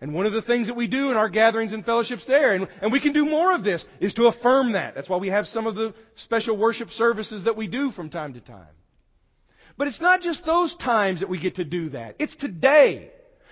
And 0.00 0.14
one 0.14 0.24
of 0.24 0.32
the 0.32 0.42
things 0.42 0.68
that 0.68 0.76
we 0.76 0.86
do 0.86 1.10
in 1.10 1.16
our 1.16 1.28
gatherings 1.28 1.72
and 1.74 1.84
fellowships 1.84 2.24
there, 2.26 2.54
and, 2.54 2.68
and 2.80 2.90
we 2.90 3.00
can 3.00 3.12
do 3.12 3.26
more 3.26 3.54
of 3.54 3.64
this, 3.64 3.84
is 4.00 4.14
to 4.14 4.26
affirm 4.26 4.72
that. 4.72 4.94
That's 4.94 5.08
why 5.08 5.18
we 5.18 5.28
have 5.28 5.46
some 5.46 5.66
of 5.66 5.74
the 5.74 5.94
special 6.16 6.56
worship 6.56 6.88
services 6.90 7.44
that 7.44 7.56
we 7.56 7.66
do 7.66 7.90
from 7.90 8.08
time 8.08 8.32
to 8.34 8.40
time. 8.40 8.74
But 9.76 9.88
it's 9.88 10.00
not 10.00 10.22
just 10.22 10.44
those 10.44 10.74
times 10.76 11.20
that 11.20 11.28
we 11.28 11.38
get 11.38 11.56
to 11.56 11.64
do 11.64 11.90
that. 11.90 12.16
It's 12.18 12.34
today. 12.36 13.10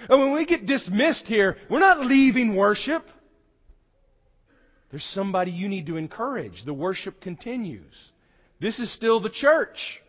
And 0.09 0.21
when 0.21 0.33
we 0.33 0.47
get 0.47 0.67
dismissed 0.67 1.27
here, 1.27 1.57
we're 1.69 1.81
not 1.81 2.01
leaving 2.01 2.57
worship. 2.57 3.05
There's 4.91 5.05
somebody 5.15 5.51
you 5.51 5.69
need 5.69 5.87
to 5.87 5.97
encourage. 5.97 6.65
The 6.65 6.73
worship 6.73 7.21
continues. 7.21 7.95
This 8.61 8.79
is 8.79 8.93
still 8.95 9.21
the 9.21 9.31
church. 9.31 10.01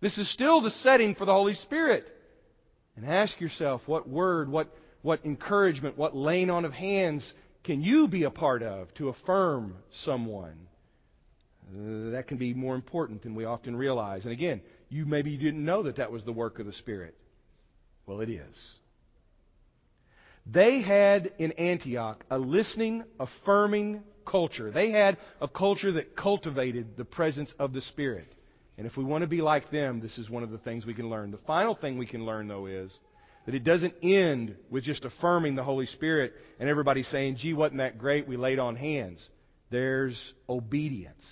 This 0.00 0.16
is 0.16 0.32
still 0.32 0.60
the 0.60 0.70
setting 0.70 1.14
for 1.16 1.24
the 1.24 1.32
Holy 1.32 1.54
Spirit. 1.54 2.06
And 2.96 3.04
ask 3.04 3.40
yourself 3.40 3.82
what 3.86 4.08
word, 4.08 4.48
what, 4.48 4.72
what 5.02 5.24
encouragement, 5.24 5.96
what 5.96 6.16
laying 6.16 6.50
on 6.50 6.64
of 6.64 6.72
hands 6.72 7.32
can 7.64 7.82
you 7.82 8.08
be 8.08 8.22
a 8.24 8.30
part 8.30 8.62
of 8.62 8.92
to 8.94 9.08
affirm 9.08 9.74
someone? 10.02 10.56
That 11.70 12.24
can 12.26 12.38
be 12.38 12.54
more 12.54 12.74
important 12.74 13.22
than 13.22 13.34
we 13.34 13.44
often 13.44 13.76
realize. 13.76 14.24
And 14.24 14.32
again, 14.32 14.62
you 14.88 15.04
maybe 15.04 15.36
didn't 15.36 15.64
know 15.64 15.82
that 15.82 15.96
that 15.96 16.10
was 16.10 16.24
the 16.24 16.32
work 16.32 16.58
of 16.58 16.66
the 16.66 16.72
Spirit. 16.72 17.14
Well, 18.06 18.20
it 18.22 18.30
is. 18.30 18.56
They 20.46 20.80
had 20.80 21.30
in 21.38 21.52
Antioch 21.52 22.24
a 22.30 22.38
listening, 22.38 23.04
affirming 23.20 24.02
culture. 24.26 24.70
They 24.70 24.90
had 24.90 25.18
a 25.42 25.48
culture 25.48 25.92
that 25.92 26.16
cultivated 26.16 26.96
the 26.96 27.04
presence 27.04 27.52
of 27.58 27.74
the 27.74 27.82
Spirit. 27.82 28.32
And 28.78 28.86
if 28.86 28.96
we 28.96 29.04
want 29.04 29.22
to 29.22 29.28
be 29.28 29.42
like 29.42 29.70
them, 29.70 30.00
this 30.00 30.16
is 30.16 30.30
one 30.30 30.42
of 30.42 30.50
the 30.50 30.58
things 30.58 30.86
we 30.86 30.94
can 30.94 31.10
learn. 31.10 31.32
The 31.32 31.38
final 31.46 31.74
thing 31.74 31.98
we 31.98 32.06
can 32.06 32.24
learn, 32.24 32.48
though, 32.48 32.64
is 32.64 32.96
that 33.48 33.54
it 33.54 33.64
doesn't 33.64 33.94
end 34.02 34.54
with 34.68 34.84
just 34.84 35.06
affirming 35.06 35.54
the 35.54 35.64
Holy 35.64 35.86
Spirit 35.86 36.34
and 36.60 36.68
everybody 36.68 37.02
saying, 37.02 37.38
gee, 37.38 37.54
wasn't 37.54 37.78
that 37.78 37.96
great? 37.96 38.28
We 38.28 38.36
laid 38.36 38.58
on 38.58 38.76
hands. 38.76 39.26
There's 39.70 40.34
obedience. 40.50 41.26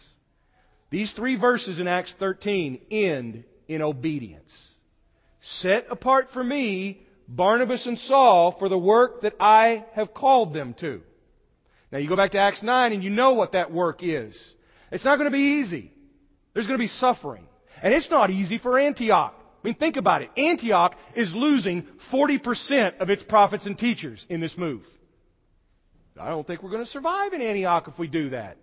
These 0.88 1.12
three 1.12 1.38
verses 1.38 1.78
in 1.78 1.86
Acts 1.86 2.14
13 2.18 2.80
end 2.90 3.44
in 3.68 3.82
obedience. 3.82 4.50
Set 5.60 5.88
apart 5.90 6.28
for 6.32 6.42
me 6.42 7.02
Barnabas 7.28 7.84
and 7.84 7.98
Saul 7.98 8.56
for 8.58 8.70
the 8.70 8.78
work 8.78 9.20
that 9.20 9.34
I 9.38 9.84
have 9.92 10.14
called 10.14 10.54
them 10.54 10.74
to. 10.80 11.02
Now 11.92 11.98
you 11.98 12.08
go 12.08 12.16
back 12.16 12.30
to 12.30 12.38
Acts 12.38 12.62
9 12.62 12.94
and 12.94 13.04
you 13.04 13.10
know 13.10 13.34
what 13.34 13.52
that 13.52 13.70
work 13.70 13.98
is. 14.00 14.34
It's 14.90 15.04
not 15.04 15.18
going 15.18 15.30
to 15.30 15.36
be 15.36 15.60
easy. 15.60 15.92
There's 16.54 16.66
going 16.66 16.78
to 16.78 16.82
be 16.82 16.88
suffering. 16.88 17.46
And 17.82 17.92
it's 17.92 18.08
not 18.08 18.30
easy 18.30 18.56
for 18.56 18.78
Antioch. 18.78 19.34
I 19.66 19.70
mean, 19.70 19.78
think 19.78 19.96
about 19.96 20.22
it. 20.22 20.30
Antioch 20.36 20.94
is 21.16 21.34
losing 21.34 21.88
40% 22.12 22.98
of 23.00 23.10
its 23.10 23.24
prophets 23.24 23.66
and 23.66 23.76
teachers 23.76 24.24
in 24.28 24.40
this 24.40 24.56
move. 24.56 24.82
I 26.16 26.28
don't 26.28 26.46
think 26.46 26.62
we're 26.62 26.70
going 26.70 26.84
to 26.84 26.90
survive 26.92 27.32
in 27.32 27.42
Antioch 27.42 27.88
if 27.88 27.98
we 27.98 28.06
do 28.06 28.30
that. 28.30 28.58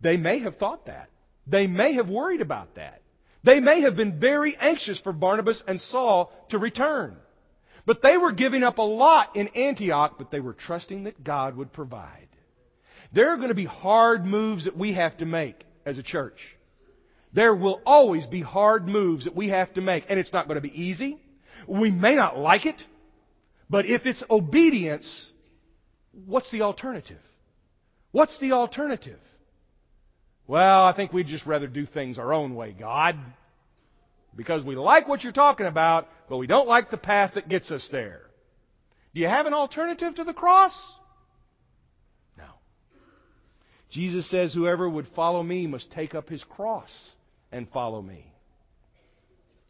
They 0.00 0.16
may 0.16 0.38
have 0.38 0.56
thought 0.56 0.86
that. 0.86 1.10
They 1.46 1.66
may 1.66 1.92
have 1.96 2.08
worried 2.08 2.40
about 2.40 2.76
that. 2.76 3.02
They 3.44 3.60
may 3.60 3.82
have 3.82 3.94
been 3.94 4.18
very 4.18 4.56
anxious 4.58 4.98
for 4.98 5.12
Barnabas 5.12 5.62
and 5.68 5.78
Saul 5.78 6.32
to 6.48 6.56
return. 6.56 7.18
But 7.84 8.00
they 8.02 8.16
were 8.16 8.32
giving 8.32 8.62
up 8.62 8.78
a 8.78 8.82
lot 8.82 9.36
in 9.36 9.48
Antioch, 9.48 10.14
but 10.16 10.30
they 10.30 10.40
were 10.40 10.54
trusting 10.54 11.04
that 11.04 11.22
God 11.22 11.54
would 11.54 11.70
provide. 11.70 12.28
There 13.12 13.28
are 13.28 13.36
going 13.36 13.50
to 13.50 13.54
be 13.54 13.66
hard 13.66 14.24
moves 14.24 14.64
that 14.64 14.74
we 14.74 14.94
have 14.94 15.18
to 15.18 15.26
make 15.26 15.66
as 15.84 15.98
a 15.98 16.02
church. 16.02 16.38
There 17.32 17.54
will 17.54 17.80
always 17.86 18.26
be 18.26 18.42
hard 18.42 18.86
moves 18.86 19.24
that 19.24 19.34
we 19.34 19.48
have 19.48 19.72
to 19.74 19.80
make, 19.80 20.04
and 20.08 20.18
it's 20.18 20.32
not 20.32 20.48
going 20.48 20.56
to 20.56 20.68
be 20.68 20.82
easy. 20.82 21.18
We 21.66 21.90
may 21.90 22.14
not 22.14 22.38
like 22.38 22.66
it, 22.66 22.76
but 23.70 23.86
if 23.86 24.04
it's 24.04 24.22
obedience, 24.28 25.06
what's 26.26 26.50
the 26.50 26.62
alternative? 26.62 27.20
What's 28.10 28.36
the 28.38 28.52
alternative? 28.52 29.18
Well, 30.46 30.84
I 30.84 30.92
think 30.92 31.12
we'd 31.12 31.28
just 31.28 31.46
rather 31.46 31.66
do 31.66 31.86
things 31.86 32.18
our 32.18 32.34
own 32.34 32.54
way, 32.54 32.76
God. 32.78 33.16
Because 34.36 34.62
we 34.64 34.76
like 34.76 35.08
what 35.08 35.22
you're 35.22 35.32
talking 35.32 35.66
about, 35.66 36.08
but 36.28 36.36
we 36.36 36.46
don't 36.46 36.68
like 36.68 36.90
the 36.90 36.98
path 36.98 37.32
that 37.34 37.48
gets 37.48 37.70
us 37.70 37.86
there. 37.90 38.20
Do 39.14 39.20
you 39.20 39.28
have 39.28 39.46
an 39.46 39.54
alternative 39.54 40.14
to 40.16 40.24
the 40.24 40.34
cross? 40.34 40.72
No. 42.36 42.44
Jesus 43.90 44.28
says, 44.30 44.52
Whoever 44.52 44.88
would 44.88 45.06
follow 45.14 45.42
me 45.42 45.66
must 45.66 45.90
take 45.92 46.14
up 46.14 46.28
his 46.28 46.42
cross 46.44 46.90
and 47.52 47.68
follow 47.70 48.02
me. 48.02 48.26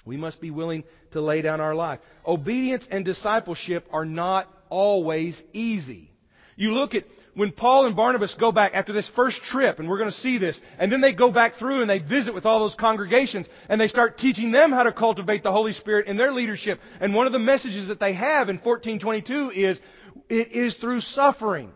We 0.05 0.17
must 0.17 0.41
be 0.41 0.51
willing 0.51 0.85
to 1.13 1.21
lay 1.21 1.43
down 1.43 1.61
our 1.61 1.75
life. 1.75 2.01
Obedience 2.27 2.85
and 2.91 3.05
discipleship 3.05 3.87
are 3.93 4.05
not 4.05 4.49
always 4.69 5.41
easy. 5.53 6.11
You 6.57 6.75
look 6.75 6.95
at 6.95 7.05
when 7.35 7.53
Paul 7.53 7.87
and 7.87 7.97
Barnabas 7.97 8.35
go 8.39 8.53
back 8.53 8.73
after 8.75 8.93
this 8.93 9.11
first 9.17 9.43
trip, 9.45 9.79
and 9.79 9.89
we're 9.89 9.99
going 9.99 10.11
to 10.11 10.17
see 10.17 10.37
this, 10.39 10.59
and 10.79 10.93
then 10.93 11.01
they 11.01 11.15
go 11.15 11.33
back 11.33 11.57
through 11.57 11.81
and 11.81 11.89
they 11.89 11.99
visit 11.99 12.35
with 12.35 12.45
all 12.45 12.61
those 12.61 12.75
congregations, 12.79 13.47
and 13.69 13.81
they 13.81 13.89
start 13.89 14.19
teaching 14.19 14.53
them 14.53 14.71
how 14.71 14.83
to 14.83 14.93
cultivate 14.93 15.43
the 15.43 15.53
Holy 15.53 15.73
Spirit 15.73 16.09
in 16.09 16.19
their 16.19 16.33
leadership. 16.33 16.79
And 17.01 17.15
one 17.15 17.27
of 17.27 17.33
the 17.33 17.39
messages 17.39 17.89
that 17.89 18.01
they 18.01 18.13
have 18.13 18.51
in 18.51 18.57
1422 18.59 19.51
is, 19.51 19.81
it 20.29 20.53
is 20.53 20.75
through 20.75 21.01
suffering 21.01 21.73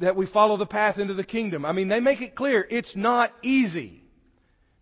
that 0.00 0.16
we 0.16 0.26
follow 0.26 0.56
the 0.56 0.66
path 0.66 0.98
into 0.98 1.14
the 1.14 1.24
kingdom. 1.24 1.64
I 1.64 1.72
mean, 1.72 1.88
they 1.88 2.00
make 2.00 2.20
it 2.20 2.34
clear 2.34 2.66
it's 2.68 2.96
not 2.96 3.32
easy. 3.42 4.02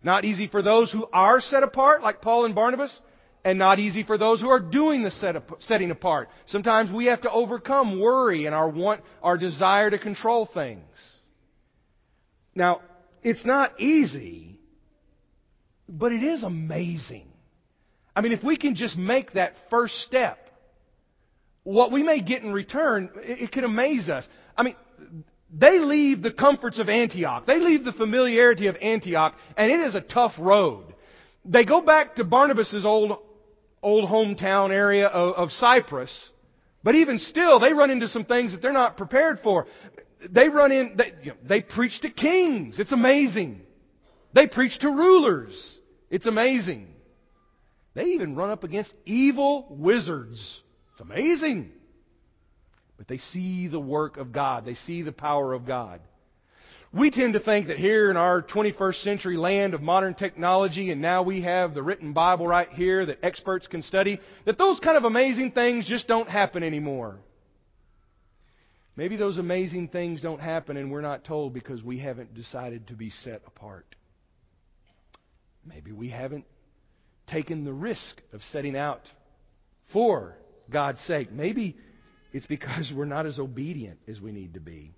Not 0.03 0.25
easy 0.25 0.47
for 0.47 0.63
those 0.63 0.93
who 0.93 1.07
are 1.13 1.41
set 1.41 1.63
apart, 1.63 2.03
like 2.03 2.23
Paul 2.23 2.45
and 2.45 2.55
Barnabas, 2.55 2.99
and 3.45 3.59
not 3.59 3.81
easy 3.81 4.05
for 4.05 4.17
those 4.17 4.41
who 4.41 4.49
are 4.49 4.61
doing 4.61 5.03
the 5.03 5.11
set 5.11 5.35
up, 5.35 5.61
setting 5.61 5.91
apart. 5.91 6.29
Sometimes 6.47 6.93
we 6.93 7.07
have 7.07 7.23
to 7.23 7.31
overcome 7.31 7.99
worry 7.99 8.47
and 8.47 8.55
our 8.55 8.69
want, 8.69 9.03
our 9.23 9.37
desire 9.37 9.91
to 9.91 9.99
control 9.99 10.47
things. 10.47 10.83
Now, 12.55 12.81
it's 13.23 13.45
not 13.45 13.81
easy, 13.81 14.61
but 15.89 16.13
it 16.13 16.23
is 16.23 16.45
amazing. 16.45 17.27
I 18.15 18.21
mean, 18.21 18.33
if 18.33 18.45
we 18.45 18.57
can 18.57 18.77
just 18.77 18.97
make 18.97 19.33
that 19.33 19.55
first 19.71 19.95
step, 20.03 20.39
what 21.65 21.91
we 21.91 22.03
may 22.03 22.21
get 22.21 22.43
in 22.43 22.53
return, 22.53 23.11
it, 23.17 23.43
it 23.43 23.53
can 23.53 23.65
amaze 23.65 24.09
us. 24.09 24.27
I 24.57 24.63
mean, 24.63 24.77
they 25.53 25.79
leave 25.79 26.23
the 26.23 26.33
comforts 26.33 26.79
of 26.79 26.89
Antioch. 26.89 27.47
They 27.47 27.59
leave 27.59 27.85
the 27.85 27.93
familiarity 27.93 28.67
of 28.67 28.77
Antioch, 28.77 29.35
and 29.57 29.71
it 29.71 29.81
is 29.81 29.95
a 29.95 30.01
tough 30.01 30.33
road. 30.39 30.95
They 31.45 31.65
go 31.65 31.81
back 31.81 32.17
to 32.17 32.25
Barnabas' 32.25 32.85
old 32.85 33.19
old 33.83 34.09
hometown 34.09 34.71
area 34.71 35.07
of, 35.07 35.35
of 35.35 35.51
Cyprus. 35.53 36.13
But 36.83 36.95
even 36.95 37.19
still, 37.19 37.61
they 37.61 37.73
run 37.73 37.91
into 37.91 38.09
some 38.09 38.25
things 38.25 38.53
that 38.53 38.63
they're 38.63 38.73
not 38.73 38.97
prepared 38.97 39.41
for. 39.43 39.67
They 40.29 40.49
run 40.49 40.73
in, 40.73 40.97
they, 40.97 41.13
you 41.23 41.31
know, 41.31 41.37
they 41.49 41.61
preach 41.61 42.01
to 42.01 42.11
kings. 42.11 42.79
It's 42.79 42.93
amazing. 42.93 43.63
They 44.33 44.47
preach 44.47 44.79
to 44.81 44.89
rulers. 44.89 45.79
It's 46.11 46.27
amazing. 46.27 46.89
They 47.95 48.05
even 48.05 48.37
run 48.37 48.51
up 48.51 48.65
against 48.65 48.93
evil 49.05 49.67
wizards. 49.71 50.61
It's 50.93 51.01
amazing. 51.01 51.73
But 52.99 53.09
they 53.09 53.19
see 53.19 53.69
the 53.69 53.81
work 53.81 54.17
of 54.17 54.33
God. 54.33 54.67
They 54.67 54.75
see 54.75 55.03
the 55.03 55.13
power 55.13 55.55
of 55.55 55.65
God. 55.65 56.01
We 56.93 57.11
tend 57.11 57.35
to 57.35 57.41
think 57.41 57.69
that 57.69 57.79
here 57.79 58.11
in 58.11 58.17
our 58.17 58.43
21st 58.43 59.03
century 59.03 59.37
land 59.37 59.75
of 59.75 59.83
modern 59.83 60.15
technology, 60.15 60.91
and 60.91 61.03
now 61.03 61.23
we 61.23 61.43
have 61.43 61.75
the 61.75 61.83
written 61.83 62.13
Bible 62.15 62.47
right 62.47 62.69
here 62.73 63.05
that 63.07 63.19
experts 63.23 63.67
can 63.67 63.83
study, 63.83 64.21
that 64.47 64.57
those 64.57 64.81
kind 64.81 64.97
of 64.97 65.05
amazing 65.05 65.53
things 65.53 65.87
just 65.87 66.09
don't 66.09 66.29
happen 66.29 66.63
anymore. 66.63 67.19
Maybe 68.97 69.17
those 69.17 69.39
amazing 69.39 69.89
things 69.89 70.23
don't 70.23 70.41
happen 70.41 70.77
and 70.77 70.91
we're 70.91 71.03
not 71.03 71.25
told 71.25 71.55
because 71.55 71.83
we 71.83 71.99
haven't 71.99 72.35
decided 72.35 72.89
to 72.89 72.95
be 72.95 73.11
set 73.23 73.43
apart. 73.47 73.95
Maybe 75.65 75.93
we 75.93 76.09
haven't 76.09 76.47
taken 77.29 77.65
the 77.65 77.73
risk 77.73 78.21
of 78.33 78.41
setting 78.51 78.77
out 78.77 79.03
for 79.93 80.37
God's 80.69 81.01
sake. 81.03 81.31
Maybe 81.31 81.77
it's 82.33 82.47
because 82.47 82.93
we're 82.95 83.05
not 83.05 83.27
as 83.27 83.39
obedient 83.39 83.99
as 84.07 84.21
we 84.21 84.33
need 84.33 84.55
to 84.55 84.61
be. 84.61 84.95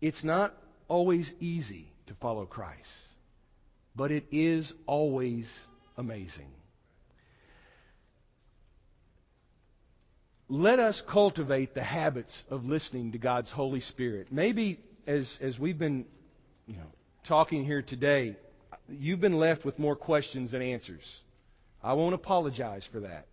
It's 0.00 0.22
not 0.22 0.54
always 0.86 1.28
easy 1.40 1.92
to 2.06 2.14
follow 2.14 2.46
Christ, 2.46 2.88
but 3.96 4.12
it 4.12 4.24
is 4.30 4.72
always 4.86 5.48
amazing. 5.96 6.52
Let 10.48 10.78
us 10.78 11.02
cultivate 11.10 11.74
the 11.74 11.82
habits 11.82 12.32
of 12.48 12.64
listening 12.64 13.12
to 13.12 13.18
God's 13.18 13.50
Holy 13.50 13.80
Spirit. 13.80 14.28
Maybe 14.30 14.80
as, 15.06 15.28
as 15.42 15.58
we've 15.58 15.78
been 15.78 16.06
you 16.66 16.76
know, 16.76 16.86
talking 17.26 17.64
here 17.64 17.82
today, 17.82 18.36
you've 18.88 19.20
been 19.20 19.36
left 19.38 19.64
with 19.64 19.78
more 19.78 19.96
questions 19.96 20.52
than 20.52 20.62
answers. 20.62 21.02
I 21.82 21.92
won't 21.94 22.14
apologize 22.14 22.86
for 22.90 23.00
that. 23.00 23.26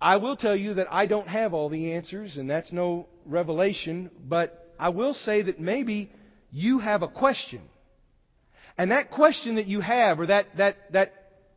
I 0.00 0.16
will 0.16 0.36
tell 0.36 0.54
you 0.54 0.74
that 0.74 0.86
I 0.90 1.06
don't 1.06 1.28
have 1.28 1.54
all 1.54 1.68
the 1.68 1.92
answers, 1.92 2.36
and 2.36 2.48
that's 2.48 2.72
no 2.72 3.08
revelation, 3.26 4.10
but 4.28 4.72
I 4.78 4.90
will 4.90 5.12
say 5.12 5.42
that 5.42 5.58
maybe 5.60 6.12
you 6.52 6.78
have 6.78 7.02
a 7.02 7.08
question. 7.08 7.62
And 8.76 8.92
that 8.92 9.10
question 9.10 9.56
that 9.56 9.66
you 9.66 9.80
have, 9.80 10.20
or 10.20 10.26
that, 10.26 10.46
that, 10.56 10.76
that, 10.92 11.12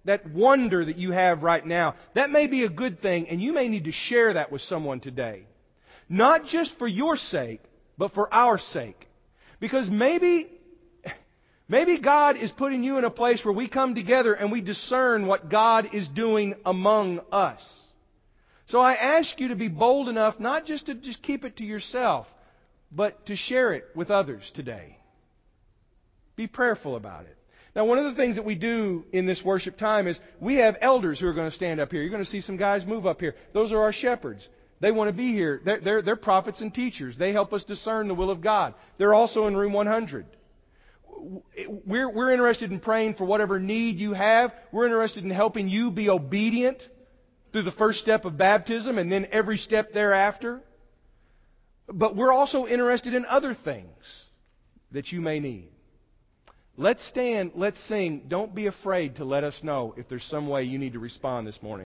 that 0.06 0.32
wonder 0.32 0.84
that 0.84 0.98
you 0.98 1.12
have 1.12 1.44
right 1.44 1.66
now, 1.66 1.96
that 2.16 2.32
may 2.32 2.48
be 2.48 2.64
a 2.64 2.70
good 2.70 3.02
thing, 3.02 3.30
and 3.30 3.40
you 3.40 3.54
may 3.54 3.68
need 3.68 3.84
to 3.84 3.92
share 3.92 4.34
that 4.34 4.52
with 4.52 4.62
someone 4.62 5.00
today. 5.00 5.44
Not 6.10 6.48
just 6.48 6.76
for 6.80 6.88
your 6.88 7.16
sake, 7.18 7.62
but 7.98 8.14
for 8.14 8.34
our 8.34 8.58
sake. 8.58 9.08
Because 9.60 9.88
maybe, 9.88 10.50
maybe 11.72 11.98
God 11.98 12.36
is 12.36 12.52
putting 12.52 12.84
you 12.84 12.98
in 12.98 13.06
a 13.06 13.10
place 13.10 13.44
where 13.44 13.54
we 13.54 13.68
come 13.68 13.96
together 13.96 14.34
and 14.34 14.52
we 14.52 14.62
discern 14.62 15.26
what 15.26 15.50
God 15.50 15.90
is 15.94 16.08
doing 16.10 16.54
among 16.66 17.22
us. 17.32 17.62
So 18.68 18.80
I 18.80 18.94
ask 18.94 19.40
you 19.40 19.48
to 19.48 19.56
be 19.56 19.70
bold 19.70 20.10
enough 20.10 20.40
not 20.40 20.66
just 20.66 20.86
to 20.86 20.94
just 20.94 21.24
keep 21.24 21.46
it 21.46 21.58
to 21.58 21.64
yourself, 21.64 22.28
but 22.92 23.26
to 23.28 23.36
share 23.36 23.74
it 23.74 23.86
with 23.96 24.12
others 24.12 24.52
today. 24.54 24.98
Be 26.36 26.46
prayerful 26.46 26.96
about 26.96 27.26
it. 27.26 27.38
Now, 27.74 27.86
one 27.86 28.00
of 28.00 28.06
the 28.06 28.16
things 28.22 28.36
that 28.36 28.44
we 28.44 28.56
do 28.56 29.06
in 29.14 29.26
this 29.26 29.42
worship 29.46 29.78
time 29.78 30.08
is 30.08 30.20
we 30.42 30.56
have 30.56 30.76
elders 30.82 31.22
who 31.22 31.28
are 31.28 31.34
going 31.34 31.50
to 31.50 31.56
stand 31.56 31.80
up 31.80 31.90
here. 31.90 32.02
You're 32.02 32.12
going 32.12 32.24
to 32.24 32.30
see 32.30 32.42
some 32.42 32.58
guys 32.58 32.86
move 32.86 33.06
up 33.06 33.22
here. 33.22 33.36
Those 33.54 33.72
are 33.72 33.82
our 33.82 33.94
shepherds. 33.94 34.46
They 34.82 34.92
want 34.92 35.08
to 35.08 35.16
be 35.16 35.32
here. 35.32 35.62
They're, 35.64 35.80
they're, 35.80 36.02
they're 36.02 36.16
prophets 36.18 36.60
and 36.60 36.74
teachers. 36.74 37.16
They 37.18 37.32
help 37.32 37.54
us 37.54 37.64
discern 37.64 38.10
the 38.10 38.16
will 38.16 38.30
of 38.30 38.42
God. 38.42 38.74
They're 38.98 39.14
also 39.14 39.48
in 39.48 39.56
room 39.56 39.72
100. 39.72 40.26
We're, 41.86 42.10
we're 42.10 42.32
interested 42.32 42.72
in 42.72 42.80
praying 42.80 43.16
for 43.16 43.26
whatever 43.26 43.60
need 43.60 43.98
you 43.98 44.14
have. 44.14 44.52
We're 44.72 44.86
interested 44.86 45.24
in 45.24 45.30
helping 45.30 45.70
you 45.70 45.92
be 45.92 46.10
obedient 46.10 46.82
through 47.52 47.64
the 47.64 47.72
first 47.72 48.00
step 48.00 48.26
of 48.26 48.38
baptism 48.38 48.98
and 48.98 49.12
then 49.12 49.28
every 49.32 49.58
step 49.58 49.94
thereafter. 49.94 50.62
But 51.88 52.16
we're 52.16 52.32
also 52.32 52.66
interested 52.66 53.14
in 53.14 53.26
other 53.26 53.54
things 53.54 53.92
that 54.92 55.12
you 55.12 55.22
may 55.22 55.40
need. 55.40 55.70
Let's 56.78 57.06
stand, 57.10 57.52
let's 57.56 57.80
sing. 57.88 58.24
Don't 58.28 58.56
be 58.56 58.68
afraid 58.68 59.18
to 59.18 59.26
let 59.26 59.44
us 59.44 59.60
know 59.62 59.94
if 59.98 60.08
there's 60.08 60.24
some 60.24 60.48
way 60.48 60.64
you 60.64 60.80
need 60.80 60.94
to 60.94 61.00
respond 61.00 61.46
this 61.46 61.62
morning. 61.62 61.80